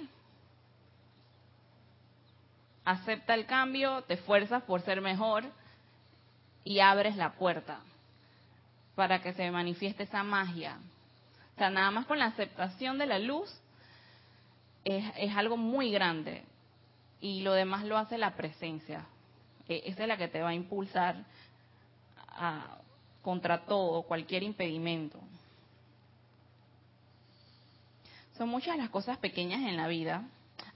acepta 2.85 3.33
el 3.33 3.45
cambio, 3.45 4.03
te 4.03 4.15
esfuerzas 4.15 4.63
por 4.63 4.81
ser 4.81 5.01
mejor 5.01 5.45
y 6.63 6.79
abres 6.79 7.15
la 7.15 7.33
puerta 7.33 7.79
para 8.95 9.21
que 9.21 9.33
se 9.33 9.49
manifieste 9.51 10.03
esa 10.03 10.23
magia, 10.23 10.77
o 11.55 11.57
sea, 11.57 11.69
nada 11.69 11.91
más 11.91 12.05
con 12.05 12.17
la 12.19 12.25
aceptación 12.25 12.97
de 12.97 13.05
la 13.05 13.19
luz 13.19 13.49
es, 14.83 15.35
algo 15.35 15.57
muy 15.57 15.91
grande. 15.91 16.43
Y 17.21 17.41
lo 17.41 17.53
demás 17.53 17.85
lo 17.85 17.97
hace 17.97 18.17
la 18.17 18.35
presencia. 18.35 19.05
E, 19.69 19.83
esa 19.85 20.03
es 20.03 20.07
la 20.07 20.17
que 20.17 20.27
te 20.27 20.41
va 20.41 20.49
a 20.49 20.53
impulsar 20.53 21.23
a, 22.29 22.77
contra 23.21 23.65
todo, 23.65 24.03
cualquier 24.03 24.43
impedimento. 24.43 25.19
Son 28.37 28.49
muchas 28.49 28.77
las 28.77 28.89
cosas 28.89 29.17
pequeñas 29.19 29.61
en 29.61 29.77
la 29.77 29.87
vida. 29.87 30.23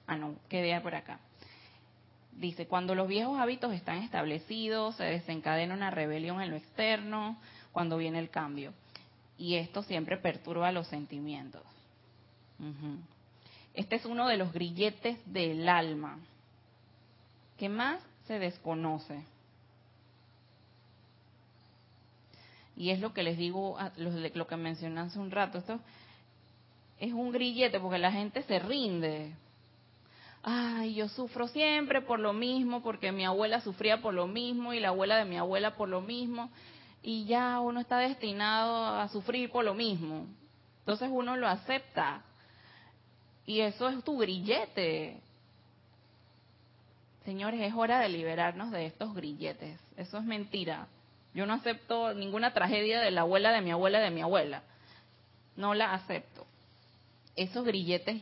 Ah, 0.05 0.15
no, 0.15 0.35
quedé 0.47 0.79
por 0.79 0.95
acá. 0.95 1.19
Dice, 2.37 2.67
cuando 2.67 2.95
los 2.95 3.07
viejos 3.07 3.39
hábitos 3.39 3.73
están 3.73 3.97
establecidos, 3.97 4.95
se 4.95 5.03
desencadena 5.03 5.73
una 5.73 5.91
rebelión 5.91 6.41
en 6.41 6.51
lo 6.51 6.55
externo, 6.55 7.37
cuando 7.71 7.97
viene 7.97 8.19
el 8.19 8.29
cambio 8.29 8.73
y 9.37 9.55
esto 9.55 9.83
siempre 9.83 10.17
perturba 10.17 10.71
los 10.71 10.87
sentimientos. 10.87 11.61
Este 13.73 13.97
es 13.97 14.05
uno 14.05 14.27
de 14.27 14.37
los 14.37 14.51
grilletes 14.51 15.19
del 15.31 15.69
alma 15.69 16.17
que 17.57 17.69
más 17.69 18.01
se 18.25 18.39
desconoce. 18.39 19.23
Y 22.75 22.89
es 22.91 22.99
lo 22.99 23.13
que 23.13 23.23
les 23.23 23.37
digo, 23.37 23.77
lo 23.97 24.47
que 24.47 24.57
mencioné 24.57 25.01
hace 25.01 25.19
un 25.19 25.31
rato, 25.31 25.59
esto 25.59 25.79
es 26.99 27.13
un 27.13 27.31
grillete 27.31 27.79
porque 27.79 27.99
la 27.99 28.11
gente 28.11 28.41
se 28.43 28.59
rinde. 28.59 29.33
Ay, 30.49 30.93
yo 30.93 31.09
sufro 31.09 31.49
siempre 31.49 32.01
por 32.01 32.19
lo 32.19 32.31
mismo, 32.31 32.81
porque 32.81 33.11
mi 33.11 33.25
abuela 33.25 33.59
sufría 33.59 34.01
por 34.01 34.13
lo 34.13 34.27
mismo 34.27 34.73
y 34.73 34.79
la 34.79 34.89
abuela 34.89 35.17
de 35.17 35.25
mi 35.25 35.35
abuela 35.35 35.75
por 35.75 35.89
lo 35.89 35.99
mismo 35.99 36.49
y 37.03 37.25
ya 37.25 37.59
uno 37.59 37.81
está 37.81 37.97
destinado 37.97 38.85
a 38.85 39.09
sufrir 39.09 39.51
por 39.51 39.65
lo 39.65 39.73
mismo. 39.73 40.25
Entonces 40.79 41.09
uno 41.11 41.35
lo 41.35 41.47
acepta. 41.47 42.21
Y 43.45 43.59
eso 43.59 43.89
es 43.89 44.01
tu 44.05 44.17
grillete. 44.17 45.19
Señores, 47.25 47.61
es 47.61 47.73
hora 47.73 47.99
de 47.99 48.07
liberarnos 48.07 48.71
de 48.71 48.85
estos 48.85 49.13
grilletes. 49.13 49.77
Eso 49.97 50.17
es 50.17 50.23
mentira. 50.23 50.87
Yo 51.33 51.45
no 51.45 51.55
acepto 51.55 52.13
ninguna 52.13 52.53
tragedia 52.53 53.01
de 53.01 53.11
la 53.11 53.21
abuela 53.21 53.51
de 53.51 53.59
mi 53.59 53.71
abuela 53.71 53.99
de 53.99 54.11
mi 54.11 54.21
abuela. 54.21 54.63
No 55.57 55.73
la 55.73 55.93
acepto. 55.93 56.45
Esos 57.35 57.65
grilletes, 57.65 58.21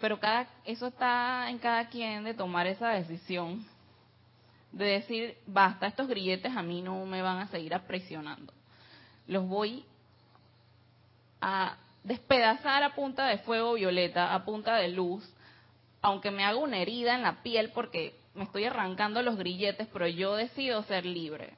pero 0.00 0.18
cada 0.20 0.46
eso 0.64 0.88
está 0.88 1.48
en 1.48 1.58
cada 1.58 1.88
quien 1.88 2.24
de 2.24 2.34
tomar 2.34 2.66
esa 2.66 2.90
decisión 2.90 3.64
de 4.74 4.86
decir, 4.86 5.36
basta, 5.46 5.86
estos 5.86 6.08
grilletes 6.08 6.56
a 6.56 6.62
mí 6.62 6.82
no 6.82 7.04
me 7.06 7.22
van 7.22 7.38
a 7.38 7.46
seguir 7.46 7.78
presionando. 7.86 8.52
Los 9.28 9.46
voy 9.46 9.84
a 11.40 11.76
despedazar 12.02 12.82
a 12.82 12.94
punta 12.94 13.26
de 13.26 13.38
fuego 13.38 13.74
violeta, 13.74 14.34
a 14.34 14.44
punta 14.44 14.76
de 14.76 14.88
luz, 14.88 15.24
aunque 16.02 16.30
me 16.30 16.44
haga 16.44 16.58
una 16.58 16.78
herida 16.78 17.14
en 17.14 17.22
la 17.22 17.42
piel 17.42 17.70
porque 17.70 18.14
me 18.34 18.44
estoy 18.44 18.64
arrancando 18.64 19.22
los 19.22 19.36
grilletes, 19.36 19.88
pero 19.92 20.08
yo 20.08 20.34
decido 20.34 20.82
ser 20.82 21.06
libre. 21.06 21.54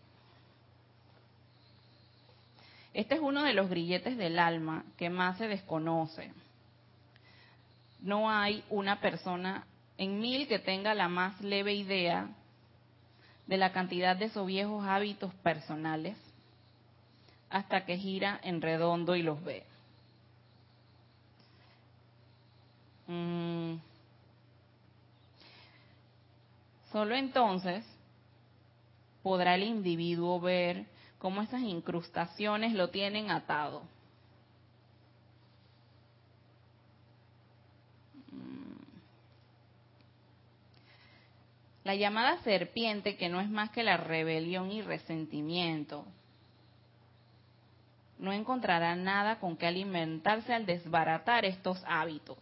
Este 2.93 3.14
es 3.14 3.20
uno 3.20 3.43
de 3.43 3.55
los 3.55 3.68
grilletes 3.68 4.16
del 4.16 4.39
alma 4.39 4.84
que 4.97 5.11
más 5.11 5.39
se 5.39 5.49
desconoce. 5.49 6.32
No 8.01 8.31
hay 8.31 8.65
una 8.71 9.01
persona 9.01 9.67
en 9.99 10.21
mil 10.21 10.47
que 10.47 10.59
tenga 10.59 10.95
la 10.95 11.09
más 11.09 11.41
leve 11.41 11.75
idea 11.75 12.29
de 13.47 13.57
la 13.57 13.73
cantidad 13.73 14.17
de 14.17 14.27
esos 14.27 14.47
viejos 14.47 14.85
hábitos 14.87 15.33
personales 15.37 16.17
hasta 17.49 17.85
que 17.85 17.97
gira 17.97 18.41
en 18.43 18.61
redondo 18.61 19.17
y 19.17 19.23
los 19.23 19.43
ve. 19.43 19.65
Mm. 23.07 23.77
Solo 26.91 27.15
entonces 27.15 27.85
podrá 29.23 29.55
el 29.55 29.63
individuo 29.63 30.41
ver 30.41 30.87
cómo 31.19 31.43
esas 31.43 31.63
incrustaciones 31.63 32.73
lo 32.73 32.91
tienen 32.91 33.31
atado. 33.31 33.83
La 41.87 41.95
llamada 41.95 42.43
serpiente, 42.43 43.16
que 43.16 43.28
no 43.28 43.41
es 43.41 43.49
más 43.49 43.70
que 43.70 43.84
la 43.84 43.97
rebelión 43.97 44.72
y 44.72 44.82
resentimiento, 44.82 46.05
no 48.18 48.32
encontrará 48.32 48.97
nada 48.97 49.39
con 49.39 49.57
que 49.57 49.68
alimentarse 49.68 50.53
al 50.53 50.66
desbaratar 50.66 51.45
estos 51.45 51.80
hábitos. 51.87 52.39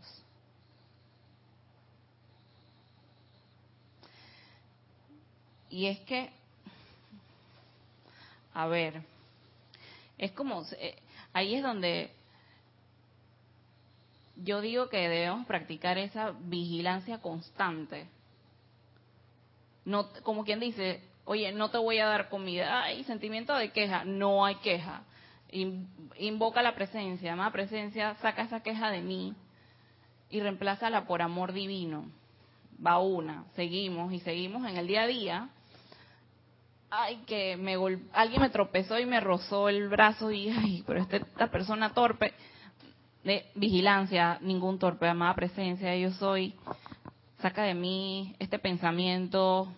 Y 5.68 5.88
es 5.88 6.01
que, 6.07 6.30
a 8.55 8.66
ver, 8.66 9.03
es 10.16 10.32
como, 10.32 10.62
eh, 10.78 10.97
ahí 11.34 11.57
es 11.57 11.62
donde 11.62 12.11
yo 14.36 14.62
digo 14.62 14.88
que 14.88 15.07
debemos 15.07 15.47
practicar 15.47 15.99
esa 15.99 16.30
vigilancia 16.30 17.20
constante. 17.20 18.14
No, 19.85 20.09
como 20.22 20.45
quien 20.45 20.61
dice, 20.61 21.03
oye, 21.24 21.53
no 21.53 21.70
te 21.70 21.78
voy 21.78 21.99
a 21.99 22.07
dar 22.07 22.28
comida, 22.28 22.85
hay 22.85 23.05
sentimiento 23.05 23.55
de 23.55 23.70
queja, 23.72 24.05
no 24.05 24.45
hay 24.45 24.57
queja. 24.57 25.03
Invoca 26.18 26.62
la 26.62 26.74
presencia, 26.74 27.32
amada 27.32 27.53
presencia, 27.53 28.16
saca 28.16 28.43
esa 28.43 28.61
queja 28.61 28.91
de 28.91 29.03
mí 29.03 29.35
y 30.30 30.41
reemplázala 30.41 31.07
por 31.07 31.22
amor 31.22 31.53
divino. 31.53 32.07
Va 32.85 32.99
una, 32.99 33.45
seguimos 33.55 34.12
y 34.12 34.20
seguimos 34.20 34.68
en 34.68 34.76
el 34.76 34.87
día 34.87 35.03
a 35.03 35.07
día 35.07 35.49
ay, 36.97 37.22
que 37.26 37.57
me 37.57 37.76
alguien 38.12 38.41
me 38.41 38.51
tropezó 38.51 38.99
y 38.99 39.07
me 39.07 39.20
rozó 39.20 39.68
el 39.68 39.89
brazo 39.89 40.30
y, 40.30 40.49
ay, 40.51 40.85
pero 40.87 41.01
este, 41.01 41.16
esta 41.16 41.51
persona 41.51 41.93
torpe, 41.93 42.32
de 43.24 43.47
vigilancia, 43.55 44.39
ningún 44.43 44.78
torpe, 44.78 45.09
amada 45.09 45.35
presencia, 45.35 45.97
yo 45.97 46.12
soy, 46.12 46.55
saca 47.45 47.64
de 47.64 47.74
mí 47.74 48.34
este 48.38 48.59
pensamiento, 48.59 49.70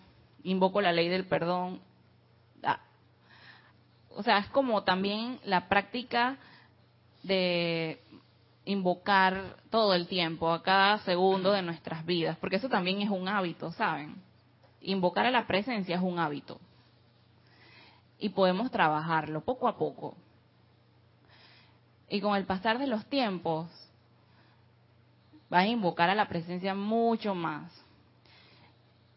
invoco 0.43 0.79
la 0.79 0.93
ley 0.93 1.09
del 1.09 1.25
perdón. 1.25 1.81
Ah. 2.63 2.79
O 4.15 4.23
sea, 4.23 4.37
es 4.37 4.47
como 4.51 4.83
también 4.83 5.37
la 5.43 5.67
práctica 5.67 6.37
de 7.23 7.99
invocar 8.63 9.57
todo 9.69 9.93
el 9.95 10.07
tiempo, 10.07 10.49
a 10.49 10.63
cada 10.63 10.99
segundo 10.99 11.51
de 11.51 11.61
nuestras 11.61 12.05
vidas, 12.05 12.37
porque 12.37 12.55
eso 12.55 12.69
también 12.69 13.01
es 13.01 13.09
un 13.09 13.27
hábito, 13.27 13.73
¿saben? 13.73 14.15
Invocar 14.79 15.25
a 15.25 15.31
la 15.31 15.45
presencia 15.45 15.97
es 15.97 16.01
un 16.01 16.19
hábito 16.19 16.61
y 18.17 18.29
podemos 18.29 18.71
trabajarlo 18.71 19.41
poco 19.41 19.67
a 19.67 19.77
poco. 19.77 20.15
Y 22.07 22.21
con 22.21 22.37
el 22.37 22.45
pasar 22.45 22.79
de 22.79 22.87
los 22.87 23.05
tiempos, 23.07 23.67
vas 25.49 25.63
a 25.63 25.67
invocar 25.67 26.09
a 26.09 26.15
la 26.15 26.27
presencia 26.27 26.75
mucho 26.75 27.35
más. 27.35 27.71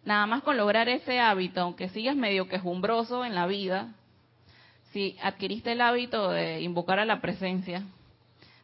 Nada 0.04 0.26
más 0.26 0.42
con 0.42 0.56
lograr 0.56 0.88
ese 0.88 1.20
hábito, 1.20 1.60
aunque 1.60 1.88
sigas 1.90 2.16
medio 2.16 2.48
quejumbroso 2.48 3.24
en 3.24 3.34
la 3.34 3.46
vida, 3.46 3.94
si 4.92 5.16
adquiriste 5.22 5.72
el 5.72 5.82
hábito 5.82 6.30
de 6.30 6.62
invocar 6.62 6.98
a 6.98 7.04
la 7.04 7.20
presencia, 7.20 7.84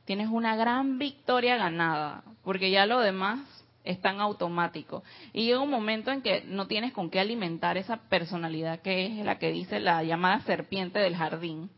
tienes 0.04 0.28
una 0.28 0.56
gran 0.56 0.98
victoria 0.98 1.56
ganada, 1.56 2.22
porque 2.42 2.70
ya 2.70 2.86
lo 2.86 3.00
demás 3.00 3.40
es 3.84 4.00
tan 4.00 4.20
automático. 4.20 5.02
Y 5.32 5.44
llega 5.44 5.60
un 5.60 5.70
momento 5.70 6.10
en 6.10 6.22
que 6.22 6.42
no 6.46 6.66
tienes 6.66 6.92
con 6.92 7.10
qué 7.10 7.20
alimentar 7.20 7.76
esa 7.76 7.96
personalidad 8.08 8.80
que 8.80 9.06
es 9.06 9.24
la 9.24 9.38
que 9.38 9.52
dice 9.52 9.78
la 9.78 10.02
llamada 10.02 10.40
serpiente 10.40 10.98
del 10.98 11.16
jardín. 11.16 11.70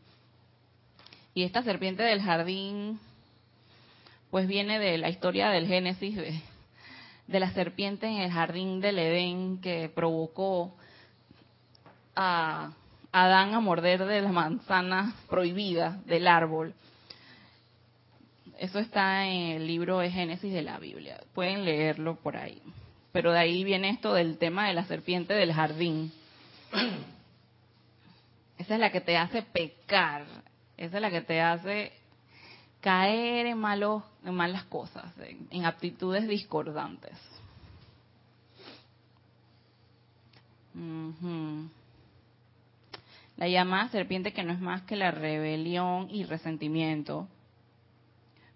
Y 1.33 1.43
esta 1.43 1.63
serpiente 1.63 2.03
del 2.03 2.21
jardín, 2.21 2.99
pues 4.31 4.47
viene 4.47 4.79
de 4.79 4.97
la 4.97 5.09
historia 5.09 5.49
del 5.49 5.67
Génesis, 5.67 6.15
de, 6.15 7.39
la 7.39 7.51
serpiente 7.51 8.07
en 8.07 8.17
el 8.17 8.31
jardín 8.31 8.79
del 8.79 8.99
Edén 8.99 9.59
que 9.61 9.89
provocó 9.89 10.75
a 12.15 12.73
Adán 13.11 13.53
a 13.55 13.59
morder 13.59 14.05
de 14.05 14.21
la 14.21 14.31
manzana 14.31 15.15
prohibida 15.29 15.99
del 16.05 16.27
árbol. 16.27 16.73
Eso 18.59 18.79
está 18.79 19.25
en 19.25 19.55
el 19.55 19.67
libro 19.67 19.99
de 19.99 20.11
Génesis 20.11 20.53
de 20.53 20.61
la 20.61 20.77
Biblia. 20.79 21.21
Pueden 21.33 21.65
leerlo 21.65 22.15
por 22.15 22.35
ahí. 22.35 22.61
Pero 23.11 23.31
de 23.31 23.39
ahí 23.39 23.63
viene 23.63 23.89
esto 23.89 24.13
del 24.13 24.37
tema 24.37 24.67
de 24.67 24.73
la 24.73 24.83
serpiente 24.85 25.33
del 25.33 25.53
jardín. 25.53 26.11
Esa 28.57 28.73
es 28.73 28.79
la 28.79 28.91
que 28.91 29.01
te 29.01 29.17
hace 29.17 29.41
pecar. 29.41 30.25
Esa 30.77 30.97
es 30.97 31.01
la 31.01 31.09
que 31.09 31.21
te 31.21 31.41
hace 31.41 31.93
caer 32.81 33.45
en 33.47 33.57
malos, 33.57 34.03
en 34.23 34.35
malas 34.35 34.63
cosas, 34.65 35.11
en, 35.51 35.65
aptitudes 35.65 36.27
discordantes. 36.27 37.17
La 43.37 43.47
llamada 43.47 43.89
serpiente 43.89 44.33
que 44.33 44.43
no 44.43 44.53
es 44.53 44.59
más 44.59 44.83
que 44.83 44.95
la 44.95 45.11
rebelión 45.11 46.09
y 46.09 46.23
resentimiento 46.23 47.27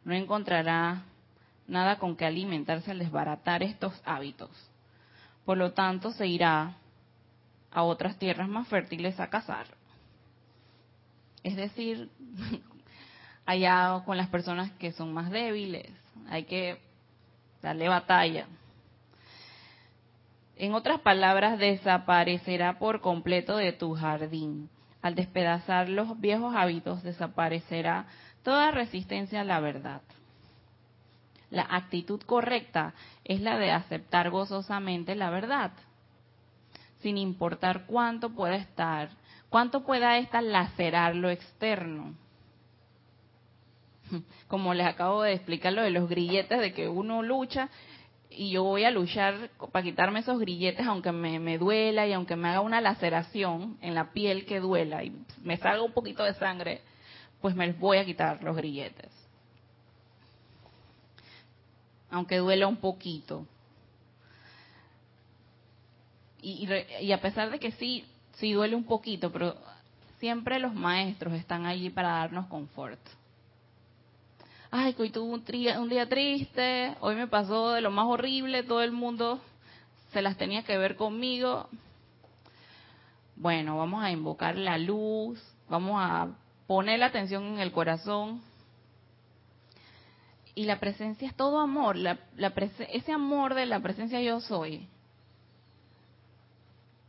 no 0.06 0.14
encontrará 0.14 1.04
nada 1.68 1.98
con 1.98 2.16
que 2.16 2.26
alimentarse 2.26 2.92
al 2.92 3.00
desbaratar 3.00 3.64
estos 3.64 3.94
hábitos. 4.06 4.50
Por 5.46 5.58
lo 5.58 5.74
tanto, 5.74 6.12
se 6.12 6.28
irá 6.28 6.78
a 7.72 7.84
otras 7.84 8.18
tierras 8.18 8.48
más 8.48 8.68
fértiles 8.68 9.20
a 9.20 9.30
cazar. 9.30 9.68
Es 11.44 11.56
decir, 11.56 12.10
allá 13.46 14.02
con 14.06 14.18
las 14.18 14.28
personas 14.30 14.72
que 14.74 14.92
son 14.92 15.14
más 15.14 15.30
débiles, 15.30 15.92
hay 16.30 16.44
que 16.44 16.80
darle 17.62 17.90
batalla. 17.90 18.48
En 20.56 20.74
otras 20.74 21.00
palabras, 21.02 21.58
desaparecerá 21.58 22.78
por 22.78 23.02
completo 23.02 23.58
de 23.58 23.74
tu 23.74 23.96
jardín. 23.96 24.70
Al 25.02 25.16
despedazar 25.16 25.90
los 25.90 26.20
viejos 26.20 26.56
hábitos, 26.56 27.04
desaparecerá 27.04 28.06
toda 28.44 28.72
resistencia 28.72 29.42
a 29.42 29.44
la 29.44 29.60
verdad. 29.60 30.02
La 31.50 31.68
actitud 31.70 32.22
correcta 32.22 32.94
es 33.24 33.42
la 33.42 33.58
de 33.58 33.72
aceptar 33.72 34.30
gozosamente 34.30 35.16
la 35.16 35.30
verdad, 35.30 35.72
sin 37.02 37.18
importar 37.18 37.86
cuánto 37.86 38.30
pueda 38.30 38.56
estar, 38.56 39.10
cuánto 39.50 39.84
pueda 39.84 40.18
esta 40.18 40.42
lacerar 40.42 41.16
lo 41.16 41.30
externo. 41.30 42.16
Como 44.48 44.74
les 44.74 44.88
acabo 44.88 45.24
de 45.24 45.34
explicar 45.34 45.74
lo 45.74 45.82
de 45.82 45.92
los 45.92 46.10
grilletes, 46.10 46.60
de 46.60 46.74
que 46.74 46.88
uno 46.88 47.22
lucha 47.22 47.70
y 48.36 48.50
yo 48.52 48.64
voy 48.64 48.84
a 48.84 48.92
luchar 48.92 49.52
para 49.72 49.84
quitarme 49.84 50.20
esos 50.20 50.40
grilletes 50.40 50.86
aunque 50.88 51.12
me, 51.12 51.58
duela 51.58 52.08
y 52.08 52.14
aunque 52.14 52.36
me 52.36 52.50
haga 52.50 52.62
una 52.62 52.82
laceración 52.82 53.78
en 53.82 53.94
la 53.94 54.12
piel 54.12 54.46
que 54.46 54.60
duela 54.60 55.04
y 55.04 55.16
me 55.44 55.58
salga 55.58 55.84
un 55.84 55.94
poquito 55.94 56.24
de 56.24 56.34
sangre, 56.36 56.82
pues 57.42 57.56
me 57.56 57.72
voy 57.74 57.98
a 57.98 58.06
quitar 58.06 58.42
los 58.44 58.56
grilletes. 58.56 59.12
Aunque 62.10 62.38
duela 62.38 62.68
un 62.68 62.78
poquito. 62.78 63.46
Y, 66.42 66.68
y, 67.02 67.12
a 67.12 67.22
pesar 67.22 67.50
de 67.52 67.60
que 67.60 67.72
sí, 67.72 68.06
sí 68.34 68.52
duele 68.52 68.76
un 68.76 68.84
poquito, 68.84 69.32
pero 69.32 69.56
siempre 70.20 70.60
los 70.60 70.74
maestros 70.74 71.34
están 71.34 71.66
allí 71.66 71.90
para 71.90 72.10
darnos 72.10 72.48
confort. 72.48 73.00
Ay, 74.76 74.96
hoy 74.98 75.12
tuve 75.12 75.78
un, 75.78 75.88
día 75.88 76.10
triste, 76.10 76.96
hoy 77.00 77.14
me 77.14 77.28
pasó 77.28 77.74
de 77.74 77.82
lo 77.82 77.92
más 77.92 78.08
horrible, 78.08 78.64
todo 78.64 78.82
el 78.82 78.92
mundo 78.92 79.40
se 80.12 80.24
las 80.24 80.36
tenía 80.36 80.64
que 80.64 80.80
ver 80.80 80.96
conmigo. 80.96 81.70
Bueno, 83.36 83.78
vamos 83.78 84.04
a 84.04 84.10
invocar 84.10 84.58
la 84.58 84.80
luz, 84.80 85.40
vamos 85.70 85.98
a 86.00 86.30
poner 86.66 86.98
la 86.98 87.06
atención 87.06 87.44
en 87.44 87.60
el 87.60 87.72
corazón 87.72 88.42
y 90.56 90.64
la 90.64 90.80
presencia 90.80 91.28
es 91.28 91.36
todo 91.36 91.60
amor, 91.60 91.96
la, 91.96 92.18
ese 92.92 93.12
amor 93.12 93.54
de 93.54 93.68
la 93.68 93.80
presencia 93.80 94.22
yo 94.22 94.42
soy 94.42 94.88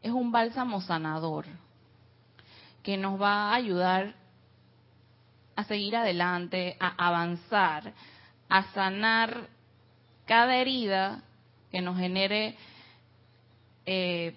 es 0.02 0.12
un 0.12 0.30
bálsamo 0.30 0.82
sanador 0.82 1.46
que 2.82 2.98
nos 2.98 3.18
va 3.18 3.48
a 3.48 3.54
ayudar 3.54 4.22
a 5.56 5.64
seguir 5.64 5.96
adelante, 5.96 6.76
a 6.80 7.06
avanzar, 7.06 7.92
a 8.48 8.62
sanar 8.72 9.48
cada 10.26 10.56
herida 10.56 11.22
que 11.70 11.80
nos 11.80 11.98
genere 11.98 12.56
eh, 13.86 14.34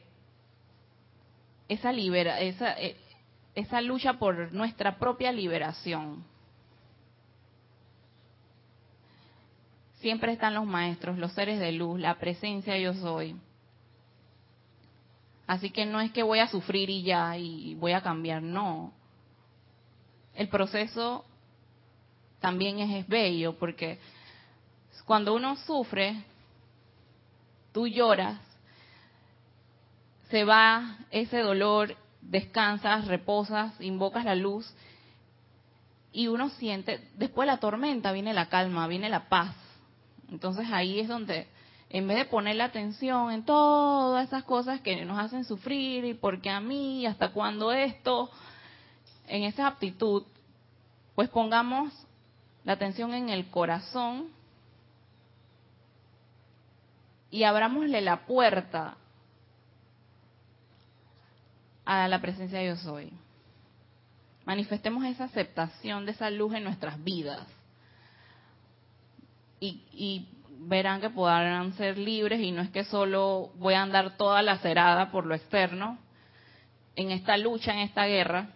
esa 1.68 1.91
libera, 1.91 2.39
esa, 2.39 2.80
eh, 2.80 2.95
esa 3.55 3.82
lucha 3.82 4.13
por 4.13 4.53
nuestra 4.53 4.97
propia 4.97 5.32
liberación. 5.32 6.24
Siempre 9.99 10.34
están 10.34 10.53
los 10.53 10.65
maestros, 10.65 11.18
los 11.18 11.34
seres 11.34 11.59
de 11.59 11.72
luz, 11.72 11.99
la 11.99 12.15
presencia 12.15 12.78
yo 12.78 12.93
soy. 12.93 13.36
Así 15.47 15.70
que 15.70 15.86
no 15.86 16.01
es 16.01 16.11
que 16.11 16.24
voy 16.24 16.39
a 16.39 16.47
sufrir 16.47 16.89
y 16.89 17.03
ya 17.03 17.38
y 17.38 17.76
voy 17.76 17.93
a 17.93 18.01
cambiar, 18.01 18.43
no. 18.43 18.93
El 20.38 20.49
proceso 20.49 21.25
también 22.39 22.77
es, 22.79 23.07
bello 23.07 23.57
porque 23.57 23.99
cuando 25.03 25.33
uno 25.33 25.55
sufre, 25.55 26.23
tú 27.73 27.88
lloras, 27.88 28.39
se 30.29 30.43
va 30.43 30.99
ese 31.09 31.39
dolor, 31.39 31.95
descansas, 32.21 33.07
reposas, 33.07 33.73
invocas 33.81 34.25
la 34.25 34.35
luz 34.35 34.71
y 36.11 36.27
uno 36.27 36.49
siente, 36.51 37.09
después 37.15 37.47
de 37.47 37.53
la 37.53 37.59
tormenta 37.59 38.11
viene 38.11 38.33
la 38.33 38.47
calma, 38.47 38.88
viene 38.88 39.09
la 39.09 39.29
paz. 39.29 39.55
Entonces 40.29 40.67
ahí 40.71 40.99
es 40.99 41.07
donde, 41.07 41.47
en 41.89 42.07
vez 42.07 42.17
de 42.17 42.25
poner 42.25 42.57
la 42.57 42.65
atención 42.65 43.31
en 43.31 43.43
todas 43.43 44.27
esas 44.27 44.43
cosas 44.43 44.81
que 44.81 45.03
nos 45.03 45.17
hacen 45.17 45.45
sufrir 45.45 46.05
y 46.05 46.13
por 46.13 46.41
qué 46.41 46.51
a 46.51 46.59
mí, 46.59 47.07
hasta 47.07 47.29
cuándo 47.29 47.71
esto, 47.71 48.29
en 49.28 49.43
esa 49.43 49.67
aptitud, 49.67 50.23
pues 51.15 51.30
pongamos 51.30 51.93
la 52.63 52.73
atención 52.73 53.13
en 53.13 53.30
el 53.30 53.49
corazón 53.49 54.30
y 57.30 57.43
abramosle 57.43 58.01
la 58.01 58.25
puerta 58.25 58.95
a 61.86 62.07
la 62.07 62.21
presencia 62.21 62.59
de 62.59 62.67
yo 62.67 62.75
soy. 62.78 63.11
Manifestemos 64.45 65.03
esa 65.05 65.25
aceptación 65.25 66.05
de 66.05 66.11
esa 66.13 66.30
luz 66.30 66.53
en 66.53 66.63
nuestras 66.63 67.03
vidas 67.03 67.45
y, 69.59 70.28
verán 70.59 70.99
que 71.01 71.09
podrán 71.09 71.73
ser 71.73 71.97
libres 71.97 72.41
y 72.41 72.51
no 72.51 72.61
es 72.61 72.69
que 72.71 72.84
solo 72.84 73.51
voy 73.55 73.75
a 73.75 73.84
andar 73.84 74.17
toda 74.17 74.41
lacerada 74.41 75.11
por 75.11 75.25
lo 75.25 75.36
externo. 75.36 75.99
En 76.95 77.11
esta 77.11 77.38
lucha, 77.38 77.73
en 77.73 77.80
esta 77.80 78.05
guerra, 78.05 78.49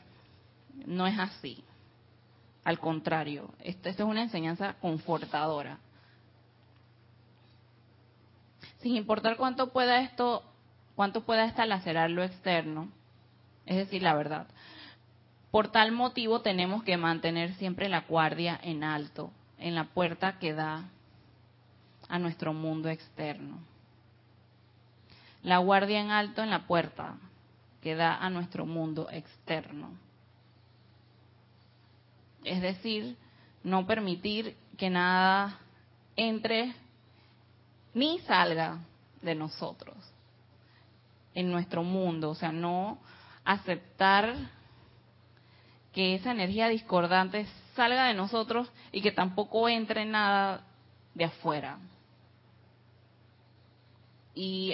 no 0.85 1.07
es 1.07 1.17
así. 1.19 1.63
Al 2.63 2.79
contrario, 2.79 3.49
esto, 3.63 3.89
es 3.89 3.99
una 3.99 4.21
enseñanza 4.21 4.75
confortadora. 4.81 5.79
Sin 8.81 8.95
importar 8.95 9.37
cuánto 9.37 9.71
pueda 9.71 10.01
esto, 10.01 10.43
cuánto 10.95 11.23
pueda 11.23 11.45
esta 11.45 11.65
lacerar 11.65 12.09
lo 12.09 12.23
externo, 12.23 12.89
es 13.65 13.77
decir, 13.77 14.03
la 14.03 14.15
verdad. 14.15 14.47
Por 15.49 15.71
tal 15.71 15.91
motivo 15.91 16.41
tenemos 16.41 16.83
que 16.83 16.97
mantener 16.97 17.53
siempre 17.55 17.89
la 17.89 18.01
guardia 18.01 18.59
en 18.61 18.83
alto, 18.83 19.31
en 19.57 19.75
la 19.75 19.85
puerta 19.85 20.39
que 20.39 20.53
da 20.53 20.89
a 22.07 22.19
nuestro 22.19 22.53
mundo 22.53 22.89
externo. 22.89 23.59
La 25.43 25.57
guardia 25.57 25.99
en 25.99 26.11
alto 26.11 26.43
en 26.43 26.51
la 26.51 26.67
puerta 26.67 27.15
que 27.81 27.95
da 27.95 28.15
a 28.15 28.29
nuestro 28.29 28.65
mundo 28.65 29.09
externo. 29.11 29.91
Es 32.43 32.61
decir, 32.61 33.17
no 33.63 33.85
permitir 33.85 34.55
que 34.77 34.89
nada 34.89 35.59
entre 36.15 36.73
ni 37.93 38.19
salga 38.19 38.79
de 39.21 39.35
nosotros 39.35 39.95
en 41.33 41.51
nuestro 41.51 41.83
mundo, 41.83 42.31
o 42.31 42.35
sea, 42.35 42.51
no 42.51 42.99
aceptar 43.45 44.35
que 45.93 46.15
esa 46.15 46.31
energía 46.31 46.67
discordante 46.67 47.45
salga 47.75 48.07
de 48.07 48.13
nosotros 48.13 48.71
y 48.91 49.01
que 49.01 49.11
tampoco 49.11 49.67
entre 49.69 50.05
nada 50.05 50.63
de 51.13 51.25
afuera. 51.25 51.77
Y 54.33 54.73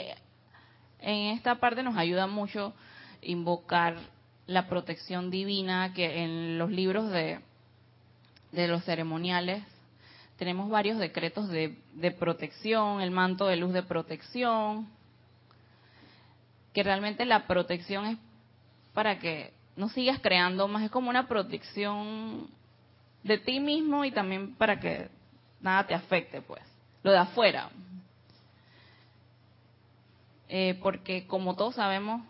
en 1.00 1.36
esta 1.36 1.56
parte 1.56 1.84
nos 1.84 1.98
ayuda 1.98 2.28
mucho 2.28 2.74
invocar 3.22 3.98
la 4.46 4.68
protección 4.68 5.30
divina 5.30 5.94
que 5.94 6.24
en 6.24 6.58
los 6.58 6.72
libros 6.72 7.12
de, 7.12 7.40
de 8.52 8.68
los 8.68 8.84
ceremoniales 8.84 9.64
tenemos 10.38 10.70
varios 10.70 11.00
decretos 11.00 11.50
de, 11.50 11.78
de 11.94 12.12
protección, 12.12 13.02
el 13.02 13.12
manto 13.12 13.48
de 13.48 13.56
luz 13.56 13.74
de 13.74 13.84
protección, 13.84 14.88
que 16.74 16.84
realmente 16.84 17.26
la 17.26 17.48
protección 17.48 18.06
es 18.06 18.18
para 18.94 19.20
que 19.20 19.52
no 19.76 19.90
sigas 19.90 20.20
creando 20.20 20.68
más, 20.68 20.84
es 20.84 20.92
como 20.92 21.10
una 21.10 21.28
protección 21.28 22.48
de 23.24 23.40
ti 23.40 23.60
mismo 23.60 24.06
y 24.06 24.12
también 24.12 24.56
para 24.56 24.80
que 24.80 25.10
nada 25.60 25.88
te 25.88 25.96
afecte, 25.96 26.42
pues, 26.42 26.62
lo 27.02 27.12
de 27.12 27.18
afuera. 27.18 27.70
Eh, 30.50 30.80
porque 30.82 31.26
como 31.26 31.56
todos 31.56 31.76
sabemos, 31.76 32.22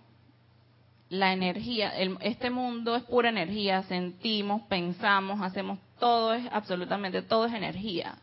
la 1.09 1.33
energía, 1.33 1.93
este 2.21 2.49
mundo 2.49 2.95
es 2.95 3.03
pura 3.03 3.29
energía, 3.29 3.83
sentimos, 3.83 4.61
pensamos, 4.63 5.41
hacemos 5.41 5.77
todo, 5.97 6.33
es 6.33 6.47
absolutamente 6.51 7.21
todo 7.21 7.45
es 7.45 7.53
energía. 7.53 8.15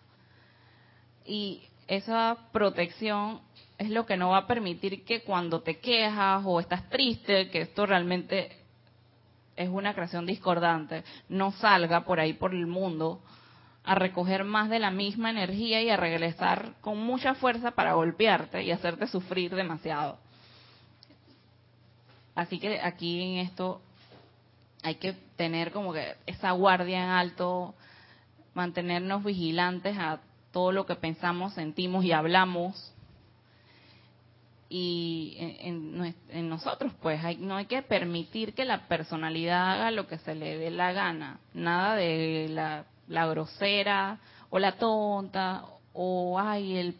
Y 1.26 1.62
esa 1.86 2.36
protección 2.52 3.40
es 3.78 3.90
lo 3.90 4.06
que 4.06 4.16
no 4.16 4.30
va 4.30 4.38
a 4.38 4.46
permitir 4.46 5.04
que 5.04 5.22
cuando 5.22 5.62
te 5.62 5.78
quejas 5.78 6.42
o 6.44 6.60
estás 6.60 6.88
triste, 6.88 7.50
que 7.50 7.62
esto 7.62 7.86
realmente 7.86 8.56
es 9.56 9.68
una 9.68 9.94
creación 9.94 10.26
discordante, 10.26 11.04
no 11.28 11.52
salga 11.52 12.04
por 12.04 12.20
ahí 12.20 12.32
por 12.32 12.54
el 12.54 12.66
mundo 12.66 13.20
a 13.84 13.94
recoger 13.94 14.44
más 14.44 14.70
de 14.70 14.78
la 14.78 14.90
misma 14.90 15.30
energía 15.30 15.82
y 15.82 15.90
a 15.90 15.96
regresar 15.96 16.74
con 16.80 16.98
mucha 16.98 17.34
fuerza 17.34 17.72
para 17.72 17.92
golpearte 17.94 18.62
y 18.62 18.70
hacerte 18.70 19.06
sufrir 19.06 19.54
demasiado. 19.54 20.18
Así 22.34 22.58
que 22.58 22.80
aquí 22.80 23.22
en 23.22 23.46
esto 23.46 23.80
hay 24.84 24.96
que 24.96 25.14
tener 25.36 25.72
como 25.72 25.94
que 25.94 26.14
esa 26.26 26.50
guardia 26.52 27.02
en 27.02 27.10
alto, 27.10 27.74
mantenernos 28.52 29.24
vigilantes 29.24 29.96
a 29.98 30.20
todo 30.52 30.72
lo 30.72 30.84
que 30.84 30.94
pensamos, 30.94 31.54
sentimos 31.54 32.04
y 32.04 32.12
hablamos. 32.12 32.92
Y 34.68 35.36
en, 35.38 36.48
nosotros 36.48 36.92
pues 37.00 37.38
no 37.38 37.56
hay 37.56 37.64
que 37.64 37.80
permitir 37.80 38.52
que 38.52 38.66
la 38.66 38.86
personalidad 38.86 39.72
haga 39.72 39.90
lo 39.90 40.06
que 40.06 40.18
se 40.18 40.34
le 40.34 40.58
dé 40.58 40.70
la 40.70 40.92
gana. 40.92 41.40
Nada 41.54 41.96
de 41.96 42.48
la, 42.50 42.84
la 43.08 43.26
grosera 43.26 44.18
o 44.50 44.58
la 44.58 44.72
tonta 44.72 45.64
o 45.94 46.38
ay 46.38 46.76
el 46.76 46.96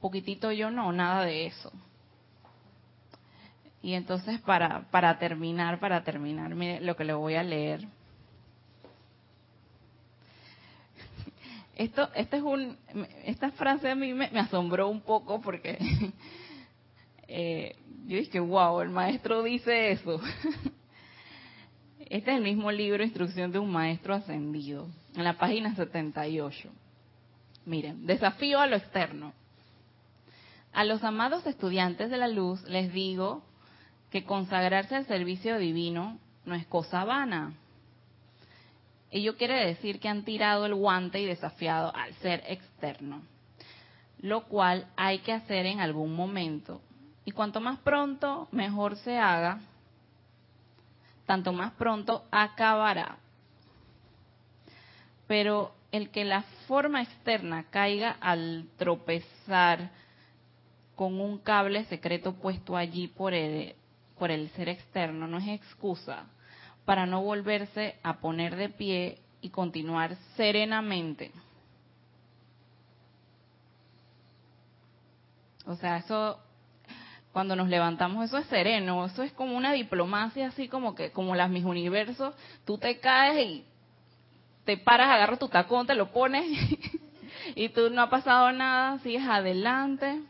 poquitito 0.00 0.52
yo 0.52 0.70
no 0.70 0.92
nada 0.92 1.24
de 1.24 1.46
eso 1.46 1.72
y 3.82 3.94
entonces 3.94 4.40
para 4.40 4.90
para 4.90 5.18
terminar 5.18 5.78
para 5.78 6.02
terminar 6.02 6.54
mire 6.54 6.80
lo 6.80 6.96
que 6.96 7.04
le 7.04 7.14
voy 7.14 7.34
a 7.34 7.42
leer 7.42 7.86
esto, 11.78 12.08
este 12.16 12.38
es 12.38 12.42
un, 12.42 12.76
esta 13.24 13.52
frase 13.52 13.88
a 13.88 13.94
mí 13.94 14.12
me, 14.12 14.26
asombró 14.40 14.88
un 14.88 15.00
poco 15.00 15.40
porque 15.40 15.78
eh, 17.28 17.76
yo 18.08 18.16
dije, 18.16 18.40
wow, 18.40 18.80
el 18.80 18.88
maestro 18.88 19.42
dice 19.44 19.92
eso. 19.92 20.20
Este 22.10 22.30
es 22.30 22.38
el 22.38 22.42
mismo 22.42 22.72
libro, 22.72 23.04
Instrucción 23.04 23.52
de 23.52 23.58
un 23.58 23.70
Maestro 23.70 24.14
Ascendido, 24.14 24.88
en 25.14 25.24
la 25.24 25.36
página 25.36 25.74
78. 25.74 26.70
Miren, 27.66 28.06
desafío 28.06 28.60
a 28.60 28.66
lo 28.66 28.76
externo. 28.76 29.34
A 30.72 30.84
los 30.84 31.04
amados 31.04 31.46
estudiantes 31.46 32.08
de 32.08 32.16
la 32.16 32.28
luz 32.28 32.62
les 32.62 32.94
digo 32.94 33.42
que 34.10 34.24
consagrarse 34.24 34.96
al 34.96 35.06
servicio 35.06 35.58
divino 35.58 36.18
no 36.44 36.54
es 36.54 36.66
cosa 36.66 37.04
vana 37.04 37.52
Ello 39.10 39.36
quiere 39.36 39.66
decir 39.66 40.00
que 40.00 40.08
han 40.08 40.24
tirado 40.24 40.66
el 40.66 40.74
guante 40.74 41.20
y 41.20 41.24
desafiado 41.24 41.94
al 41.94 42.12
ser 42.14 42.44
externo, 42.46 43.22
lo 44.20 44.44
cual 44.44 44.86
hay 44.96 45.20
que 45.20 45.32
hacer 45.32 45.64
en 45.64 45.80
algún 45.80 46.14
momento. 46.14 46.82
Y 47.24 47.30
cuanto 47.30 47.60
más 47.60 47.78
pronto, 47.78 48.48
mejor 48.52 48.96
se 48.96 49.18
haga, 49.18 49.60
tanto 51.26 51.52
más 51.52 51.72
pronto 51.72 52.24
acabará. 52.30 53.18
pero 55.26 55.72
el 55.92 56.10
que 56.10 56.24
la 56.24 56.42
forma 56.66 57.02
externa 57.02 57.64
caiga 57.70 58.16
al 58.20 58.66
tropezar 58.78 59.90
con 60.96 61.20
un 61.20 61.38
cable 61.38 61.84
secreto 61.84 62.34
puesto 62.34 62.76
allí 62.76 63.08
por 63.08 63.34
el, 63.34 63.74
por 64.18 64.30
el 64.30 64.50
ser 64.50 64.68
externo 64.68 65.26
no 65.26 65.38
es 65.38 65.48
excusa 65.48 66.26
para 66.84 67.06
no 67.06 67.22
volverse 67.22 67.96
a 68.02 68.18
poner 68.18 68.56
de 68.56 68.70
pie 68.70 69.18
y 69.40 69.50
continuar 69.50 70.16
serenamente. 70.36 71.32
O 75.66 75.76
sea, 75.76 75.98
eso 75.98 76.40
cuando 77.32 77.54
nos 77.54 77.68
levantamos 77.68 78.24
eso 78.24 78.38
es 78.38 78.46
sereno, 78.46 79.04
eso 79.04 79.22
es 79.22 79.32
como 79.32 79.56
una 79.56 79.72
diplomacia 79.72 80.48
así 80.48 80.66
como 80.66 80.94
que 80.94 81.12
como 81.12 81.34
las 81.34 81.50
mis 81.50 81.64
universos, 81.64 82.34
tú 82.64 82.78
te 82.78 82.98
caes 83.00 83.46
y 83.46 83.64
te 84.64 84.76
paras, 84.76 85.10
agarras 85.10 85.38
tu 85.38 85.48
tacón, 85.48 85.86
te 85.86 85.94
lo 85.94 86.10
pones 86.10 86.44
y 87.54 87.68
tú 87.68 87.90
no 87.90 88.02
ha 88.02 88.10
pasado 88.10 88.50
nada, 88.52 88.98
sigues 89.00 89.26
adelante. 89.26 90.22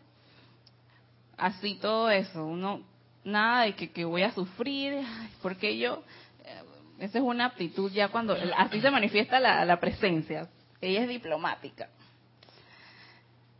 Así 1.37 1.77
todo 1.77 2.11
eso, 2.11 2.45
uno 2.45 2.83
nada 3.25 3.65
de 3.65 3.75
que, 3.75 4.05
voy 4.05 4.23
a 4.23 4.33
sufrir, 4.33 5.03
porque 5.43 5.79
yo 5.79 6.03
eh, 6.45 6.63
esa 7.01 7.19
es 7.19 7.25
una 7.25 7.47
aptitud 7.47 7.91
ya 7.93 8.09
cuando 8.09 8.37
así 8.57 8.81
se 8.81 8.91
manifiesta 8.91 9.41
la, 9.41 9.65
la 9.65 9.81
presencia. 9.81 10.49
Ella 10.81 11.03
es 11.03 11.09
diplomática. 11.09 11.89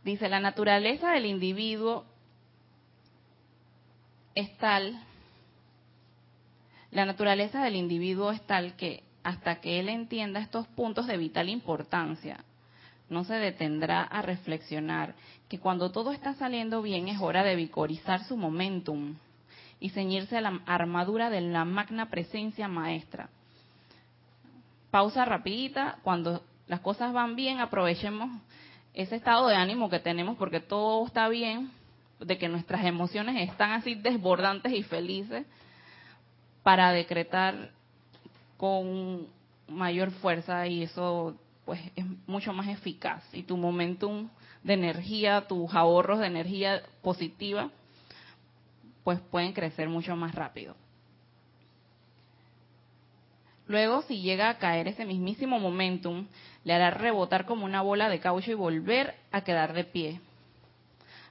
Dice, 0.03 0.29
la 0.29 0.39
naturaleza 0.39 1.11
del 1.11 1.25
individuo 1.25 2.05
es 4.33 4.55
tal, 4.57 4.97
la 6.91 7.05
naturaleza 7.05 7.63
del 7.63 7.75
individuo 7.75 8.31
es 8.31 8.41
tal 8.43 8.75
que 8.75 9.03
hasta 9.23 9.59
que 9.59 9.79
él 9.79 9.89
entienda 9.89 10.39
estos 10.39 10.67
puntos 10.67 11.07
de 11.07 11.17
vital 11.17 11.49
importancia, 11.49 12.43
no 13.09 13.23
se 13.25 13.35
detendrá 13.35 14.03
a 14.03 14.21
reflexionar 14.21 15.15
que 15.49 15.59
cuando 15.59 15.91
todo 15.91 16.11
está 16.11 16.35
saliendo 16.35 16.81
bien 16.81 17.07
es 17.07 17.19
hora 17.19 17.43
de 17.43 17.55
vicorizar 17.55 18.23
su 18.23 18.37
momentum 18.37 19.15
y 19.79 19.89
ceñirse 19.89 20.37
a 20.37 20.41
la 20.41 20.61
armadura 20.65 21.29
de 21.29 21.41
la 21.41 21.65
magna 21.65 22.09
presencia 22.09 22.67
maestra. 22.67 23.29
Pausa 24.91 25.25
rapidita, 25.25 25.99
cuando 26.03 26.43
las 26.67 26.81
cosas 26.81 27.13
van 27.13 27.35
bien, 27.35 27.59
aprovechemos 27.59 28.29
ese 28.93 29.15
estado 29.15 29.47
de 29.47 29.55
ánimo 29.55 29.89
que 29.89 29.99
tenemos 29.99 30.37
porque 30.37 30.59
todo 30.59 31.05
está 31.05 31.29
bien, 31.29 31.71
de 32.19 32.37
que 32.37 32.49
nuestras 32.49 32.83
emociones 32.85 33.49
están 33.49 33.71
así 33.71 33.95
desbordantes 33.95 34.73
y 34.73 34.83
felices, 34.83 35.45
para 36.63 36.91
decretar 36.91 37.71
con 38.57 39.27
mayor 39.67 40.11
fuerza 40.11 40.67
y 40.67 40.83
eso 40.83 41.35
pues 41.63 41.79
es 41.95 42.05
mucho 42.27 42.51
más 42.51 42.67
eficaz 42.67 43.23
y 43.31 43.43
tu 43.43 43.55
momentum 43.55 44.27
de 44.63 44.73
energía, 44.73 45.47
tus 45.47 45.73
ahorros 45.73 46.19
de 46.19 46.27
energía 46.27 46.81
positiva 47.01 47.69
pues 49.03 49.19
pueden 49.19 49.53
crecer 49.53 49.89
mucho 49.89 50.15
más 50.15 50.35
rápido. 50.35 50.75
Luego, 53.67 54.01
si 54.03 54.21
llega 54.21 54.49
a 54.49 54.57
caer 54.57 54.87
ese 54.87 55.05
mismísimo 55.05 55.59
momentum, 55.59 56.25
le 56.63 56.73
hará 56.73 56.89
rebotar 56.89 57.45
como 57.45 57.65
una 57.65 57.83
bola 57.83 58.09
de 58.09 58.19
caucho 58.19 58.51
y 58.51 58.55
volver 58.55 59.13
a 59.31 59.41
quedar 59.41 59.73
de 59.73 59.83
pie, 59.83 60.19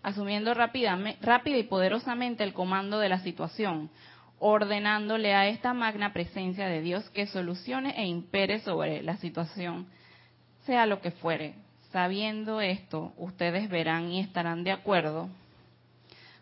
asumiendo 0.03 0.55
rápida 0.55 1.59
y 1.59 1.63
poderosamente 1.65 2.45
el 2.45 2.55
comando 2.55 3.01
de 3.01 3.09
la 3.09 3.19
situación, 3.21 3.91
ordenándole 4.39 5.35
a 5.35 5.49
esta 5.49 5.75
magna 5.75 6.13
presencia 6.13 6.69
de 6.69 6.81
Dios 6.81 7.11
que 7.11 7.27
solucione 7.27 8.01
e 8.01 8.07
impere 8.07 8.61
sobre 8.61 9.03
la 9.03 9.17
situación, 9.17 9.89
sea 10.65 10.87
lo 10.87 11.01
que 11.01 11.11
fuere. 11.11 11.57
Sabiendo 11.91 12.61
esto, 12.61 13.13
ustedes 13.17 13.69
verán 13.69 14.13
y 14.13 14.21
estarán 14.21 14.63
de 14.63 14.71
acuerdo 14.71 15.29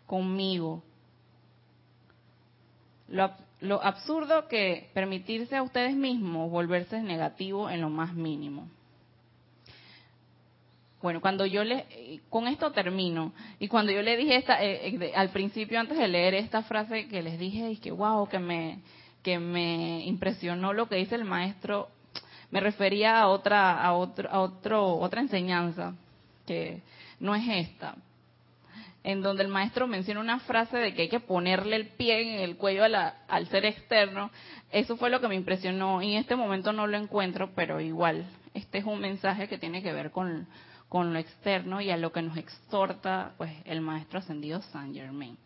conmigo. 0.05 0.83
Lo, 3.09 3.31
lo 3.61 3.83
absurdo 3.83 4.47
que 4.47 4.89
permitirse 4.93 5.55
a 5.55 5.63
ustedes 5.63 5.95
mismos 5.95 6.51
volverse 6.51 7.01
negativo 7.01 7.69
en 7.69 7.81
lo 7.81 7.89
más 7.89 8.13
mínimo. 8.13 8.67
Bueno, 11.01 11.21
cuando 11.21 11.45
yo 11.45 11.63
le, 11.63 11.85
con 12.29 12.47
esto 12.47 12.71
termino, 12.71 13.31
y 13.59 13.67
cuando 13.67 13.91
yo 13.91 14.01
le 14.01 14.17
dije 14.17 14.35
esta, 14.35 14.63
eh, 14.63 14.87
eh, 14.87 15.11
al 15.15 15.29
principio 15.29 15.79
antes 15.79 15.97
de 15.97 16.07
leer 16.07 16.33
esta 16.33 16.63
frase 16.63 17.07
que 17.07 17.21
les 17.21 17.37
dije, 17.37 17.71
y 17.71 17.77
que 17.77 17.91
wow, 17.91 18.27
que 18.27 18.39
me, 18.39 18.79
que 19.21 19.37
me 19.37 20.03
impresionó 20.05 20.73
lo 20.73 20.89
que 20.89 20.95
dice 20.95 21.15
el 21.15 21.23
maestro, 21.23 21.89
me 22.49 22.59
refería 22.59 23.19
a 23.19 23.27
otra, 23.27 23.81
a 23.81 23.93
otro, 23.93 24.29
a 24.31 24.39
otro, 24.39 24.97
otra 24.97 25.21
enseñanza, 25.21 25.93
que 26.47 26.81
no 27.19 27.35
es 27.35 27.43
esta, 27.47 27.95
en 29.07 29.21
donde 29.21 29.41
el 29.41 29.47
maestro 29.47 29.87
menciona 29.87 30.19
una 30.19 30.41
frase 30.41 30.75
de 30.75 30.93
que 30.93 31.03
hay 31.03 31.07
que 31.07 31.21
ponerle 31.21 31.77
el 31.77 31.87
pie 31.87 32.35
en 32.35 32.41
el 32.41 32.57
cuello 32.57 32.83
al 32.83 33.47
ser 33.47 33.63
externo. 33.63 34.31
Eso 34.69 34.97
fue 34.97 35.09
lo 35.09 35.21
que 35.21 35.29
me 35.29 35.35
impresionó 35.35 36.01
y 36.01 36.11
en 36.11 36.19
este 36.19 36.35
momento 36.35 36.73
no 36.73 36.87
lo 36.87 36.97
encuentro, 36.97 37.51
pero 37.55 37.79
igual, 37.79 38.25
este 38.53 38.79
es 38.79 38.83
un 38.83 38.99
mensaje 38.99 39.47
que 39.47 39.57
tiene 39.57 39.81
que 39.81 39.93
ver 39.93 40.11
con, 40.11 40.45
con 40.89 41.13
lo 41.13 41.19
externo 41.19 41.79
y 41.79 41.89
a 41.89 41.95
lo 41.95 42.11
que 42.11 42.21
nos 42.21 42.35
exhorta 42.35 43.31
pues 43.37 43.53
el 43.63 43.79
maestro 43.79 44.19
ascendido 44.19 44.61
Saint 44.61 44.93
Germain. 44.93 45.37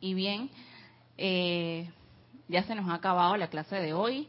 Y 0.00 0.14
bien, 0.14 0.50
eh, 1.16 1.88
ya 2.48 2.64
se 2.64 2.74
nos 2.74 2.88
ha 2.90 2.94
acabado 2.94 3.36
la 3.36 3.50
clase 3.50 3.76
de 3.76 3.92
hoy 3.92 4.26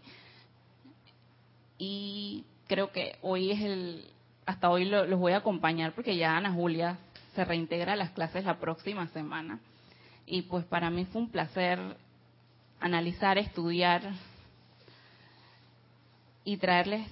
y 1.79 2.45
creo 2.67 2.91
que 2.91 3.17
hoy 3.23 3.49
es 3.49 3.59
el, 3.59 4.05
hasta 4.45 4.69
hoy 4.69 4.85
los 4.85 5.17
voy 5.17 5.31
a 5.31 5.37
acompañar 5.37 5.93
porque 5.93 6.15
ya 6.15 6.37
Ana 6.37 6.51
Julia 6.51 6.99
se 7.35 7.45
reintegra 7.45 7.93
a 7.93 7.95
las 7.95 8.11
clases 8.11 8.45
la 8.45 8.59
próxima 8.59 9.07
semana. 9.07 9.59
Y 10.25 10.43
pues 10.43 10.65
para 10.65 10.89
mí 10.89 11.05
fue 11.05 11.21
un 11.21 11.29
placer 11.29 11.79
analizar, 12.79 13.37
estudiar 13.37 14.01
y 16.43 16.57
traerles 16.57 17.07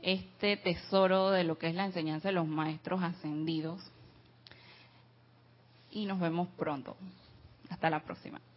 este 0.00 0.56
tesoro 0.56 1.30
de 1.30 1.44
lo 1.44 1.58
que 1.58 1.68
es 1.68 1.74
la 1.74 1.84
enseñanza 1.84 2.28
de 2.28 2.34
los 2.34 2.46
maestros 2.46 3.02
ascendidos. 3.02 3.80
Y 5.90 6.06
nos 6.06 6.20
vemos 6.20 6.48
pronto. 6.56 6.96
Hasta 7.70 7.90
la 7.90 8.00
próxima. 8.00 8.40